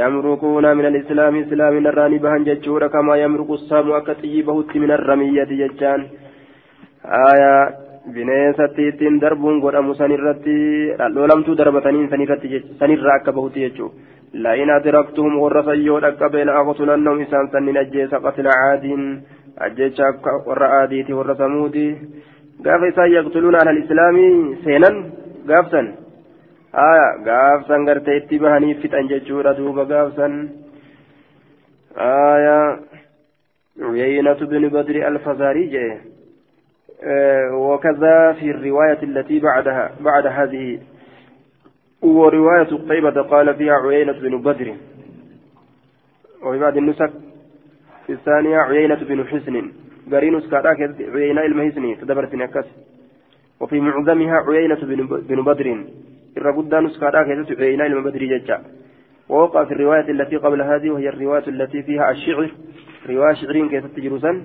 يمرقون 0.00 0.66
من 0.78 0.86
الإسلام 0.90 1.34
إسلام 1.44 1.74
الراني 1.90 2.18
بهن 2.24 2.42
ججورا 2.48 2.86
كما 2.94 3.14
يمرق 3.24 3.50
السام 3.58 3.86
أكتيبه 4.00 4.56
من 4.82 4.90
الرمية 4.98 5.50
ججان 5.60 6.00
آية 7.30 7.54
bineensatti 8.14 8.88
ittiin 8.88 9.20
darbuun 9.22 9.60
godhamu 9.62 9.94
sanirratti 9.94 10.54
dhaloolamtuu 10.98 11.54
darbatanii 11.58 12.08
sanirraa 12.80 13.14
akka 13.14 13.32
bahuti 13.36 13.62
jechuudha 13.64 14.42
la'in 14.46 14.70
adraktuhum 14.76 15.38
warra 15.42 15.62
sayyoo 15.68 16.00
dhaqqabe 16.04 16.44
la'aqtulannahum 16.48 17.22
isaan 17.24 17.50
sannin 17.52 17.78
ajjeesa 17.82 18.20
qatila 18.24 18.56
caadiin 18.60 19.04
warra 20.46 20.68
aadiiti 20.80 21.12
warra 21.12 21.36
samuudi 21.36 21.86
gaafa 22.62 22.86
isaan 22.92 23.12
yaqtuluuna 23.12 23.58
alal 23.64 23.82
islaamii 23.84 24.56
seenan 24.64 24.96
gaafsan 25.46 25.92
aya 26.72 27.06
gaafsan 27.24 27.84
gartee 27.84 28.16
itti 28.22 28.38
bahanii 28.38 28.74
fixan 28.82 29.08
jechuudha 29.08 29.54
duuba 29.58 29.84
gaafsan 29.84 30.34
aya 31.96 32.78
عيينة 33.80 34.32
بن 34.32 34.68
بدر 34.68 35.08
الفزاري 35.08 35.66
جاء 35.66 36.00
وكذا 37.52 38.32
في 38.32 38.50
الرواية 38.50 39.02
التي 39.02 39.40
بعدها 39.40 39.90
بعد 40.00 40.26
هذه 40.26 40.80
ورواية 42.02 42.62
قتيبة 42.62 43.22
قال 43.22 43.54
فيها 43.54 43.74
عيينة 43.74 44.12
بن 44.12 44.42
بدر 44.42 44.74
وفي 46.42 46.58
بعض 46.58 46.76
النسك 46.76 47.12
الثانية 48.12 48.56
عيينة 48.56 48.94
بن 48.94 49.26
حسن 49.26 49.72
قرين 50.12 50.40
سكاراك 50.40 50.80
عيينة 51.14 51.44
المهزني 51.44 51.94
تدبرت 51.94 52.34
نكس 52.34 52.66
وفي 53.60 53.80
معظمها 53.80 54.36
عيينة 54.48 54.80
بن 55.28 55.44
بدر. 55.44 55.84
الرقود 56.36 56.74
نسكاراك 56.74 57.26
عيينة 57.60 57.86
المبدر 57.86 58.24
ججا. 58.24 58.62
ووقع 59.28 59.64
في 59.64 59.72
الرواية 59.74 60.10
التي 60.10 60.36
قبل 60.36 60.62
هذه 60.62 60.90
وهي 60.90 61.08
الرواية 61.08 61.46
التي 61.48 61.82
فيها 61.82 62.10
الشعر. 62.10 62.50
رواية 63.08 63.34
شعرين 63.34 63.68
كيف 63.68 63.86
تجرسا 63.86 64.42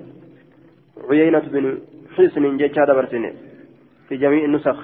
عيينة 1.10 1.38
بن 1.38 1.78
حسن 2.16 2.56
ججا 2.56 2.84
دبرتني. 2.84 3.32
في 4.08 4.16
جميع 4.16 4.44
النسخ. 4.44 4.78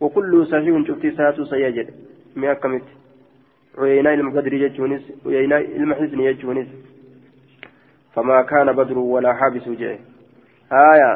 وكل 0.00 0.46
صحيح 0.46 0.86
شفتي 0.88 1.10
ساتو 1.10 1.44
سيجد. 1.44 1.88
مئة 2.36 2.52
كمت. 2.52 2.82
عيينة 3.78 4.14
المبدر 4.14 4.54
ججونس 4.54 5.02
عيينة 5.26 5.56
المحسن 5.56 6.20
يجونس 6.20 6.68
فما 8.14 8.42
كان 8.42 8.72
بدر 8.72 8.98
ولا 8.98 9.34
حابس 9.34 9.68
جاء 9.68 9.98
آية. 10.72 11.12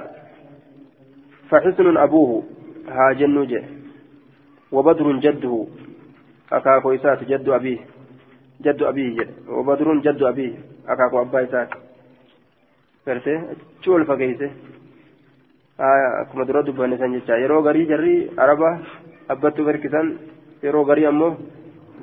فحسن 1.50 1.96
أبوه 1.96 2.42
هاجن 2.88 3.46
جاء 3.46 3.64
وبدر 4.72 5.12
جده. 5.12 5.66
أكاكو 6.52 6.94
إسات 6.94 7.24
جد 7.24 7.48
أبيه. 7.48 7.78
جد 8.60 8.82
أبيه 8.82 9.10
جد 9.18 9.48
وبدر 9.48 9.94
جد 9.94 10.22
أبيه. 10.22 10.54
أكاكو 10.88 11.20
أبا 11.20 11.44
إسات. 11.44 11.68
فرته 13.06 13.42
شول 13.82 14.06
فقيسه 14.06 14.50
آية. 15.80 16.08
أكما 16.22 16.44
درود 16.44 16.70
بني 16.70 16.96
سنجتا 16.98 17.36
يرو 17.36 17.60
غري 17.60 17.84
جري 17.84 18.30
abbattu 19.28 19.64
barkisan 19.64 20.18
yeroo 20.62 20.84
garii 20.84 21.06
ammoo 21.06 21.36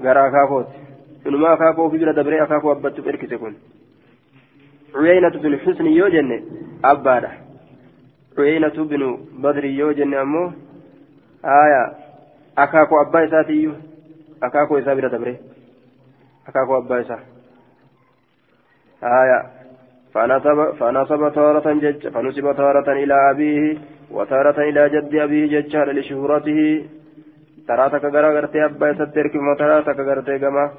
gara 0.04 0.24
akaakooti 0.26 0.80
inuma 1.26 1.52
akaakoo 1.52 1.86
ofii 1.86 2.00
bira 2.00 2.14
dabree 2.14 2.42
akaakoo 2.42 2.72
abbattu 2.72 3.04
barkise 3.04 3.38
kun 3.38 3.56
عيينة 4.96 5.30
بن 5.30 5.60
حسن 5.60 5.86
يوجن 5.86 6.44
أبادا 6.86 7.32
عيينة 8.38 8.78
بن 8.90 9.18
بدر 9.44 9.66
يوجن 9.66 10.14
أمو 10.14 10.52
آية 11.46 11.84
أكاكو 12.58 13.02
أبا 13.02 13.26
إساتي 13.26 13.74
أكاكو 14.44 14.78
إسا 14.78 14.94
بلا 14.94 15.08
دبره 15.08 15.36
أكاكو 16.48 16.78
أبا 16.78 17.02
إسا 17.02 17.20
آية 19.04 19.40
فنصب 20.14 20.72
فنصب 20.80 21.34
تارة 21.34 21.74
جج 21.74 22.08
فنصب 22.08 22.56
تارة 22.56 22.94
إلى 23.04 23.32
أبيه 23.32 23.78
وتارة 24.12 24.70
إلى 24.70 24.90
جد 24.90 25.16
أبيه 25.16 25.60
ججار 25.60 25.92
لشهرته 25.92 26.86
تراتك 27.68 28.04
غرا 28.06 28.30
غرتي 28.36 28.66
أبا 28.66 28.92
إساتي 28.92 29.38
وتراتك 29.52 30.00
غرتي 30.00 30.40
كما 30.40 30.72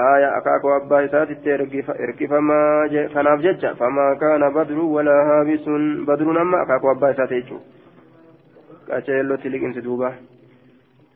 آية 0.00 0.38
أكاكو 0.38 0.76
أبا 0.76 1.04
إساتي 1.04 1.54
إركفما 2.00 2.88
كناف 3.14 3.40
جج 3.40 3.66
فما 3.66 4.18
كان 4.20 4.54
بدر 4.54 4.78
ولا 4.78 5.12
هابس. 5.12 5.68
بدر 6.06 6.42
أما 6.42 6.62
أكاكو 6.62 6.90
أبا 6.90 7.10
إساتي 7.10 7.44
كاتشيلو 8.88 9.34
تلك 9.36 9.62
إنس 9.62 9.78
دوبا. 9.78 10.12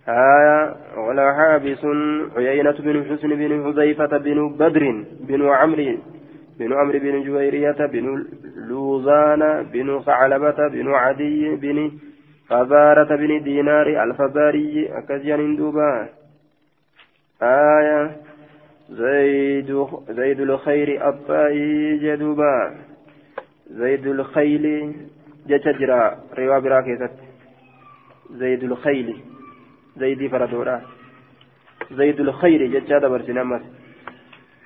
آية 0.09 0.76
ولا 0.97 1.33
حابس 1.33 1.85
عيينة 2.37 2.79
بن 2.79 3.05
حسن 3.05 3.29
بن 3.29 3.64
حذيفة 3.64 4.18
بن 4.18 4.39
بدر 4.61 5.05
بن 5.20 5.49
عمرو 5.49 5.97
بن 6.59 6.72
عمرو 6.72 6.99
بن 6.99 7.22
جويرية 7.22 7.87
بن 7.93 8.26
لوزان 8.68 9.43
بن 9.72 10.01
ثعلبة 10.07 10.68
بن 10.68 10.95
عدي 10.95 11.57
بن 11.57 11.91
فزارة 12.49 13.16
بن 13.16 13.43
دينار 13.43 13.87
الفزاري 14.05 14.89
أكزيان 14.99 15.57
دوبا. 15.57 16.09
آية 17.43 18.28
زيد 18.91 19.86
زيد 20.09 20.41
الخير 20.41 21.09
الطائي 21.09 21.99
جدوبا. 21.99 22.74
زيد 23.70 24.07
الخيل 24.07 24.95
جتجرا. 25.49 26.18
روا 26.39 26.59
براكيست 26.59 27.14
زيد 28.30 28.64
الخيل. 28.64 29.16
زيد 29.97 30.30
فردورا. 30.30 30.80
زيد 31.91 32.20
الخير 32.20 32.66
جتشا 32.66 33.09
برسنامس 33.09 33.62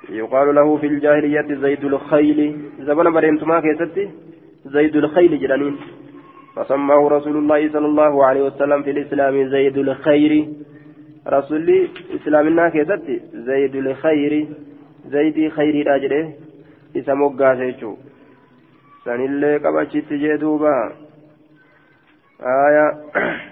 يقال 0.09 0.55
له 0.55 0.77
في 0.77 0.87
الجاهلية 0.87 1.55
زيد 1.55 1.85
الخيل. 1.85 2.61
زبنا 2.81 3.11
بريمتما 3.11 3.61
كيستي 3.61 4.11
زيد 4.65 4.97
الخيل 4.97 5.41
جرانين 5.41 5.77
فسماه 6.57 7.09
رسول 7.09 7.37
الله 7.37 7.73
صلى 7.73 7.87
الله 7.87 8.27
عليه 8.27 8.43
وسلم 8.43 8.83
في 8.83 8.91
الإسلام 8.91 9.49
زيد 9.49 9.79
الخير. 9.79 10.49
رسول 11.27 11.89
إسلامنا 12.17 12.69
كيستي 12.69 13.21
زيد 13.35 13.75
الخير 13.77 14.47
زيد 15.07 15.49
خير 15.57 15.87
راجله 15.87 16.33
إسمه 16.97 17.29
قاسيتشو 17.39 17.93
sanillee 19.05 19.59
qabachitti 19.63 20.15
jee 20.23 20.39
duuba 20.43 20.75
آية. 22.43 22.87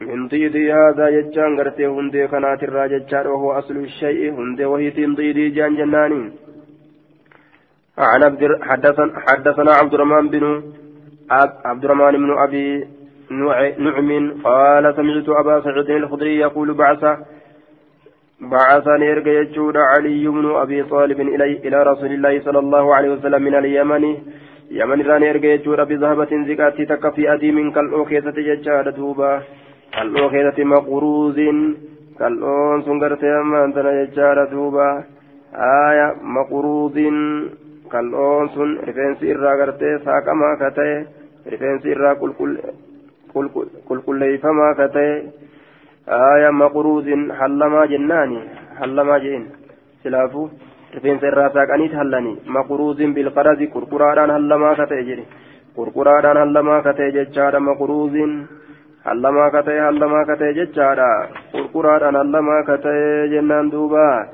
من 0.00 0.28
ضيدي 0.28 0.72
هذا 0.72 1.08
يجان 1.08 1.58
غرتي 1.58 1.86
هندي 1.86 2.28
كانت 2.28 2.62
الراججار 2.62 3.28
وهو 3.28 3.52
أصل 3.52 3.76
الشيء. 3.76 4.32
هندي 4.38 4.64
وهي 4.64 4.90
ضيدي 4.90 5.48
جان 5.50 5.76
جناني. 5.76 6.32
عن 7.98 8.22
عبد 8.22 8.42
حدثنا 9.26 9.72
عبد 9.80 9.94
الرحمن 9.94 10.28
بن 10.28 10.44
عبد 11.70 11.84
الرحمن 11.84 12.12
بن 12.22 12.30
أبي 12.44 12.88
نعم 13.30 14.32
قال 14.44 14.94
سمعت 14.96 15.28
أبا 15.28 15.60
سعيد 15.60 15.90
الخدري 15.90 16.38
يقول 16.38 16.74
بعث 16.74 17.04
بعثني 18.40 19.12
إرجع 19.12 19.32
يجود 19.32 19.76
علي 19.76 20.28
بن 20.28 20.54
أبي 20.54 20.82
طالب 20.82 21.20
إلي 21.20 21.52
إلى 21.64 21.82
رسول 21.82 22.12
الله 22.12 22.40
صلى 22.40 22.58
الله 22.58 22.94
عليه 22.94 23.10
وسلم 23.10 23.42
من 23.42 23.54
اليمن. 23.54 24.04
يمن 24.70 25.02
راني 25.06 25.30
إرجع 25.30 25.48
يجود 25.48 25.80
بذهبة 25.80 26.32
زكاة 26.48 27.14
أدي 27.34 27.52
من 27.52 27.70
كالأوكيسة 27.72 28.36
يجاد 28.36 28.94
دوبا 28.94 29.42
كالأوكيسة 29.92 30.64
مقروز. 30.64 31.38
كالأون 32.18 32.82
سنغرت 32.82 33.24
أما 33.24 33.64
أنتنا 33.64 34.02
يجاد 34.02 34.50
دوبا 34.50 35.04
آية 35.54 36.16
مقروز. 36.22 36.96
كالأون 37.92 38.48
سن 38.48 38.78
رفنس 38.88 39.22
إرى 39.22 39.50
غرتي 39.60 39.98
ساكما 40.04 40.50
كتي 40.60 41.06
رفنس 41.52 41.86
إرى 43.36 43.48
كل 43.48 43.48
كل 43.54 43.66
كل 43.88 44.00
كل 44.00 44.00
كل 44.06 44.18
ليفما 44.18 44.72
كتي 44.78 45.30
آية 46.08 46.50
مقروز 46.50 47.08
حلما 47.40 47.86
جناني 47.86 48.40
حلما 48.78 49.18
جين 49.18 49.46
سلافو 50.02 50.48
رفين 50.96 51.18
الراساك 51.22 51.70
أنيت 51.70 51.94
هلني 51.94 52.36
مقروز 52.46 53.02
بالقرز 53.02 53.60
قرقرادان 53.74 54.32
حلما 54.32 54.74
كتي 54.74 55.02
جري. 55.08 55.24
قرقرادان 55.76 56.36
حلما 56.38 56.80
كتي 56.86 57.10
ججارا 57.16 57.58
مقروز 57.58 58.14
حلما 59.04 59.48
كتي 59.54 59.76
حلما 59.86 60.20
كتي 60.28 60.52
ججارا. 60.58 61.10
قرقرادان 61.54 62.16
حلما 62.16 62.56
كتي 62.68 63.28
جنان 63.32 63.70
دوبا. 63.70 64.28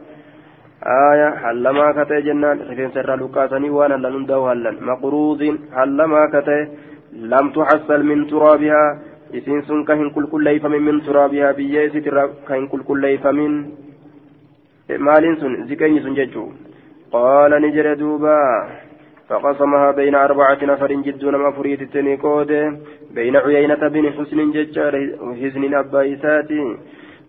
آية 1.10 1.30
حلما 1.42 1.86
كتي 1.96 2.20
جنان. 2.26 2.56
رفين 2.70 2.90
سر 2.94 3.10
لقاسني 3.20 3.70
وأنا 3.70 3.94
لنن 3.94 4.26
دو 4.26 4.48
هلن 4.48 4.76
مقروز 4.88 5.40
حلما 5.76 6.22
كتي 6.34 6.89
لم 7.12 7.50
تحصل 7.50 8.02
من 8.02 8.26
ترابها 8.26 8.98
isiin 9.30 9.62
sun 9.62 9.84
ka 9.86 9.94
hin 9.94 10.10
qulqulleeyfamin 10.14 10.82
min 10.82 10.96
turaabihaa 11.06 11.54
biyyee 11.54 11.84
isitirra 11.88 12.22
ka 12.46 12.54
hin 12.54 12.66
qulqulleeyfamin 12.72 13.52
maaliin 15.06 15.36
sun 15.42 15.52
ziqeenyi 15.68 16.00
sun 16.06 16.16
jechuu 16.18 16.46
qaala 17.12 17.60
ni 17.60 17.74
jedhe 17.76 17.98
duuba 18.04 18.36
فقسمها 19.30 19.90
بين 19.90 20.14
أربعة 20.14 20.58
نفر 20.62 20.92
جدون 20.92 21.34
ما 21.36 21.50
فريد 21.50 21.82
التنيكود 21.82 22.52
بين 23.14 23.36
عيينة 23.36 23.88
بن 23.94 24.04
حسن 24.12 24.50
ججار 24.50 24.94
حسن 25.40 25.74
أبايساتي 25.74 26.76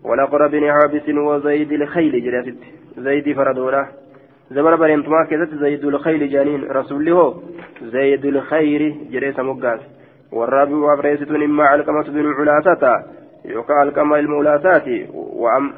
ونقر 0.04 0.46
بن 0.46 0.64
حابس 0.72 1.06
وزيد 1.08 1.72
الخيل 1.72 2.14
جلست 2.24 2.60
زيد 2.98 3.26
فردوله 3.36 3.86
زمن 4.54 4.76
بريمتما 4.76 5.24
كذت 5.30 5.54
زيد 5.54 5.84
الخيل 5.84 6.30
جانين 6.30 6.70
رسول 6.70 7.04
له. 7.04 7.42
زيد 7.82 8.24
الخير 8.24 8.96
جريس 9.10 9.38
مقاس. 9.38 9.80
والرابع 10.32 10.76
وأبريستون 10.76 11.42
إما 11.42 11.64
علقمة 11.64 12.02
بن 12.02 12.26
علاسة. 12.38 13.04
يقال 13.44 13.78
علقمة 13.78 14.18
المولاسات 14.18 14.88
وأم 15.12 15.72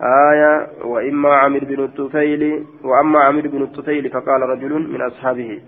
آية 0.00 0.66
وإما 0.84 1.28
عامر 1.28 1.64
بن 1.64 1.84
الطفيل 1.84 2.64
وأما 2.84 3.18
عامر 3.18 3.46
بن 3.48 3.62
الطفيل 3.62 4.10
فقال 4.10 4.40
رجل 4.42 4.72
من 4.92 5.00
أصحابه. 5.02 5.60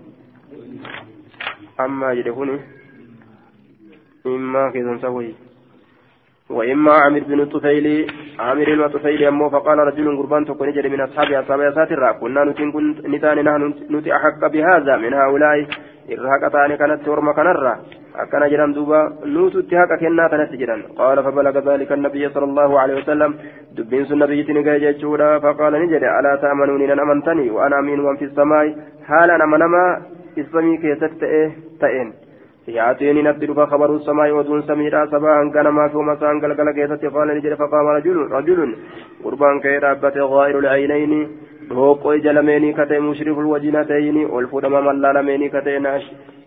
أما 1.79 2.11
يدهني 2.11 2.59
إما 4.25 4.71
كذا 4.71 4.97
سوي. 5.01 5.48
وإما 6.49 6.91
عامر 6.91 7.19
بن 7.19 7.39
الطفيل 7.39 8.11
عامر 8.39 8.65
بن 8.65 8.83
الطفيل 8.83 9.23
أمه 9.23 9.49
فقال 9.49 9.77
رجل 9.77 10.17
قربان 10.17 10.45
تكون 10.45 10.71
جري 10.71 10.89
من 10.89 11.01
أصحاب 11.01 11.31
أصحاب 11.31 11.59
يساتر 11.61 12.11
كنا 12.11 12.43
نتين 12.43 12.69
نتان 13.13 13.37
نحن 13.45 13.73
نتي 13.91 14.15
أحق 14.15 14.41
بهذا 14.53 14.97
من 14.97 15.13
هؤلاء. 15.13 15.65
إرهاق 16.11 16.51
تاني 16.51 16.77
كانت 16.77 17.05
تورم 17.05 17.31
كنرة. 17.31 17.73
أكن 18.15 18.49
جران 18.51 18.73
دوبا 18.73 18.99
نوت 19.25 19.55
اتهاك 19.55 19.91
كنا 19.99 20.27
تنت 20.31 20.51
جران. 20.61 20.81
قال 20.97 21.17
فبلغ 21.23 21.55
ذلك 21.69 21.91
النبي 21.91 22.29
صلى 22.29 22.45
الله 22.45 22.79
عليه 22.79 22.95
وسلم. 23.01 23.31
دبين 23.77 24.05
سن 24.05 24.17
نبي 24.19 24.43
تنجي 24.43 24.79
جيتشورا 24.79 25.39
فقال 25.39 25.73
نجد 25.73 26.03
ألا 26.03 26.33
تأمنوني 26.41 26.93
أن 26.93 26.99
أمنتني؟ 26.99 27.49
وأنا 27.49 27.79
أمين 27.79 27.99
من 27.99 28.15
في 28.17 28.25
السماء. 28.25 28.65
حال 29.07 29.31
أنا 29.31 29.45
منما 29.45 30.01
اسمي 30.39 30.77
كيست 30.77 31.13
تئن 31.81 32.09
يأتيني 32.77 33.21
نبدل 33.21 33.55
فخبر 33.55 33.95
السماء 33.95 34.31
ودون 34.31 34.61
سميرا 34.61 35.05
صباحا 35.05 35.51
كان 35.53 35.67
ما 35.67 35.87
في 35.87 35.97
مساء 35.97 36.29
قلقل 36.41 36.71
كيست 36.71 37.05
قال 37.15 37.27
نجد 37.37 37.53
فقام 37.53 37.87
رجل 37.87 38.17
رجل 38.37 38.75
قربان 39.23 39.59
كيرابة 39.59 40.15
غائر 40.33 40.59
العينين 40.59 41.27
روقو 41.71 42.15
جلميني 42.15 42.73
كتئ 42.73 42.99
مشرف 42.99 43.37
الوجنتين 43.39 44.17
والفودما 44.33 44.79
ملالميني 44.81 45.49
كتئ 45.49 45.79
ناش 45.79 46.03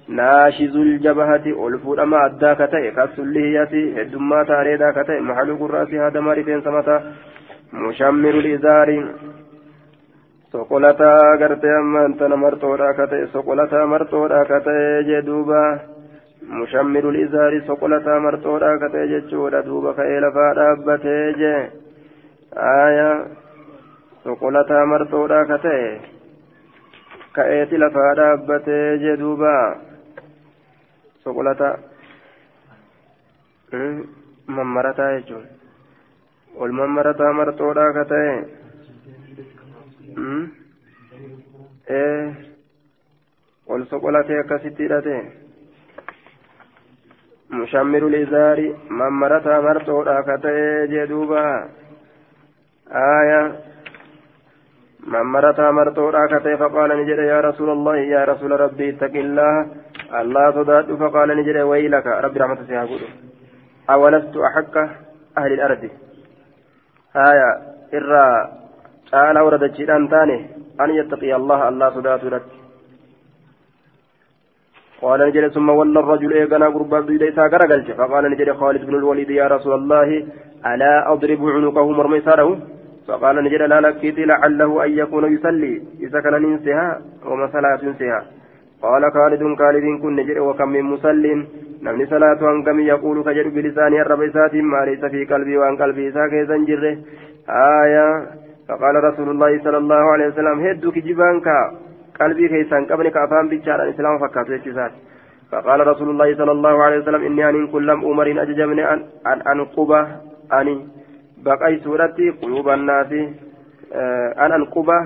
ناشز 0.09 0.77
الجبهة 0.77 1.47
والفودما 1.61 2.27
أدى 2.27 2.55
كتئ 2.61 2.91
كالسلهية 2.97 3.73
هدما 3.99 4.43
تاريدا 4.43 4.91
كتئ 4.91 5.21
محلوق 5.21 5.63
الرأس 5.63 5.91
هذا 5.95 6.21
مارفين 6.21 6.61
سمتا 6.61 6.97
مشمر 7.73 8.35
الإزار 8.43 8.89
soqolataa 10.53 11.37
gartee 11.41 11.75
amma 11.81 12.01
intana 12.09 12.37
marxoodhaa 12.37 12.93
ka 12.97 13.07
ta'e 13.13 13.27
soqolataa 13.33 13.87
duuba. 15.29 15.92
Mushammirul 16.49 17.17
izaari 17.17 17.61
soqolataa 17.67 18.19
marxoodhaa 18.21 18.79
ka 18.79 18.89
ta'e 18.95 19.07
jechuudha 19.13 19.63
duuba 19.67 19.95
ka'ee 19.95 20.21
lafaa 20.25 20.55
dhaabbatee 20.59 21.33
jee 21.41 21.61
aayaa 22.71 23.17
soqolataa 24.25 24.85
marxoodhaa 24.93 25.45
ka 25.51 25.59
ta'e 25.67 25.87
ka'eeti 27.39 27.79
lafaa 27.85 28.15
dhaabbatee 28.21 28.99
jee 29.05 29.17
duuba 29.23 29.53
soqolataa 31.25 31.77
mammarataa 34.47 35.11
jechuun 35.19 35.47
ol 36.57 36.73
mammarataa 36.81 37.33
marxoodhaa 37.33 37.93
ka 37.99 38.05
ta'e 38.15 38.35
ol 43.67 43.83
soqolatee 43.91 44.39
akkasitti 44.43 44.83
hidhate 44.85 45.17
mushammiru 47.59 48.09
lizaari 48.15 48.69
mammarataa 49.01 49.61
marxoodhaa 49.69 50.23
ka 50.29 50.39
ta'e 50.47 50.89
jee 50.93 51.07
duuba 51.11 51.43
aayaa 53.03 53.45
ممرتا 55.07 55.71
مرتورا 55.71 56.27
كتي 56.27 56.57
فقال 56.57 56.91
نجد 57.01 57.19
يا 57.19 57.41
رسول 57.41 57.71
الله 57.71 57.97
يا 57.97 58.25
رسول 58.25 58.61
ربي 58.61 58.89
اتق 58.91 59.15
الله. 59.15 59.67
الله 60.21 60.45
صداد 60.51 60.95
فقال 60.95 61.29
نجد 61.39 61.57
ويلك. 61.57 62.07
ربي 62.07 62.39
رحمة 62.41 62.59
سيهاقود 62.67 63.03
أولست 63.91 64.35
أحق 64.37 64.75
أهل 65.39 65.53
الأرض؟ 65.53 65.91
هايا 67.17 67.51
إرى 67.95 68.27
تعالى 69.13 69.41
ورد 69.41 69.63
الجيران 69.63 70.09
تاني. 70.09 70.39
أن 70.81 70.91
يتقي 70.91 71.35
الله 71.35 71.69
الله 71.69 71.89
صداد 71.91 72.25
لك. 72.25 72.62
قال 75.03 75.21
نجد 75.29 75.49
ثم 75.49 75.69
ولى 75.69 76.01
الرجل 76.01 76.33
إيقنا 76.33 76.67
قربا 76.75 77.01
بيد 77.01 77.23
إسا 77.23 77.49
فقال 77.99 78.25
نجد 78.31 78.53
خالد 78.53 78.87
بن 78.87 78.95
الوليد 78.95 79.31
يا 79.31 79.47
رسول 79.47 79.75
الله 79.75 80.09
ألا 80.67 81.13
أضرب 81.13 81.41
عنقه 81.55 81.91
مرميساره 81.91 82.59
فقال 83.09 83.37
نجد 83.45 83.63
لا 83.63 83.81
لكيت 83.81 84.19
لعله 84.19 84.85
أن 84.85 84.91
يكون 84.91 85.25
يصلي. 85.35 85.83
إذا 86.01 86.21
كان 86.21 86.35
ننسها 86.43 87.01
وما 87.27 87.47
صلاة 87.47 87.81
ينسها. 87.83 88.21
قال 88.83 89.03
خالد 89.13 89.43
خالد 89.59 89.85
كن 90.03 90.17
نجد 90.17 90.39
وكم 90.39 90.69
من 90.69 90.83
مسل 90.83 91.25
نمني 91.83 92.07
صلاة 92.07 92.41
عن 92.51 92.63
كم 92.67 92.81
يقول 92.81 93.17
كجد 93.27 93.47
بلسان 93.55 93.93
الرب 93.95 94.23
سات 94.35 94.55
ما 94.55 94.85
ليس 94.89 95.05
في 95.05 95.25
قلبي 95.25 95.59
وعن 95.59 95.77
قلبي 95.77 96.13
ساكي 96.13 96.45
زنجره 96.51 96.97
آية. 97.83 98.07
فقال 98.69 98.95
رسول 99.05 99.29
الله 99.31 99.53
صلى 99.65 99.79
الله 99.79 100.03
عليه 100.13 100.27
وسلم 100.27 100.57
هدو 100.67 100.91
كجبانك 100.93 101.49
قلبي 102.23 102.49
كيسان 102.49 102.83
قبل 102.91 103.09
كافان 103.09 103.49
بيتشار 103.49 103.83
الإسلام 103.83 104.19
فكاتو 104.19 104.53
يتشسات 104.53 104.93
فقال 105.51 105.81
رسول 105.87 106.09
الله 106.11 106.29
صلى 106.41 106.53
الله 106.53 106.75
عليه 106.85 106.99
وسلم 106.99 107.23
إني 107.29 107.49
أن 107.49 107.67
كل 107.67 107.91
أمر 107.91 108.27
أججبني 108.43 108.83
أن 108.93 108.99
أنقبه 109.53 110.03
أني 110.59 110.77
baqaysuudhatti 111.43 112.33
quluuba 112.41 112.75
annaasi 112.75 113.23
an 114.45 114.53
anquba 114.57 114.97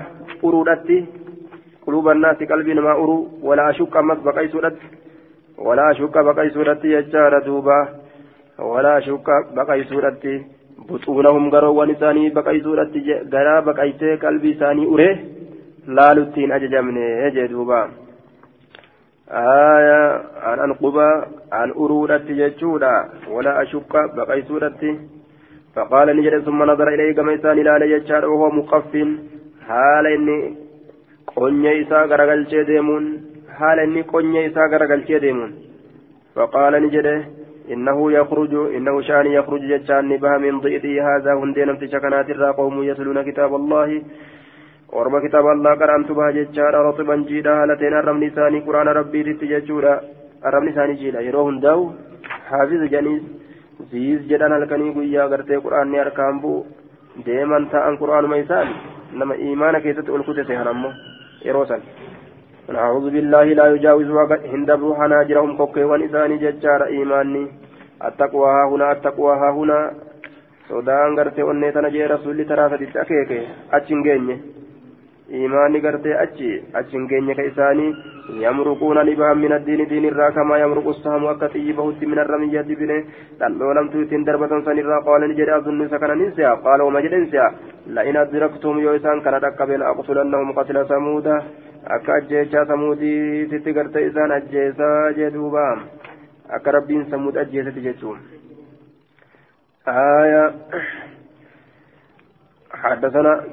uruudhatti 0.43 0.97
quluuba 1.85 2.11
annaasi 2.11 2.47
qalbii 2.51 2.75
namaa 2.77 2.97
uruu 3.03 3.39
walaa 3.43 3.71
ashukka 3.73 3.99
ammas 3.99 4.19
baqaysuudhatti 4.27 4.85
walaa 5.69 5.87
ashukka 5.93 6.23
baqaysuudhatti 6.29 6.93
jechaadha 6.93 7.39
duuba 7.47 7.77
walaa 8.73 8.95
ashukka 9.01 9.39
baqaysuudhatti 9.55 10.35
buxuunahum 10.89 11.49
garoowwan 11.55 11.95
isaanii 11.95 12.29
baqaysuudhatti 12.37 13.05
garaa 13.33 13.61
baqaysee 13.71 14.17
qalbii 14.25 14.53
isaanii 14.57 14.87
uree 15.87 15.95
laaluttiin 15.95 16.51
ajajamne 16.51 17.31
jee 17.31 17.47
duuba 17.47 17.89
aya 19.29 20.21
an 20.45 20.59
anquba 20.59 21.27
an 21.51 21.71
uruudhatti 21.75 22.33
jechuudha 22.33 23.05
walaa 23.35 23.59
ashukka 23.59 24.07
baqaysuudhatti 24.07 25.17
فقال 25.77 26.17
نجد 26.17 26.39
ثم 26.39 26.63
نظر 26.63 26.87
إليه 26.87 27.15
كما 27.15 27.35
إسان 27.35 27.59
إلى 27.59 27.91
يجار 27.91 28.25
وهو 28.25 28.49
مقف. 28.49 28.91
حال 29.67 30.05
إني 30.07 30.55
قنيا 31.35 31.81
إسا 31.81 31.99
غرغل 32.03 32.43
ديمون. 32.65 33.03
حال 33.57 33.79
إني 33.79 34.01
قنيا 34.01 34.47
إسا 34.47 34.61
غرغل 34.71 35.01
ديمون. 35.05 35.51
فقال 36.35 36.73
نجد 36.83 37.07
إنه 37.71 38.11
يخرج 38.11 38.53
إنه 38.75 39.01
شأن 39.01 39.25
يخرج 39.27 39.61
جتان 39.61 40.17
بها 40.17 40.37
من 40.37 40.59
ضئته 40.59 40.93
هذا 41.09 41.33
هندين 41.33 41.69
امتشكنات 41.69 42.29
الراقوم 42.29 42.83
يتلون 42.83 43.21
كتاب 43.21 43.55
الله. 43.55 44.01
ورما 44.92 45.18
كتاب 45.24 45.46
الله 45.46 45.72
قرأنت 45.80 46.10
بها 46.18 46.30
جتان 46.36 46.74
رطبا 46.88 47.16
جيدا 47.28 47.52
هالتين 47.60 47.94
الرمن 48.00 48.24
ثاني 48.36 48.58
قرآن 48.66 48.88
ربي 48.98 49.20
تتججورا 49.28 49.94
الرمن 50.46 50.72
ثاني 50.76 50.94
جيدا 51.00 51.20
يروهن 51.28 51.60
داو 51.64 51.80
حافظ 52.48 52.82
جنيس 52.94 53.22
siis 53.90 54.20
jedhan 54.30 54.52
halkanii 54.52 54.92
guyyaa 54.96 55.28
gartee 55.28 55.60
quraanni 55.64 55.98
harkaan 55.98 56.40
bu'u 56.42 56.66
deeman 57.26 57.64
ta'an 57.72 57.98
quraanuma 58.02 58.36
isaan 58.42 58.68
nama 59.12 59.34
imaana 59.34 59.80
keessatti 59.80 60.14
ol 60.16 60.22
kutete 60.28 60.54
hanammo 60.60 60.90
yeroo 61.46 61.66
san 61.72 61.82
نعوذ 62.72 63.06
بالله 63.10 63.46
لا 63.58 63.66
يجاوز 63.74 64.08
هندبرو 64.52 64.94
حناجرهم 64.94 65.56
كوكيوان 65.56 66.02
إساني 66.02 66.36
ججار 66.44 66.82
إيماني 66.84 67.44
التقوى 68.06 68.48
ها 68.54 68.64
هنا 68.70 68.92
التقوى 68.92 69.32
ها 69.40 69.50
هنا 69.58 69.78
sodaan 70.68 71.14
gartee 71.18 71.44
onnee 71.50 71.72
tana 71.72 71.90
jee 71.94 72.06
rasuulli 72.08 72.44
taraa 72.44 72.70
saditti 72.70 72.98
isaanii 77.47 77.95
yamruquuna 78.43 79.03
libahan 79.03 79.39
min 79.39 79.51
addiini 79.57 79.85
diinirraa 79.89 80.31
kamaa 80.31 80.59
yamruqu 80.59 80.93
sahamu 81.03 81.29
akka 81.31 81.49
xiyyi 81.53 81.73
bahutti 81.73 82.05
min 82.05 82.19
arramiyyati 82.19 82.75
bine 82.75 82.97
dhandhoolamtu 83.39 84.01
ittiin 84.03 84.25
darbatan 84.25 84.63
sanirraa 84.67 85.01
qaala 85.07 85.27
ni 85.27 85.35
jedhe 85.39 85.53
azunnu 85.57 85.85
isa 85.89 85.99
kana 85.99 86.15
nin 86.15 86.31
se'a 86.35 86.55
qaala 86.67 86.87
uma 86.91 87.01
jedhen 87.01 87.27
se'a 87.31 87.51
la'in 87.97 88.17
adraktum 88.23 88.79
yoo 88.85 88.95
isaan 88.99 89.21
kana 89.21 89.39
dhaqqabe 89.39 89.77
la 89.77 89.91
aqtulannahum 89.91 90.55
qatila 90.59 90.87
samuuda 90.93 91.43
akka 91.97 92.17
ajjeechaa 92.21 92.65
samuudiititti 92.71 93.73
garte 93.73 94.07
isaan 94.07 94.31
ajjeesaa 94.39 95.11
jee 95.19 95.31
duuba 95.37 95.67
akka 96.49 96.71
rabbiin 96.79 97.07
samuud 97.11 97.35
ajjeesati 97.45 97.87
jechuun 97.89 98.19
آية 99.87 100.55
حدثنا 102.71 103.43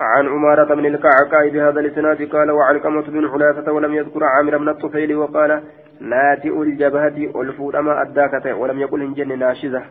عن 0.00 0.28
عمارة 0.28 0.74
بن 0.74 0.86
الكعكاء 0.86 1.48
بهذا 1.48 1.80
الإسناد 1.80 2.28
قال 2.28 2.50
وعلقمة 2.50 3.02
بن 3.02 3.30
حلافة 3.30 3.72
ولم 3.72 3.94
يذكر 3.94 4.24
عامر 4.24 4.58
بن 4.58 4.68
الطفيل 4.68 5.16
وقال 5.16 5.62
ناتئ 6.00 6.62
الجبهة 6.62 7.42
ألفود 7.42 7.76
أما 7.76 8.02
أداكته 8.02 8.54
ولم 8.54 8.80
يقل 8.80 9.02
إن 9.02 9.14
جن 9.14 9.38
ناشزة. 9.38 9.82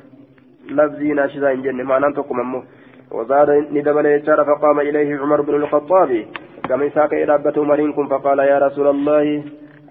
لفظي 0.70 1.14
ناشزة 1.14 1.52
إن 1.52 1.62
جن 1.62 1.84
معنى 1.84 2.14
تقم 2.14 2.40
أمه. 2.40 2.64
وزاد 3.12 3.50
ندبل 3.50 4.06
يجار 4.06 4.46
فقام 4.46 4.80
إليه 4.80 5.20
عمر 5.20 5.42
بن 5.42 5.56
الخطاب. 5.56 6.26
كما 6.70 6.90
ساق 6.90 7.14
إلى 7.14 7.36
أبة 7.36 7.54
عمرينكم 7.58 8.08
فقال 8.08 8.40
يا 8.40 8.60
رسول 8.60 8.88
الله 8.88 9.44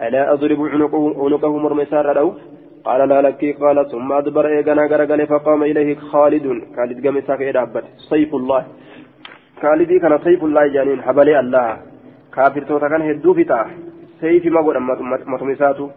ألا 0.03 0.33
أضرب 0.33 0.61
عنقه, 0.61 1.59
مرمسار 1.59 2.13
له 2.13 2.35
قال 2.85 3.09
لا 3.09 3.23
لك. 3.23 3.57
قال 3.61 3.91
ثم 3.91 4.13
أدبر 4.13 4.47
إيقنا 4.47 4.87
غرقل 4.87 5.27
فقام 5.27 5.63
إليه 5.63 5.97
خالد. 5.97 6.63
خالد 6.77 7.07
قام 7.07 7.21
ساق 7.21 7.41
أبة 7.63 7.83
سيف 8.11 8.35
الله. 8.35 8.67
Kaalidii 9.65 10.01
kana 10.05 10.19
sayfullaahi 10.25 10.75
jaaniin 10.77 11.05
habalee 11.09 11.37
allaha 11.43 11.77
kaafirtoota 12.37 12.93
kana 12.95 13.11
hedduu 13.11 13.35
fixa 13.41 13.61
sayfi 14.23 14.55
ma 14.57 14.65
godhan 14.67 14.89
matuma 14.89 15.53
isaatu 15.57 15.91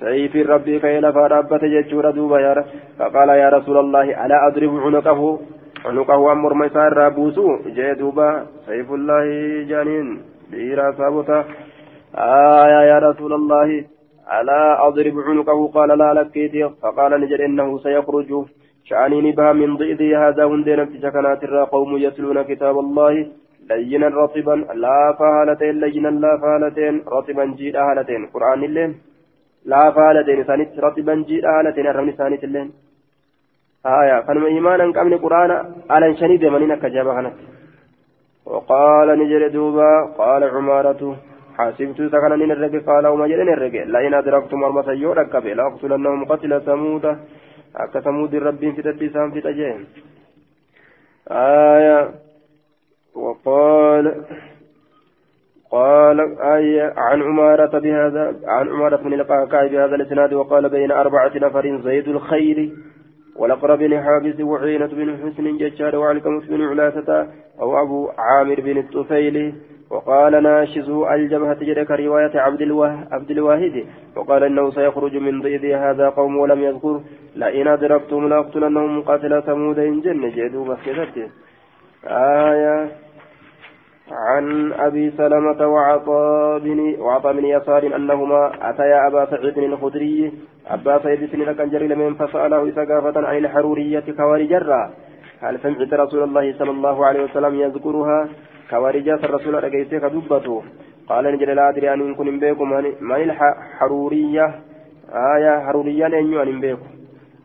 sayfiin 0.00 0.50
rabbii 0.54 0.80
ka'ee 0.84 1.04
lafaa 1.06 1.28
dhaabbate 1.34 1.70
jechuudha 1.76 2.12
duuba 2.18 2.42
yaara 2.46 2.66
faqaala 2.98 3.38
yaa 3.42 3.54
rasuulallaahi 3.58 4.18
alaa 4.24 4.42
adribu 4.48 4.82
cunuqahu 4.84 5.30
cunuqahu 5.86 6.28
an 6.34 6.44
morma 6.44 6.68
isaa 6.72 6.90
irraa 6.90 7.10
buusu 7.20 7.46
jee 7.78 7.94
duuba 8.02 8.28
sayfullaahi 8.68 9.64
jaaniin 9.72 10.12
dhiiraa 10.52 10.92
saabota 11.00 11.40
آية 12.14 12.80
يا 12.88 12.98
رسول 12.98 13.32
الله 13.32 13.84
ألا 14.40 14.88
أضرب 14.88 15.18
عنقه 15.18 15.68
قال 15.68 15.98
لا 15.98 16.14
لكيتي 16.14 16.70
فقال 16.82 17.20
نجد 17.20 17.40
إنه 17.40 17.78
سيخرج 17.78 18.44
شأنين 18.84 19.34
بها 19.34 19.52
من 19.52 19.76
ضئذي 19.76 20.16
هذا 20.16 20.44
هندين 20.44 20.86
في 20.86 21.06
الرا 21.44 21.64
قوم 21.64 21.96
يتلون 21.96 22.42
كتاب 22.42 22.78
الله 22.78 23.26
لينا 23.70 24.08
رطبا 24.08 24.56
لا 24.84 24.98
فهالتين 25.18 25.80
لينا 25.80 26.08
لا 26.08 26.32
فهالتين 26.42 26.94
رطبا 27.16 27.44
جيد 27.58 27.76
هالتين 27.76 28.26
قرآن 28.34 28.64
اللين 28.64 28.90
لا 29.72 29.90
فهالتين. 29.90 30.44
ثانيت 30.44 30.68
رطبا 30.86 31.14
جيد 31.28 31.44
هالتين 31.44 31.86
الرمي 31.86 32.12
ثانيت 32.12 32.44
اللين 32.44 32.68
آية. 33.86 34.20
فنما 34.26 34.46
إيمانا 34.46 34.92
كامل 34.92 35.18
قرآن 35.24 35.50
على 35.90 36.16
شنيد 36.20 36.44
منين 36.44 36.74
كجابة 36.82 37.12
هنت 37.20 37.38
وقال 38.46 39.08
نجر 39.20 39.42
دوبا 39.48 39.90
قال 40.18 40.42
عمارة 40.54 41.02
حاسبت 41.56 41.98
سكنا 42.12 42.36
من 42.36 42.50
الرجل 42.56 42.80
قال 42.90 43.04
وما 43.06 43.26
جرين 43.30 43.48
الرجل 43.56 43.92
لئن 43.92 44.14
أدركتم 44.14 44.64
المسيور 44.64 45.20
أكبر 45.20 45.54
لأقتلنهم 45.58 46.24
قتل 46.30 46.52
ثمود. 46.66 47.04
Akka 47.74 48.02
samuudin 48.02 48.42
rabbiin 48.42 48.76
fidatti 48.76 49.04
isaan 49.04 49.32
fixa 49.32 49.52
jeen 49.52 49.86
آية 51.30 52.10
وقال 53.14 54.24
قال 55.70 56.18
آية 56.40 56.94
عن 56.96 57.22
عمارة 57.22 57.78
بهذا 57.78 58.36
عن 58.44 58.68
عمارة 58.68 58.96
بن 58.96 59.12
القعقاع 59.12 59.66
بهذا 59.66 59.94
الإسناد 59.94 60.32
وقال 60.32 60.68
بين 60.68 60.90
أربعة 60.90 61.32
نفر 61.36 61.80
زيد 61.84 62.08
الخير 62.08 62.72
والأقرب 63.36 63.78
بن 63.78 64.02
حابس 64.02 64.40
وعينة 64.40 64.86
بن 64.86 65.16
حسن 65.16 65.56
ججار 65.56 65.96
وعلقمة 65.96 66.40
بن 66.40 66.62
علاسة 66.62 67.28
أو 67.60 67.82
أبو 67.82 68.08
عامر 68.18 68.60
بن 68.60 68.78
الطفيل 68.78 69.54
وقال 69.90 70.42
ناشزه 70.42 71.14
الجبهة 71.14 71.58
جرك 71.64 71.90
رواية 71.90 72.40
عبد 72.40 72.62
الواه 72.62 72.98
عبد 73.12 73.30
الواحد. 73.30 73.84
وقال 74.16 74.44
إنه 74.44 74.70
سيخرج 74.70 75.16
من 75.16 75.40
ضيذ 75.40 75.64
هذا 75.74 76.08
قوم 76.08 76.36
ولم 76.36 76.62
يذكر. 76.62 77.00
لئن 77.36 77.68
أدركتم 77.68 78.28
لأقتلنهم 78.28 79.02
قاتل 79.02 79.42
ثمود 79.42 79.78
إن 79.78 80.00
جن 80.00 80.30
جدوبة 80.30 80.76
كذبت 80.86 81.30
آية 82.06 82.88
عن 84.10 84.72
أبي 84.72 85.10
سلمة 85.10 85.66
وعطاء 85.66 86.58
بن 86.58 87.00
وعطاء 87.00 87.32
بن 87.32 87.44
يسار 87.44 87.96
أنهما 87.96 88.52
أتيا 88.70 89.06
أبا 89.06 89.24
سعيد 89.30 89.58
الخدري. 89.58 90.32
أبا 90.66 90.98
سعيد 91.02 91.30
بن 91.32 91.42
الكنجر 91.48 91.82
لمن 91.82 92.14
فسأله 92.14 92.68
إسقافة 92.68 93.26
عن 93.28 93.36
الحرورية 93.36 94.04
كوارج 94.16 94.48
جرا 94.48 94.90
هل 95.40 95.58
سمعت 95.62 95.94
رسول 95.94 96.22
الله 96.22 96.58
صلى 96.58 96.70
الله 96.70 97.06
عليه 97.06 97.24
وسلم 97.24 97.54
يذكرها؟ 97.54 98.28
كوارج 98.70 99.08
الرسول 99.08 99.54
رقيتك 99.64 100.04
دبته 100.14 100.62
قال 101.08 101.24
نجل 101.34 101.50
لا 101.56 101.68
أدري 101.68 101.92
أن 101.94 102.14
كن 102.14 102.38
بكم 102.40 102.70
من 103.10 103.14
الحرورية 103.14 104.46
آية 105.34 105.52
حرورية 105.66 106.06
أن 106.06 106.26
يؤمن 106.32 106.60
بكم 106.60 106.88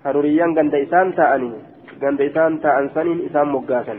حرورية 0.05 0.45
غند 0.57 0.75
إسان 0.75 1.15
تأني. 1.15 1.51
غند 2.03 2.21
إسان 2.21 2.51
تأن 2.63 2.89
سنين 2.95 3.19
إسان 3.27 3.47
مقاسا 3.47 3.95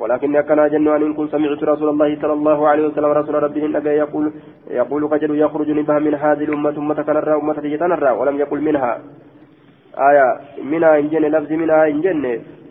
ولكن 0.00 0.40
كان 0.48 0.60
جن 0.72 0.88
أن 0.88 1.14
كن 1.14 1.26
سمعت 1.34 1.62
رسول 1.72 1.88
الله 1.88 2.10
صلى 2.22 2.32
الله 2.32 2.68
عليه 2.68 2.84
وسلم 2.88 3.10
رسول 3.20 3.34
ربه 3.42 3.64
النبي 3.64 3.90
يقول 4.04 4.32
يقول 4.70 5.02
قجل 5.12 5.30
يخرج 5.44 5.70
نبها 5.70 5.98
من 5.98 6.14
هذه 6.14 6.44
الأمة 6.48 6.76
أمة 6.78 7.02
كنرى 7.02 7.34
أمة 7.42 7.54
تجتنرى 7.54 8.10
ولم 8.10 8.36
يقل 8.42 8.60
منها. 8.60 8.92
آية 10.10 10.26
منها 10.72 10.98
إن 10.98 11.08
جن 11.08 11.24
لفظ 11.34 11.52
منها 11.52 11.86
إن 11.92 12.00
جن. 12.00 12.24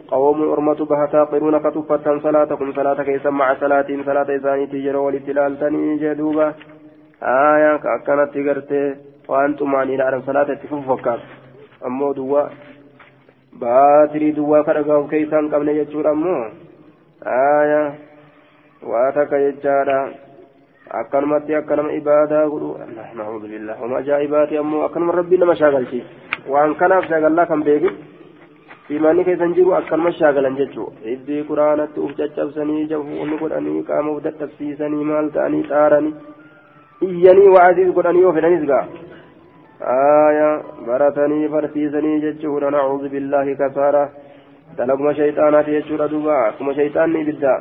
قوم 0.08 0.51
أرمة 0.51 0.80
بها 0.86 1.05
تاقرون 1.05 1.58
كتفة 1.58 2.20
صلاتكم 2.20 2.74
صلاة 2.74 3.03
كيسا 3.03 3.30
مع 3.30 3.53
صلاة 3.53 3.88
صلاة 4.05 4.36
إساني 4.36 4.66
تجر 4.68 4.95
والاتلال 4.97 5.60
تني 5.60 5.97
جدوبا 5.97 6.47
آية 7.24 7.78
كأكنت 7.78 8.30
تقرتي 8.34 8.95
وأنتم 9.30 9.76
عني 9.76 9.97
لأرم 9.97 10.22
صلاة 10.22 10.53
تففكات 10.62 11.20
أمو 11.86 12.12
دوا 12.14 12.43
باتري 13.62 14.32
دوا 14.32 14.62
كرقاهم 14.62 15.08
كيسان 15.08 15.43
قبل 15.53 15.68
يجور 15.70 16.12
أمو. 16.12 16.38
آية 17.62 17.84
واتك 18.84 19.32
يجارا 19.34 20.12
akkanumatti 20.89 21.55
akkanama 21.55 21.91
ibaadaa 21.91 22.47
godhu 22.47 22.80
nahuudu 23.16 23.47
billah 23.47 23.82
wama 23.82 23.97
ajaa'ibaati 23.97 24.58
ammoo 24.58 24.86
akkanuma 24.86 25.16
rabbiin 25.20 25.39
nama 25.39 25.55
shaagalchi 25.55 25.99
waan 26.47 26.76
kanaaf 26.76 27.10
shaagallaa 27.10 27.45
kan 27.45 27.64
beekin 27.64 27.97
imaanni 28.95 29.25
keessan 29.27 29.53
jiru 29.57 29.73
akkanuma 29.79 30.11
shaagalan 30.19 30.57
jechuu 30.59 30.88
hibbii 31.03 31.43
quraanatti 31.49 31.99
uf 32.05 32.15
caccabsanii 32.19 32.88
jahuuni 32.93 33.39
godhanii 33.41 33.83
qaama 33.89 34.15
uf 34.15 34.23
dadhabsiisanii 34.27 35.09
maal 35.11 35.29
ta'anii 35.38 35.67
xaaranii 35.71 36.15
iyyanii 37.09 37.53
wa'aziis 37.55 37.93
godhanii 37.99 38.25
yoo 38.27 38.33
fedhanis 38.39 38.65
gaa 38.71 38.85
آية 39.81 40.61
برتني 40.88 41.49
فرسيسني 41.53 42.19
جتشورا 42.19 42.69
نعوذ 42.69 43.03
بالله 43.13 43.47
كسارة 43.53 44.03
دلقما 44.77 45.13
شيطانات 45.13 45.67
يجتشورا 45.67 46.07
دوبا 46.07 46.38
كما 46.57 46.73
شيطاني 46.73 47.23
بدا 47.23 47.55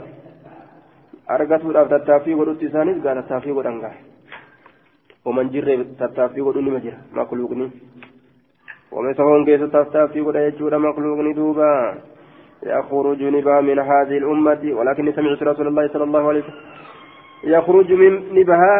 argatuudhaaf 1.34 1.88
tattaaffii 1.90 2.36
godhutti 2.38 2.68
isaanis 2.70 2.98
gaa 3.04 3.14
tattaaffii 3.18 3.54
godhan 3.56 3.80
gaa 3.84 3.94
waman 5.24 5.48
jirre 5.54 5.74
tattaaffii 6.00 6.44
godhu 6.46 6.60
nima 6.66 6.80
jira 6.84 6.98
makluuqni 7.18 7.66
ومن 8.96 9.14
سهون 9.14 9.44
كيس 9.44 9.60
تستفتي 9.60 10.20
قد 10.20 10.36
يجود 10.36 10.74
مخلوق 10.74 11.18
دوبا 11.38 11.72
يخرج 12.62 13.22
نبأ 13.22 13.60
من 13.60 13.78
هذه 13.78 14.16
الأمة 14.22 14.62
ولكن 14.78 15.12
سمعت 15.12 15.42
رسول 15.42 15.66
الله 15.66 15.88
صلى 15.92 16.04
الله 16.04 16.28
عليه 16.28 16.40
وسلم 16.40 16.60
يخرج 17.44 17.92
من 17.92 18.12
نبها 18.38 18.74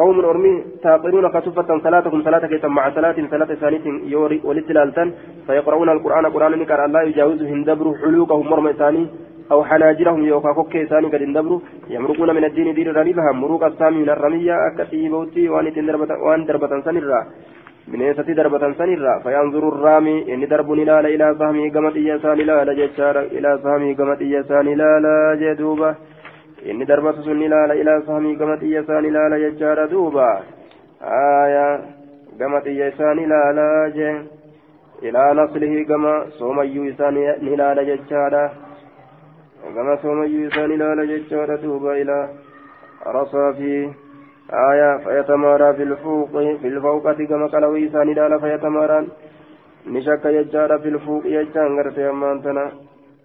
قوم 0.00 0.18
أرمي 0.30 0.54
تاقرون 0.82 1.26
كتفة 1.34 1.78
صلاتكم 1.84 2.22
صلاة 2.26 2.46
كيسا 2.46 2.68
مع 2.68 2.84
صلاة 2.96 3.16
صلاة 3.30 3.50
ثانية 3.62 3.86
يوري 4.14 4.40
ولتلالتن 4.44 5.08
فيقرؤون 5.46 5.88
القرآن 5.96 6.26
قرآن 6.34 6.52
نكر 6.60 6.80
لا 6.86 7.02
يجاوزهم 7.08 7.64
دبر 7.68 7.86
حلوقهم 8.00 8.46
مرمى 8.50 8.72
ثاني 8.72 9.06
أو 9.52 9.64
حناجرهم 9.64 10.22
يوكا 10.24 10.52
كوكي 10.52 10.86
ثاني 10.86 11.06
قد 11.12 11.22
اندبروا 11.22 11.60
يمرقون 11.94 12.30
من 12.36 12.44
الدين 12.44 12.68
دين 12.74 12.88
رنيبها 12.98 13.32
مروق 13.32 13.64
السامي 13.64 13.98
من 14.02 14.10
الرمية 14.10 14.54
أكتي 14.68 15.08
بوتي 15.08 15.48
وان 15.48 16.44
دربة 16.48 16.68
سنرا 16.86 17.20
bineensatti 17.20 17.28
darbatan 17.28 17.59
inni 20.32 20.46
darbuun 20.46 20.78
ilaala 20.78 21.08
ilaa 21.08 21.34
sahamii 21.34 21.70
gama 21.70 21.90
xiyya 21.90 22.16
isaan 22.16 22.40
ilaala 22.40 22.74
jechaadha 22.74 23.22
ilaa 23.38 23.58
sahamii 23.62 23.94
gama 23.94 24.16
xiyya 24.16 24.40
isaan 24.44 24.68
ilaala 24.74 25.14
jee 25.42 25.54
duuba 25.58 25.94
inni 26.64 26.84
darbatu 26.86 27.22
sun 27.22 27.42
ilaala 27.42 27.74
ilaa 27.74 28.00
sahamii 28.06 28.36
gama 28.36 28.56
xiyya 28.56 28.82
isaan 28.82 29.04
ilaala 29.04 29.38
jechaadha 29.44 29.86
duuba 29.90 30.28
aya 31.22 31.66
gama 32.38 32.60
xiyya 32.66 32.88
isaan 32.92 33.18
ilaala 33.18 33.68
jee 33.96 34.14
ilaa 35.02 35.32
naslihi 35.34 35.84
gama 35.84 36.14
soomayyuu 36.38 36.84
isaan 36.92 37.14
ni 37.14 37.52
ilaala 37.54 37.84
jechaadha 37.84 38.42
gama 39.74 39.96
soomayyuu 40.02 40.46
isaan 40.48 40.72
ilaala 40.76 41.06
jechaadha 41.12 41.56
duuba 41.62 41.96
ilaa 42.02 42.28
rasaafii 43.16 43.82
آية 44.53 44.97
فيتمارى 44.97 45.73
في 45.73 45.83
الفوق 45.83 46.29
في 46.31 46.67
الفوقة 46.67 47.25
كما 47.25 47.47
قالوا 47.47 47.75
إيسان 47.75 48.13
لا 48.13 48.39
فيتمارى 48.39 49.07
نشك 49.87 50.25
يجار 50.25 50.79
في 50.79 50.89
الفوق 50.89 51.23
يجان 51.25 51.79
غرتي 51.79 52.09
أمانتنا 52.09 52.71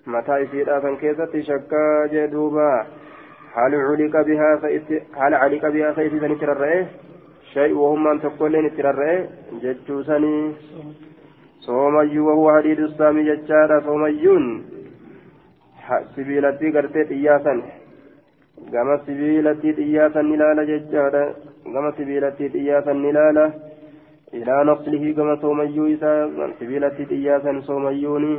متى 0.07 0.39
يصير 0.39 0.79
أفن 0.79 0.97
كيسة 0.97 1.41
شكا 1.41 2.07
جدوبا 2.13 2.87
هل 3.55 3.75
علق 3.75 4.21
بها 4.27 4.57
فإت 4.57 5.03
هل 5.17 5.35
علق 5.35 5.69
بها 5.69 5.93
فإت 5.93 6.13
نتر 6.13 6.53
الرئي 6.53 6.87
شيء 7.55 7.73
وهم 7.75 8.09
أن 8.09 8.21
تقولين 8.21 8.65
نتر 8.65 8.91
الرئي 8.91 9.29
جتشوسني 9.63 10.53
صومي 11.61 12.19
وهو 12.19 12.57
حديد 12.57 12.81
السامي 12.81 13.23
ججارا 13.23 13.81
صوميون 13.81 14.65
سبيلتي 16.17 16.71
غرتي 16.71 17.03
إياسا 17.11 17.63
gama 18.72 18.98
sibiilatti 19.06 19.74
xiyyaatan 19.74 20.30
ni 20.30 20.38
laala 20.38 20.66
jechaadha 20.72 21.24
gama 21.74 21.92
sibiilatti 21.98 22.50
xiyyaatan 22.50 23.02
ni 23.02 23.12
laala 23.18 23.46
ilaa 24.40 24.64
naqlihi 24.70 25.14
gama 25.14 25.36
soomayyuu 25.42 25.88
isaa 25.96 26.50
sibiilatti 26.60 27.06
xiyyaatan 27.12 27.62
soomayyuuni 27.70 28.34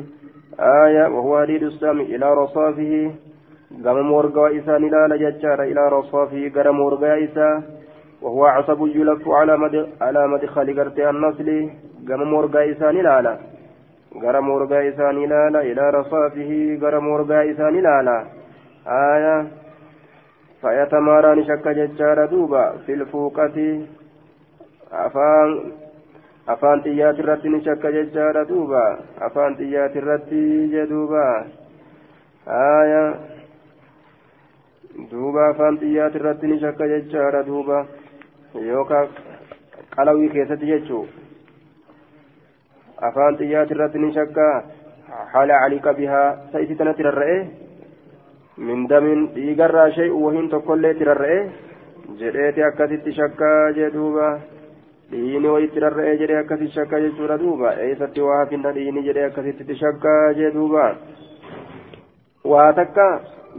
aaya 0.73 1.09
wahuwa 1.15 1.41
hadiidu 1.41 1.71
saami 1.71 2.05
ilaa 2.19 2.35
rasaafihi 2.43 3.01
gama 3.87 4.03
morgaa 4.03 4.51
isaa 4.61 4.79
ni 4.79 4.91
laala 4.91 5.19
jechaadha 5.25 5.71
ilaa 5.73 5.89
rasaafihi 5.99 6.51
gara 6.51 6.73
morgaa 6.73 7.17
isaa 7.29 7.55
وهو 8.23 8.45
عصب 8.45 8.87
يلف 8.87 9.29
على 9.29 9.57
مد 9.57 9.89
على 10.01 10.29
مدخل 10.29 10.81
قرتي 10.81 11.11
النسل 11.11 11.49
قام 12.09 12.23
مورغا 12.23 12.71
إساني 12.73 13.03
لالا 13.03 13.35
قرى 14.23 14.41
مورغا 14.41 14.89
إساني 14.89 15.27
لالا 15.27 15.61
إلى 15.61 15.91
رصافه 15.91 16.79
قرى 16.83 16.99
مورغا 17.01 17.41
آية 18.87 19.47
فيتماران 20.66 21.44
شك 21.44 21.68
ججار 21.68 22.26
دوبا 22.26 22.78
في 22.86 22.94
الفوقة 22.94 23.58
أفان 24.92 25.50
أفان 26.50 26.84
تيات 26.84 27.20
الرتين 27.20 27.62
شك 27.62 27.86
ججار 27.86 28.44
دوبا 28.44 29.00
أفان 29.22 29.58
تيات 29.58 29.98
الرتين 29.98 30.72
جدوبا 30.72 31.46
آية 32.48 33.16
دوبا 35.12 35.52
أفان 35.52 35.80
تيات 35.80 36.16
الرتين 36.16 36.60
شك 36.60 36.82
ججار 36.82 37.42
دوبا 37.42 37.86
يوكا 38.56 39.08
qalawii 39.96 40.30
keessatti 40.32 40.68
jechuu 40.72 41.02
afaan 43.08 43.38
xiyyaati 43.40 43.74
irratti 43.76 44.00
ni 44.00 44.14
shakka 44.18 44.46
haala 45.34 45.58
caliqa 45.64 45.94
bihaa 45.98 46.30
sa 46.52 46.62
isi 46.66 46.78
tanatti 46.82 47.06
rarra'e 47.08 47.38
من 48.59 48.87
دم 48.87 49.27
ديغرا 49.35 49.91
شيء 49.91 50.13
وهين 50.13 50.49
تقول 50.49 50.83
تررئ 50.99 51.47
جريتي 52.19 52.69
أكثت 52.69 53.09
شكا 53.09 53.71
جدوبا 53.77 54.41
ديني 55.11 55.49
ويتررئ 55.49 56.17
جري 56.17 56.41
أكثت 56.41 56.69
شكا 56.77 56.99
جدوبا 56.99 57.37
دوبا 57.37 57.71
أيست 57.81 58.19
وافن 58.19 58.73
ديني 58.73 59.01
جري 59.03 59.27
أكثت 59.27 59.73
شكا 59.73 60.33
جدوبا 60.39 60.87
واتكا 62.45 63.09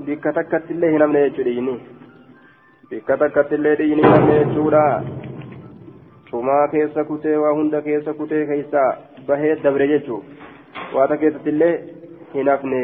بك 0.06 0.24
تكت 0.24 0.72
الله 0.72 0.92
نمنا 0.98 1.20
يجريني 1.26 1.76
بك 2.92 3.10
تكت 3.22 3.54
الله 3.54 3.74
ديني 3.74 4.02
نمنا 4.02 4.36
يجورا 4.42 4.88
cumaa 6.32 6.68
keessa 6.68 7.04
kutee 7.04 7.38
waa 7.42 7.54
hunda 7.58 7.82
keessa 7.82 8.14
kutee 8.14 8.46
keessa 8.48 8.82
bahee 9.28 9.54
dabre 9.64 9.88
jechuun 9.92 10.26
waata 10.96 11.18
keessatti 11.22 11.54
illee 11.54 11.76
hin 12.34 12.50
hafne 12.52 12.82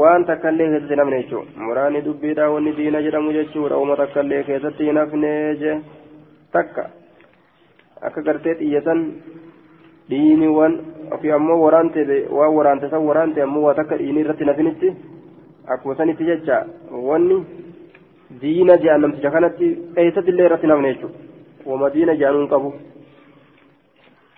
waan 0.00 0.24
takkallee 0.28 0.66
keessatti 0.70 0.92
hin 0.94 1.00
hafne 1.02 1.20
jechuudha 1.22 1.66
muraanni 1.66 2.02
dubbiidha 2.06 2.48
wanni 2.54 2.72
diina 2.78 3.00
jedhamu 3.06 3.32
jechuudha 3.36 3.78
uma 3.84 3.96
takkallee 4.00 4.42
keessatti 4.48 4.88
hin 4.88 5.00
hafne 5.02 5.30
je 5.62 5.76
takka 6.56 6.84
akka 8.08 8.22
gartee 8.26 8.54
xiyyatan 8.58 9.00
diini 10.10 10.48
waan 10.58 10.76
ofii 11.16 11.32
ammoo 11.38 11.58
waraante 11.62 12.04
waan 12.40 12.54
waraante 12.58 12.92
san 12.92 13.08
waraante 13.08 13.42
ammoo 13.46 13.64
waa 13.68 13.74
takka 13.80 13.98
diinii 14.02 14.26
irratti 14.26 14.50
nafinitti 14.50 14.92
akkuma 15.76 15.96
sanitti 16.02 16.28
jecha 16.30 16.60
wanni 17.08 17.40
diina 18.44 18.76
jedhan 18.84 19.00
namticha 19.06 19.34
kanatti 19.38 19.74
eessatti 20.04 20.30
illee 20.36 20.46
irratti 20.50 20.72
nafne 20.74 20.94
jechuudha 20.94 21.18
wama 21.72 21.94
diina 21.96 22.20
jedhanuun 22.22 22.48
qabu 22.54 22.74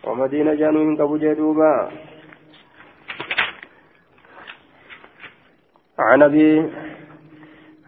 ومدينة 0.07 0.55
جانوين 0.55 0.97
كبو 0.97 1.17
جدوبا 1.17 1.73
عن 5.99 6.23
أبي 6.23 6.71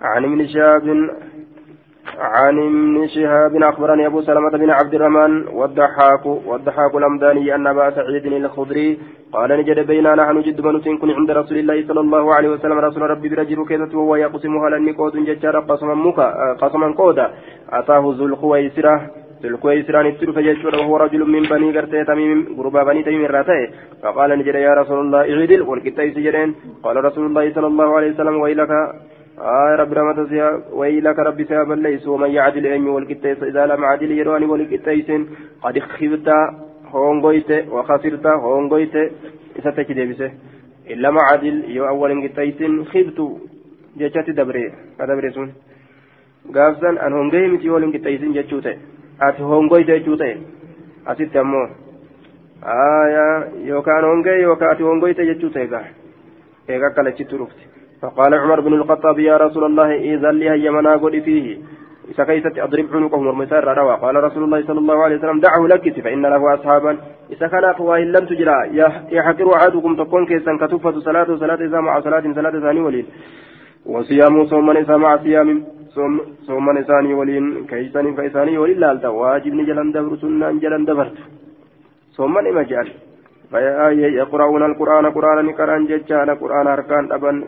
عن 0.02 0.24
ابن 0.24 0.46
شهاب 0.46 1.10
عن 2.18 2.58
ابن 2.58 3.08
شهاب 3.08 3.62
أخبرني 3.62 4.06
أبو 4.06 4.22
سلمة 4.22 4.50
بن 4.50 4.70
عبد 4.70 4.94
الرحمن 4.94 5.48
والضحاك 5.48 6.26
والضحاك 6.26 6.94
الأمداني 6.94 7.54
أن 7.54 7.66
أبا 7.66 7.90
سعيد 7.90 8.26
الخضري 8.26 8.98
قال 9.32 9.50
نجد 9.58 9.86
بينا 9.86 10.14
نحن 10.14 10.40
جد 10.40 10.60
من 10.60 10.98
كن 10.98 11.10
عند 11.10 11.30
رسول 11.30 11.58
الله 11.58 11.86
صلى 11.88 12.00
الله 12.00 12.34
عليه 12.34 12.48
وسلم. 12.48 12.78
رسول 12.78 13.02
ربي 13.02 13.28
برجل 13.28 13.66
كيسة 13.68 13.98
وهو 13.98 14.16
يقسمها 14.16 14.70
لأني 14.70 14.92
قود 14.92 15.16
ججار 15.16 15.60
قسما 15.60 15.94
مكا 15.94 16.28
قسما 16.62 16.94
قودا. 16.94 17.26
أتاه 17.72 18.04
ذو 18.18 18.26
الخويسرة. 18.26 18.94
الكويسران 19.44 20.06
التلف 20.06 20.36
يجور 20.36 20.74
وهو 20.76 20.96
رجل 20.96 21.20
من 21.34 21.42
بني 21.42 21.68
قرتي 21.76 22.04
تميم 22.04 22.38
غربا 22.58 22.82
بني 22.88 23.02
تميم 23.02 23.24
الراتي 23.24 23.60
فقال 24.02 24.30
نجد 24.38 24.54
يا 24.54 24.74
رسول 24.80 24.98
الله 25.04 25.20
اعدل 25.32 25.62
والكتايس 25.68 26.14
جرين 26.26 26.54
قال 26.84 26.96
رسول 27.04 27.24
الله 27.26 27.44
صلى 27.56 27.66
الله 27.66 27.88
عليه 27.96 28.10
وسلم 28.12 28.34
ويلك 28.40 28.70
آه 29.38 29.72
رب 29.80 29.92
رمت 29.92 30.18
ويلك 30.80 31.18
رب 31.18 31.38
سياب 31.48 31.72
ليس 31.72 32.06
ومن 32.12 32.30
يعدل 32.30 32.66
أمي 32.66 32.90
والكتايس 32.90 33.42
إذا 33.42 33.66
لم 33.66 33.84
عدل 33.84 34.10
يرواني 34.20 34.46
والكتايس 34.46 35.08
قد 35.62 35.78
خبت 35.78 36.28
هونغويت 36.94 37.50
وخسرت 37.74 38.26
هونغويت 38.26 38.96
إذا 39.58 39.70
تكدبسه 39.76 40.30
إلا 40.92 41.10
ما 41.10 41.20
عدل 41.30 41.54
يو 41.76 41.84
أول 41.92 42.10
كتايس 42.26 42.58
خبت 42.92 43.18
جاتي 43.98 44.32
دبري 44.38 44.64
كدبري 44.98 45.30
سون 45.36 45.50
an 46.98 47.12
hongee 47.12 47.48
miti 47.48 47.70
waliin 47.70 47.92
qixxeessin 47.92 48.34
jechuu 48.34 48.60
ta'e. 48.60 48.78
Ati 49.18 49.42
hongoyte 49.42 49.98
jechuu 49.98 50.16
ta'e. 50.16 50.38
Asitti 51.06 51.38
ammoo 51.38 51.68
yookaan 53.66 54.04
hongee 54.04 54.40
yookaan 54.42 54.72
ati 54.72 54.82
hongoyte 54.82 55.26
jechuu 55.26 55.50
ta'e 55.50 55.64
egaa 55.64 55.86
eega 56.68 56.86
akka 56.86 57.02
lachitti 57.02 57.38
dhufti. 57.38 57.74
فقال 58.04 58.34
عمر 58.34 58.60
بن 58.60 58.72
الخطاب 58.72 59.18
يا 59.18 59.36
رسول 59.36 59.64
الله 59.64 59.94
إذا 59.94 60.30
لي 60.32 60.50
هيا 60.50 60.70
مناقل 60.70 61.22
فيه 61.22 61.58
إذا 62.10 62.24
كيست 62.24 62.58
أضرب 62.58 62.86
عنقه 62.92 63.20
مرمسار 63.20 63.78
روى 63.78 63.96
قال 63.96 64.24
رسول 64.24 64.44
الله 64.44 64.66
صلى 64.66 64.78
الله 64.78 65.02
عليه 65.04 65.16
وسلم 65.16 65.40
دعه 65.40 65.66
لك 65.66 66.00
فإن 66.00 66.22
له 66.22 66.54
أصحابا 66.54 66.98
إذا 67.30 67.46
كان 67.48 67.64
أخواه 67.64 67.98
لم 67.98 68.26
تجرى 68.26 68.56
يحقر 69.10 69.56
أحدكم 69.56 69.96
تكون 69.96 70.26
كيسا 70.26 70.56
كتفة 70.60 71.00
صلاة 71.00 71.36
صلاة 71.36 71.54
إذا 71.54 71.80
مع 71.80 72.00
صلاة 72.00 72.24
صلاة 72.34 72.60
ثاني 72.60 72.80
وليل 72.80 73.06
وصيام 73.86 74.46
صوم 74.46 74.70
إذا 74.70 74.96
مع 74.96 75.16
صيام 75.16 75.64
isaanii 76.82 77.14
waliin 77.20 77.66
keeysanii 77.66 78.14
fa 78.14 78.24
isaanii 78.24 78.56
waliin 78.56 78.80
laalta 78.80 79.10
waajibni 79.10 79.66
jalan 79.66 79.92
dabru 79.92 80.16
sunnaan 80.16 80.60
jalan 80.60 80.86
dabartu 80.86 81.22
sooman 82.16 82.46
ima 82.46 82.64
je'an 82.64 82.88
yaqra'uuna 84.20 84.64
alqur'aana 84.70 85.14
qur'aana 85.16 85.42
ni 85.42 85.54
qara'an 85.54 85.88
jechaadha 85.88 86.36
qur'aana 86.36 86.70
harkaan 86.76 87.08
dhaban 87.08 87.44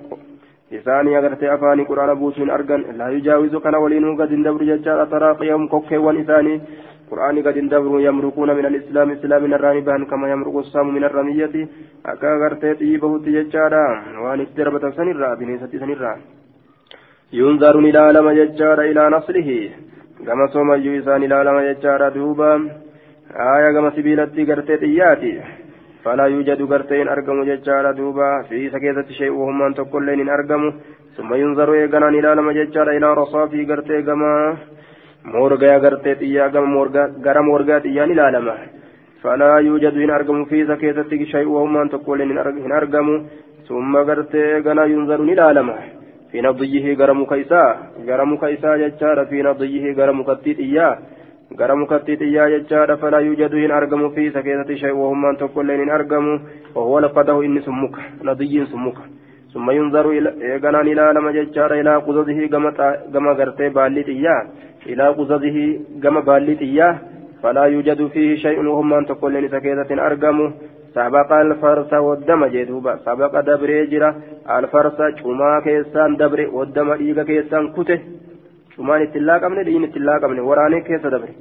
isaanii 0.70 1.16
agartee 1.16 1.51
afaanii 1.51 1.86
qur'aana 1.90 2.14
buusuun 2.16 2.51
argan 2.51 2.84
laa 2.99 3.11
yujaawizu 3.11 3.61
kana 3.61 3.78
waliinuu 3.78 4.16
gad 4.16 4.30
hin 4.30 4.44
dabru 4.44 4.66
jechaadha 4.72 5.07
taraaqiyahum 5.07 5.68
kokkeewwan 5.68 6.20
isaanii 6.24 6.61
قرآن 7.11 7.36
قد 7.47 7.57
اندبروا 7.62 8.01
يمرقون 8.01 8.51
من 8.59 8.66
الإسلام 8.66 9.11
إسلام 9.11 9.42
من 9.42 9.55
الرامي 9.55 9.80
بان 9.80 10.05
كما 10.11 10.30
يمرق 10.30 10.57
السام 10.59 10.94
من 10.94 11.05
الرمية 11.05 11.55
أكا 12.07 12.30
غرتي 12.42 12.74
طيبه 12.74 13.18
تججارا 13.18 13.86
وان 14.22 14.40
اتربت 14.40 14.84
سنرا 14.97 15.34
بنيسة 15.34 15.72
سنرا 15.82 16.12
ينظر 17.33 17.79
إلى 17.79 18.03
ججار 18.39 18.81
إلى 18.81 19.03
نصره. 19.16 19.49
كما 20.27 20.47
صوم 20.47 20.72
يوسان 20.74 21.22
إلى 21.22 21.74
ججار 21.74 22.09
دوبا. 22.09 22.53
آية 23.55 23.72
كما 23.74 23.91
سبيلتي 23.97 24.45
قرتي 24.45 24.77
تياتي. 24.77 25.33
فلا 26.05 26.27
يوجد 26.27 26.61
قرتين 26.72 27.09
أرقم 27.09 27.45
ججار 27.51 27.93
دوبا. 27.93 28.43
في 28.49 28.70
سكيتة 28.70 29.09
شيء 29.18 29.31
وهم 29.31 29.62
أن 29.62 29.74
تقول 29.74 30.07
لين 30.07 30.29
أرقم 30.29 30.62
ثم 31.16 31.35
ينظر 31.35 31.72
إيقنا 31.72 32.09
إلى 32.09 32.31
ججار 32.59 32.89
إلى 32.97 33.14
رصافي 33.14 33.64
قرتي 33.64 34.03
كما 34.03 34.57
مورغا 35.24 35.79
قرتي 35.79 36.14
تيا 36.14 36.49
كما 36.49 36.66
مورغا 36.74 37.05
غرا 37.24 37.41
مورغا 37.41 37.79
تيان 37.79 38.11
إلى 38.11 38.57
فلا 39.22 39.59
يوجد 39.59 39.95
إن 40.05 40.11
أرقم 40.11 40.45
في 40.45 40.66
سكيتة 40.66 41.24
شيء 41.24 41.49
وهم 41.49 41.77
أن 41.77 41.89
تقول 41.91 42.18
لين 42.18 42.72
أرقم 42.72 43.09
ثم 43.68 43.93
قرتي 44.09 44.45
إيقنا 44.55 44.85
ينظر 44.85 45.20
إلى 45.22 45.62
في 46.37 46.43
نضيه 46.43 46.95
غرم 47.01 47.24
كيسا 47.32 47.62
غرم 48.09 48.30
كيسا 48.43 48.70
ججار 48.82 49.18
في 49.30 49.43
نضيه 49.49 49.84
غرم 49.99 50.18
كتيت 50.28 50.59
إياه 50.59 50.99
غرم 51.61 51.80
كتيت 51.91 52.22
إياه 52.22 52.49
ججار 52.55 52.97
فلا 52.97 53.18
يوجد 53.18 53.53
إن 53.55 53.70
أرقم 53.70 54.03
في 54.14 54.30
سكينة 54.37 54.70
شيء 54.82 54.95
وهم 55.01 55.26
أن 55.26 55.37
تقول 55.37 55.70
إن 55.70 55.91
أرقم 55.91 56.26
وهو 56.74 56.99
لقده 56.99 57.37
إن 57.47 57.61
سمك 57.66 57.97
نضي 58.28 58.66
سمك 58.72 58.99
ثم 59.55 59.66
ينظر 59.70 60.11
إلى 60.11 60.28
غنان 60.62 60.87
إلى 60.93 61.05
لما 61.16 61.30
ججار 61.37 61.70
إلى 61.80 61.93
قصده 62.07 62.39
كما 63.12 63.30
غرتي 63.39 63.68
باليت 63.76 64.09
إلى 64.93 65.05
قصده 65.18 65.57
كما 66.03 66.20
باليت 66.20 66.62
فلا 67.43 67.64
يوجد 67.74 68.07
فيه 68.07 68.37
شيء 68.45 68.59
وهم 68.68 68.93
أن 68.95 69.07
تقول 69.07 69.37
إن 69.37 69.49
سكينة 69.49 69.91
أرقم 70.07 70.39
سبق 70.97 71.30
الفرس 71.44 71.92
والدم 72.07 72.42
جدوبا. 72.55 72.92
سبق 73.07 73.32
دبري 73.49 73.86
جرا. 73.92 74.11
الفرس 74.59 74.99
شما 75.20 75.51
كيسان 75.64 76.11
دبري 76.20 76.47
والدم 76.57 76.88
إيغا 77.03 77.22
كيسان 77.28 77.64
كته 77.76 77.99
شمان 78.74 79.01
اتلاق 79.03 79.42
من 79.51 79.61
دين 79.66 79.84
اتلاق 79.88 80.22
من 80.30 80.38
وراني 80.49 80.80
كيس 80.86 81.05
دبري 81.14 81.34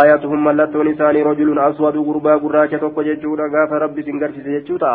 آياتهم 0.00 0.40
ملتون 0.46 0.88
إساني 0.92 1.20
رجل 1.28 1.48
أسود 1.68 1.96
غربا 2.08 2.34
قراجة 2.42 2.76
توقع 2.82 3.02
جيشودا 3.08 3.44
غاف 3.54 3.70
ربي 3.82 4.02
سنغرسي 4.06 4.40
جيشوتا 4.46 4.92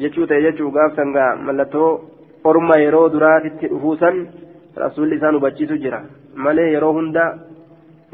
جيشوتا 0.00 0.36
جيشو 0.44 0.66
غاف 0.76 0.90
سنغا 0.98 1.26
ملتو 1.46 1.84
orma 2.44 2.76
yeroo 2.78 3.08
duraatitti 3.12 3.70
dhufuusan 3.70 4.16
rasuulli 4.82 5.16
isaan 5.16 5.34
hubachiisu 5.38 5.78
jira 5.84 6.00
malee 6.44 6.68
yeroo 6.72 6.92
hunda 6.98 7.24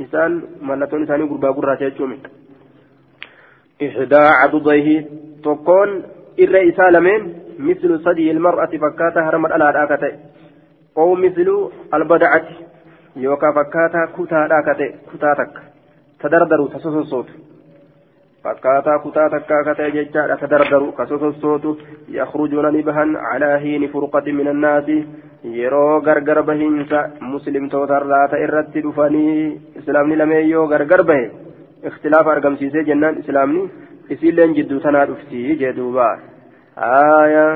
isaan 0.05 0.39
mallattoon 0.69 1.05
isaanii 1.07 1.29
gurbaa 1.33 1.53
gurraacha 1.59 1.91
jechuumi 1.91 2.17
إحدى 3.89 4.25
عضديه. 4.41 5.05
تكون 5.45 6.03
إر 6.43 6.55
إسالمين 6.69 7.23
مثل 7.59 8.01
صدي 8.01 8.31
المرأة 8.31 8.73
فكاتا 8.83 9.21
هرمت 9.21 9.53
على 9.53 9.71
الآكتة 9.71 10.19
أو 10.99 11.15
مثل 11.15 11.69
البدعة 11.95 12.45
يوكا 13.17 13.53
فكاتا 13.57 14.03
كتا 14.17 14.47
الآكتة 14.47 14.89
كتاتك 15.13 15.55
تدردروا 16.21 16.69
تسوسوت 16.69 17.29
فكاتا 18.45 18.97
كتاتك 19.05 19.51
كتا 19.67 19.89
ججال 19.89 20.39
تدردروا 20.41 20.93
كسوسوت 20.99 21.79
يخرجون 22.09 22.67
نبها 22.77 23.05
على 23.29 23.47
هين 23.63 23.89
فرقة 23.89 24.33
من 24.33 24.49
الناس 24.49 24.89
yeroo 25.45 26.01
gargar 26.01 26.41
bahiinsa 26.49 26.99
muslimtootarraa 27.21 28.29
ta 28.33 28.39
irratti 28.45 28.83
dhufanii 28.85 29.61
islaamni 29.81 30.17
lamee 30.17 30.41
yoo 30.49 30.67
gargar 30.69 31.03
bahe. 31.05 31.44
اختلاف 31.85 32.27
أرقمسيسي 32.29 32.83
جنان 32.89 33.15
إسلامني 33.19 33.63
إسيلين 34.13 34.53
جدو 34.59 34.79
تنا 34.85 35.05
دفتي 35.05 35.55
جدوبا 35.61 36.09
آية 36.79 37.47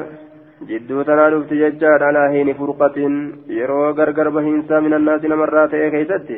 جدو 0.71 1.03
تنا 1.03 1.31
دفتي 1.33 1.55
ججار 1.63 2.01
على 2.09 2.23
هين 2.33 2.49
فرقة 2.59 2.97
يرو 3.59 3.91
غرغر 3.99 4.29
بهنسا 4.35 4.77
من 4.85 4.93
الناس 4.99 5.25
نمرات 5.25 5.73
كيستي 5.95 6.37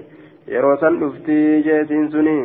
يرو 0.54 0.76
سن 0.80 0.94
دفتي 1.02 1.38
جيسين 1.66 2.06
سني 2.12 2.38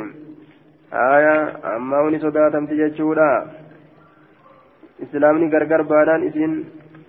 آية 1.14 1.36
أما 1.76 1.98
وني 2.04 2.20
صداتم 2.24 2.66
تججودا 2.70 3.32
إسلامني 5.04 5.46
غرغر 5.54 5.82
بادان 5.90 6.22
إسين 6.28 6.52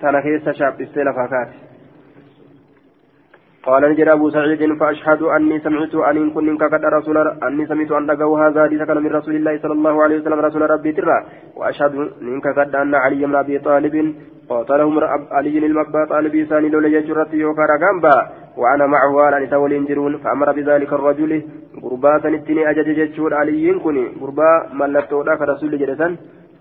تنا 0.01 0.21
كيسا 0.25 0.53
شاب 0.59 0.81
استيلا 0.83 1.13
فاكاتي 1.19 1.66
قال 3.67 3.83
نجر 3.91 4.13
أبو 4.13 4.31
سعيد 4.31 4.63
فأشهد 4.81 5.23
أني 5.23 5.59
سمعت 5.61 5.95
أن 5.95 6.31
كن 6.31 6.57
كقد 6.63 6.85
رسول 6.85 7.17
أني 7.47 7.67
سمعت 7.67 7.93
أن 7.93 8.07
لقوا 8.07 8.39
هذا 8.43 8.63
حديث 8.65 8.83
كان 8.83 8.99
من 9.03 9.13
رسول 9.19 9.35
الله 9.37 9.59
صلى 9.63 9.73
الله 9.73 10.03
عليه 10.03 10.17
وسلم 10.21 10.39
رسول 10.49 10.71
ربي 10.71 10.93
ترى. 10.93 11.19
وأشهد 11.57 11.95
أن 12.23 12.41
كقد 12.41 12.75
أن 12.83 12.95
علي 12.95 13.27
بن 13.27 13.35
أبي 13.35 13.59
طالب 13.59 14.15
قاتلهم 14.51 14.95
علي 15.39 15.59
المبا 15.59 16.05
طالبي 16.11 16.45
ثاني 16.45 16.69
لولا 16.69 16.89
يجرت 16.89 17.35
يوكا 17.35 17.65
رقامبا 17.73 18.17
وأنا 18.57 18.87
معه 18.87 19.15
على 19.27 19.47
نساء 19.47 19.67
الإنجرون 19.67 20.13
فأمر 20.23 20.53
بذلك 20.53 20.93
الرجل. 20.93 21.33
قربا 21.83 22.19
سنتني 22.23 22.71
أجج 22.71 22.89
جتشور 22.99 23.35
علي 23.35 23.67
كني 23.85 24.05
قربا 24.21 24.51
ملتو 24.81 25.23
ذاك 25.23 25.41
رسول 25.53 25.79
جدسان 25.79 26.13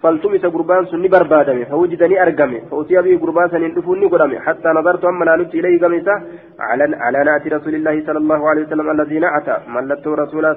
فالتمس 0.01 0.45
قربان 0.45 0.85
سني 0.91 1.07
بربادمي 1.07 1.65
فوجدني 1.65 2.15
أرقمي 2.23 2.59
فأتي 2.69 2.95
به 3.05 3.13
قربان 3.23 3.47
سنين 3.49 3.73
دفوني 3.73 4.05
قدمي 4.13 4.39
حتى 4.45 4.69
نظرت 4.77 5.03
أما 5.05 5.25
نالت 5.25 5.51
إليه 5.55 5.75
قميسا 5.81 6.15
على 6.59 6.83
على 7.05 7.19
نعت 7.27 7.45
رسول 7.47 7.73
الله 7.75 7.95
صلى 8.07 8.19
الله 8.23 8.41
عليه 8.49 8.63
وسلم 8.65 8.87
الذي 8.95 9.17
نعت 9.25 9.47
ملت 9.75 10.05
رسولا 10.07 10.51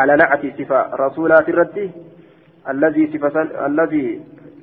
على 0.00 0.12
نعت 0.22 0.42
صفة 0.58 0.80
رسولات 1.04 1.46
الرد 1.48 1.78
الذي 2.72 3.02
صفة 3.12 3.36
الذي 3.66 4.06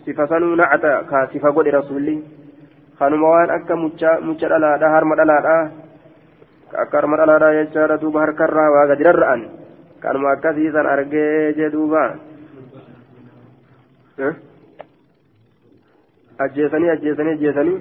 صفة 0.07 0.31
نعت 0.61 0.85
كصفة 1.11 1.49
قد 1.55 1.67
رسولي. 1.67 2.17
kanuma 2.97 3.29
waan 3.29 3.49
akka 3.53 3.77
mucha 3.77 4.17
dhalaadha 4.49 4.89
harma 4.89 5.13
dhalaadha 5.15 5.57
akka 6.73 6.97
harma 6.97 7.17
dhalaadha 7.17 7.49
jechaadha 7.61 8.01
duuba 8.01 8.25
harkarraa 8.25 8.73
waa 8.73 8.87
gadi 8.89 9.05
rarra'an 9.05 9.41
kanuma 10.01 10.33
akkasiisan 10.33 10.85
argee 10.89 11.53
jee 11.53 11.69
duuba 11.69 12.17
ajjeesanii 16.45 16.89
ajjeesanii 16.95 17.35
ajjeesanii 17.37 17.77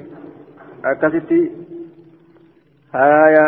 akkasitti 0.92 1.38
haaya 2.92 3.44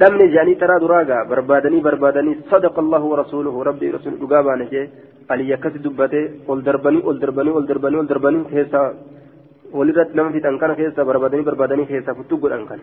dhabne 0.00 0.26
jedhanii 0.34 0.56
taraa 0.62 0.80
duraagaa 0.84 1.24
barbaadanii 1.32 1.82
barbaadanii 1.88 2.36
sadaqa 2.52 2.80
allahu 2.84 3.10
warasuuluhu 3.12 3.64
rabbii 3.68 3.92
rasuul 3.96 4.18
dhugaa 4.22 4.42
baane 4.48 4.66
jee 4.72 4.84
alii 5.28 5.52
akkasi 5.56 5.84
dubbate 5.86 6.20
ol 6.54 6.62
darbanii 6.68 7.02
ol 7.12 7.20
darbanii 7.24 7.56
ol 7.60 7.66
darbanii 7.70 8.02
ol 8.02 8.08
darbanii 8.12 8.44
keessaa 8.52 8.86
walirratti 9.78 10.16
nama 10.16 10.34
fixan 10.36 10.58
kana 10.62 10.78
keessa 10.80 11.08
barbaadanii 11.10 11.48
barbaadanii 11.50 11.90
keessaa 11.92 12.18
futtu 12.20 12.40
godhan 12.44 12.64
kana 12.70 12.82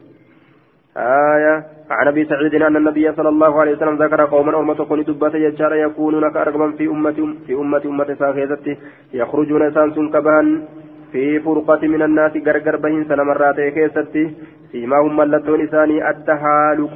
آية. 1.00 1.66
عن 1.90 2.08
أبي 2.08 2.26
سعيد 2.26 2.54
أن 2.56 2.76
النبي 2.76 3.12
صلى 3.18 3.30
الله 3.30 3.60
عليه 3.62 3.74
وسلم 3.76 3.96
ذكر 4.04 4.26
قوما 4.26 4.60
أمة 4.60 4.86
كوني 4.86 5.04
دبات 5.04 5.36
يجار 5.36 5.74
يكونون 5.76 6.32
كأرقما 6.34 6.72
في 6.78 6.88
أمة 6.88 7.20
في 7.48 7.54
أمة 7.54 7.82
أمة 7.86 8.16
ساخيزة 8.20 8.78
يخرجون 9.14 9.74
سانسون 9.74 10.10
كبهن 10.14 10.48
في 11.12 11.40
فرقة 11.40 11.82
من 11.88 12.02
الناس 12.02 12.34
غرغر 12.48 12.76
بهن 12.84 13.06
سنمرات 13.10 13.60
كيستي 13.76 14.24
سيماهم 14.72 15.18
ملتون 15.18 15.62
إساني 15.62 16.10
التهالك. 16.10 16.96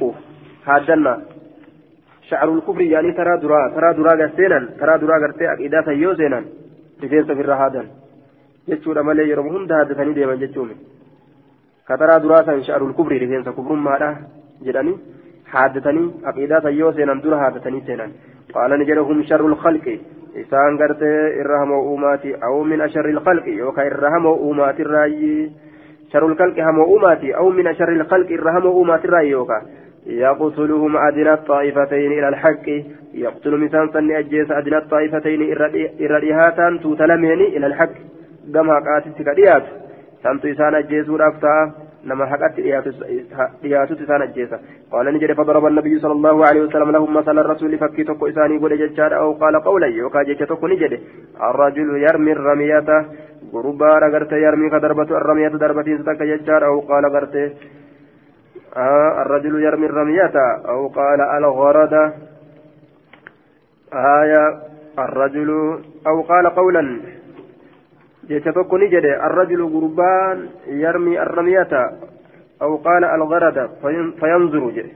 هادنا. 0.66 1.14
شعر 2.28 2.48
الكفر 2.54 2.80
يعني 2.80 3.12
ترى 3.12 3.34
درا 3.42 3.60
ترى 3.76 3.88
درا 3.98 4.12
غسينا 4.20 4.68
ترى 4.80 4.98
درا 4.98 5.16
غرتي 5.22 5.52
أكيدا 5.52 5.82
سيو 5.86 6.14
سينا 6.14 6.40
رفيس 7.02 7.26
في 7.26 7.42
الرهادن 7.44 7.86
جتشور 8.68 9.00
أمالي 9.00 9.30
يرمهم 9.30 9.66
دهادتني 9.66 10.12
ديما 10.12 10.34
جتشومي 10.34 10.76
كترى 11.88 12.20
دراسا 12.20 12.60
شعر 12.60 12.86
الكبر 12.86 13.12
رفينس 13.22 13.48
كبر 13.48 13.72
ماذا 13.72 14.16
جدني 14.66 14.94
حادثني 15.52 16.10
عقيدة 16.24 16.60
سيو 16.60 16.92
سينان 16.92 17.20
دور 17.20 17.38
حادثني 17.38 17.80
سينان 17.86 18.10
قال 18.54 18.70
نجرهم 18.80 19.22
شر 19.22 19.46
الخلق 19.46 19.86
إسان 20.40 20.78
قرت 20.80 21.02
إرهم 21.40 21.70
وأوماتي 21.70 22.34
أو 22.34 22.62
من 22.62 22.80
أشر 22.80 23.08
الخلق 23.08 23.46
يوكا 23.48 23.82
إرهم 23.86 24.26
وأومات 24.26 24.80
الرأي 24.80 25.50
شر 26.12 26.26
الخلق 26.26 26.58
هم 26.58 26.78
وأوماتي 26.78 27.36
أو 27.36 27.50
من 27.50 27.66
أشر 27.66 27.88
الخلق 27.88 28.28
إرهم 28.32 28.66
وأومات 28.66 29.04
الرأي 29.04 29.30
يوكا 29.30 29.62
يقتلهم 30.06 30.96
أدنى 30.96 31.32
الطائفتين 31.32 32.12
إلى 32.12 32.28
الحق 32.28 32.68
يقتل 33.14 33.56
مثال 33.56 33.90
سن 33.92 34.10
أجيس 34.10 34.50
أدنى 34.50 34.78
الطائفتين 34.78 35.40
إرى 36.00 36.78
توتلمين 36.82 37.40
إلى 37.40 37.66
الحق 37.66 37.94
كما 38.54 38.74
قاتل 38.86 39.24
كديات 39.24 39.64
سمت 40.24 40.44
إسان 40.46 40.74
أجيسو 40.74 41.16
رافتا 41.16 41.54
نما 42.08 42.24
حقت 42.30 42.54
دياتو 43.62 43.94
إسان 44.04 44.22
أجيسا 44.22 44.58
قال 44.92 45.06
نجد 45.14 45.32
فضرب 45.32 45.64
النبي 45.66 45.94
صلى 45.98 46.12
الله 46.18 46.36
عليه 46.48 46.62
وسلم 46.62 46.90
لهم 46.90 47.10
مثل 47.18 47.38
الرسول 47.38 47.78
فكي 47.78 48.04
تكو 48.04 48.26
إساني 48.28 48.58
قول 48.58 48.72
ججار 48.82 49.12
أو 49.22 49.32
قال 49.42 49.54
قولا 49.68 49.86
يوكا 49.86 50.22
جيش 50.22 50.38
تكو 50.50 50.66
نجد 50.72 50.92
الرجل 51.48 51.88
يرمي 52.06 52.32
الرمية 52.32 52.88
غربا 53.52 53.90
رغرت 54.04 54.32
يرمي 54.32 54.70
كدربة 54.70 55.10
الرمية 55.20 55.48
دربتين 55.48 55.98
ستك 56.02 56.22
ججار 56.30 56.62
أو 56.66 56.80
قال 56.80 57.04
غرت 57.14 57.34
آه 58.76 59.22
الرجل 59.22 59.54
يرمي 59.66 59.86
الرمية 59.86 60.36
أو 60.72 60.88
قال 60.88 61.20
الغرد 61.20 61.94
آية 64.20 64.44
الرجل 64.98 65.50
أو 66.06 66.22
قال 66.22 66.46
قولا 66.46 67.00
ni 68.28 68.88
jedhe 68.94 69.12
arrajulu 69.26 69.68
gurbaan 69.68 70.48
yarmi 70.82 71.16
arramiyata 71.18 71.82
aw 72.60 72.70
qaala 72.86 73.06
algarada 73.16 73.68
fayanzuru 74.20 74.70
jedhe 74.76 74.92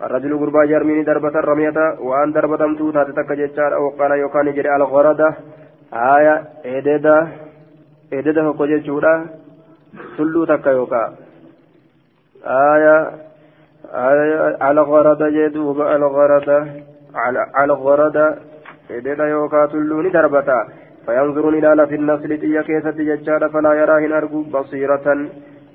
arrajulu 0.00 0.38
gurbaa 0.38 0.64
yarmini 0.64 1.04
darbata 1.04 1.38
arramiyata 1.42 1.98
waan 2.00 2.32
darbatamtuu 2.32 2.92
taate 2.92 3.12
takka 3.12 3.34
jechaadha 3.36 3.76
aw 3.76 3.86
qaala 3.98 4.16
yookaan 4.16 4.46
ni 4.46 4.52
jedhe 4.58 4.70
algarada 4.70 5.28
haaya 5.90 6.34
ededa 6.62 7.16
ededa 8.10 8.40
tokko 8.48 8.66
jechuudha 8.72 9.12
tulluu 10.16 10.46
takka 10.46 10.70
yookaa 10.78 11.08
haaya 12.44 12.96
algarada 14.70 15.30
jee 15.36 15.48
duuba 15.50 15.90
algarada 15.96 16.58
algarada 17.62 18.26
ededa 18.98 19.24
yookaa 19.34 19.66
tulluu 19.72 20.02
ni 20.02 20.10
darbata 20.10 20.58
فينظر 21.08 21.48
إلى 21.48 21.86
في 21.86 21.94
النسل 21.94 22.30
تيا 22.38 22.62
كيسة 22.62 22.90
ججارة 22.90 23.48
فلا 23.48 23.72
يرى 23.80 24.06
هن 24.06 24.12
أرجو 24.12 24.42
بصيرة. 24.42 25.06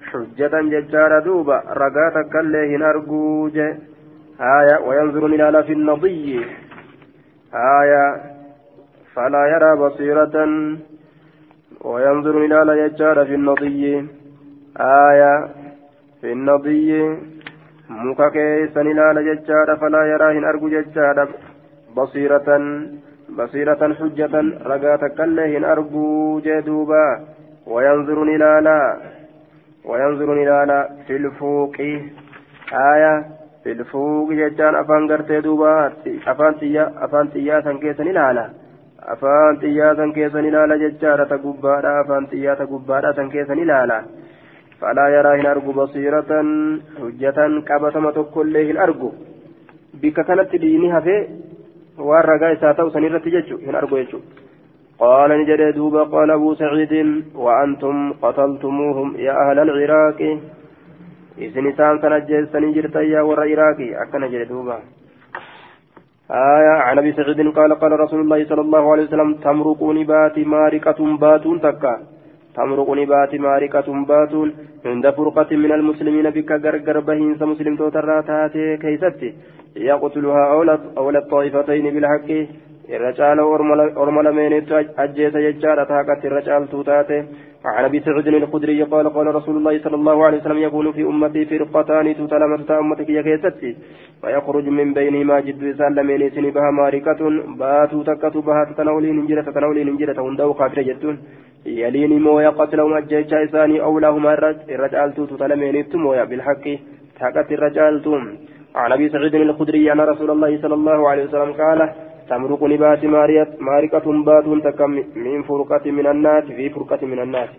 حجة 0.09 0.53
ججارة 0.73 1.19
دوبا 1.19 1.57
رقاتا 1.81 2.21
كله 2.33 2.75
هن 2.75 2.83
أرجو 2.83 3.47
آية 4.57 4.75
وينظر 4.87 5.25
إلى 5.25 5.63
في 5.63 5.73
النضي 5.73 6.45
آية 7.79 8.05
فلا 9.13 9.43
يرى 9.53 9.71
بصيرة. 9.83 10.35
وينظر 11.81 12.35
إلى 12.45 12.59
ججارة 12.81 13.23
في 13.23 13.35
النضي 13.35 13.83
آية 14.77 15.33
في 16.21 16.31
النضي 16.31 16.89
muka 17.89 18.31
keessan 18.31 18.87
ilaala 18.87 19.23
jechaadha 19.23 19.75
falaa 19.77 20.05
yaraa 20.07 20.31
hin 20.35 20.45
argu 20.51 20.69
jechaadha 20.71 21.27
basiiratan 21.95 22.63
بصيرة 23.38 23.94
حجة 23.98 24.34
رقاتا 24.70 25.08
كالله 25.08 25.72
أرجو 25.72 26.40
جدوبا 26.40 27.06
وينظر 27.66 28.22
إلى 28.22 28.50
وينظر 29.84 30.32
إلى 30.42 30.88
في 31.06 31.16
الفوق 31.16 31.76
آية 32.72 33.14
في 33.64 33.72
الفوق 33.72 34.32
جتان 34.32 34.74
أفان 34.74 35.02
قرتي 35.10 35.40
دوبا 35.40 35.92
أفان 36.26 36.58
تيا 36.60 36.84
أفان 37.04 37.30
تيا 37.32 37.60
سنكيسن 37.60 38.06
إلالا 38.08 38.44
أفان 39.12 39.58
تيا 39.60 39.94
سنكيسن 39.94 40.44
إلالا 40.48 40.76
جتارة 40.82 41.32
قبارة 41.44 42.00
أفان 42.00 42.28
تيا 42.30 42.54
قبارة 42.54 43.12
سنكيسن 43.12 43.58
إلالا 43.64 43.98
فلا 44.80 45.06
يرى 45.16 45.40
هن 45.40 45.46
أرجو 45.46 45.72
بصيرة 45.72 46.30
حجة 47.00 47.38
كبسمة 47.68 48.16
كله 48.34 48.82
أرجو 48.84 49.10
بك 50.02 50.18
كانت 50.26 50.56
دينها 50.56 51.00
في 51.00 51.14
waan 52.10 52.28
ragaa 52.30 52.52
isaa 52.58 52.74
ta'u 52.74 52.92
san 52.96 53.08
irratti 53.08 53.34
jechu 53.38 53.62
hin 53.64 53.80
argu 53.80 54.02
jechu 54.02 54.22
قال 55.00 55.30
نجد 55.40 55.74
دوبا 55.74 56.02
قال 56.14 56.30
أبو 56.30 56.54
سعيد 56.54 56.94
وأنتم 57.34 58.12
قتلتموهم 58.22 59.08
يا 59.26 59.34
أهل 59.42 59.58
العراق 59.58 60.20
إذن 61.38 61.66
إسان 61.70 61.94
سنجد 62.02 62.44
سنجرت 62.52 62.96
يا 63.14 63.20
ور 63.28 63.40
عراقي 63.50 63.88
أكن 64.02 64.20
نجد 64.20 64.48
دوبا 64.48 64.78
آية 66.30 66.74
عن 66.86 66.98
أبي 66.98 67.12
سعيد 67.12 67.38
قال 67.58 67.70
قال 67.82 67.92
رسول 68.00 68.20
الله 68.20 68.40
صلى 68.50 68.60
الله 68.60 68.84
عليه 68.92 69.04
وسلم 69.08 69.34
تمرقون 69.34 69.98
بات 70.12 70.36
مارقة 70.38 71.00
باتون 71.22 71.60
تكا 71.60 71.94
تمرقون 72.56 73.00
بات 73.12 73.32
مارقة 73.34 73.88
باتون 74.10 74.48
عند 74.86 75.10
فرقة 75.10 75.50
من 75.64 75.72
المسلمين 75.78 76.26
بك 76.36 76.50
غرغر 76.64 76.96
بهين 77.00 77.32
مسلم 77.52 77.76
توترا 77.76 78.20
تاتي 78.28 78.76
كيستي 78.82 79.30
يقتلها 79.75 80.43
أولى 80.97 81.17
الطائفتين 81.17 81.93
بالحق. 81.93 82.29
الرجال 82.89 83.39
أرمل 83.97 84.31
مينيت 84.35 84.71
أجيس 84.99 85.35
يجار 85.35 85.83
تاكت 85.83 86.25
الرجال 86.25 86.69
توتاته. 86.69 87.25
عن 87.65 87.83
أبي 87.85 87.99
سعود 87.99 88.27
الخدري 88.27 88.83
قال 88.83 89.09
قال 89.09 89.35
رسول 89.35 89.57
الله 89.57 89.79
صلى 89.79 89.95
الله 89.95 90.25
عليه 90.25 90.37
وسلم 90.37 90.57
يكون 90.57 90.91
في 90.91 91.01
أمتي 91.01 91.45
فرقتان 91.45 92.15
تتلمت 92.15 92.71
أمتك 92.71 93.09
يا 93.09 93.21
كيستي. 93.21 93.75
فيخرج 94.21 94.67
من 94.67 94.93
بينهما 94.93 95.39
جد 95.39 95.63
إسان 95.63 95.95
لمينيسن 95.95 96.45
بها 96.51 96.71
ماركة. 96.71 97.21
باتو 97.59 98.03
تكت 98.03 98.37
بها 98.37 98.61
تتنولين 98.69 99.19
انجرة 99.19 99.41
تتنولين 99.41 99.87
انجرة 99.87 100.21
هندو 100.21 100.53
كافر 100.53 100.81
جتون 100.81 101.17
يلين 101.65 102.21
مويا 102.21 102.49
قتلهم 102.49 102.93
أجيس 102.93 103.33
إساني 103.33 103.81
أولاهما 103.81 104.33
الرجال 104.69 105.13
تتلمينيت 105.15 105.95
مويا 105.95 106.23
بالحق. 106.23 106.65
تاكت 107.19 107.51
الرجال 107.51 108.01
توم. 108.03 108.23
عن 108.75 108.91
أبي 108.91 109.09
سعيد 109.09 109.35
الخدري 109.35 109.91
أن 109.91 110.01
رسول 110.01 110.31
الله 110.31 110.61
صلى 110.61 110.73
الله 110.73 111.09
عليه 111.09 111.23
وسلم 111.23 111.51
قال 111.53 111.79
تمرق 112.29 112.63
نبات 112.63 113.05
مارقة 113.69 114.05
بات 114.27 114.45
تكم 114.63 114.91
من 115.15 115.43
فرقة 115.43 115.91
من 115.91 116.07
الناس 116.07 116.43
في 116.43 116.69
فرقة 116.69 117.05
من 117.05 117.19
الناس. 117.19 117.49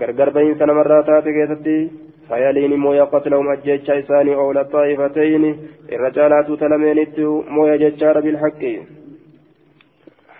غرغر 0.00 0.30
بين 0.30 0.54
سنة 0.58 0.72
مرات 0.72 1.24
كيستي 1.24 1.90
فيلين 2.28 2.72
مويا 2.76 3.04
قتلهم 3.04 3.48
أجيتشا 3.48 3.98
إساني 3.98 4.34
أولى 4.34 4.60
الطائفتين 4.60 5.44
الرجالات 5.92 6.48
تلمينت 6.60 7.18
مويا 7.56 7.76
جتشار 7.76 8.20
بالحق 8.20 8.62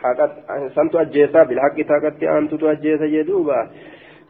حقت 0.03 0.33
سنت 0.77 0.95
أجيسا 0.97 1.43
بالحق 1.49 1.77
تاكت 1.89 2.23
أنت 2.23 2.55
تأجيسا 2.55 3.05
يدوبا. 3.05 3.61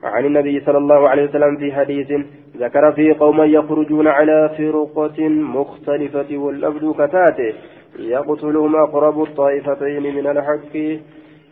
عن 0.07 0.25
النبي 0.25 0.61
صلى 0.61 0.79
الله 0.79 1.09
عليه 1.09 1.25
وسلم 1.25 1.57
في 1.57 1.73
حديث 1.73 2.13
ذكر 2.57 2.93
في 2.93 3.13
قوم 3.13 3.43
يخرجون 3.43 4.09
على 4.09 4.51
فرقة 4.59 5.29
مختلفة 5.29 6.37
والأبد 6.39 6.95
كتاته 6.95 7.53
يقتلهم 7.99 8.77
أقرب 8.77 9.23
الطائفتين 9.23 10.03
من 10.03 10.27
الحق. 10.27 10.77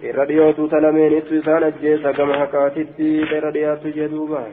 الرديوت 0.04 0.60
تلمين 0.70 1.16
إتسان 1.16 1.62
الجيس 1.62 2.06
كما 2.06 2.34
حكاتت 2.34 3.00
الرديات 3.00 3.86
جدوبا 3.86 4.44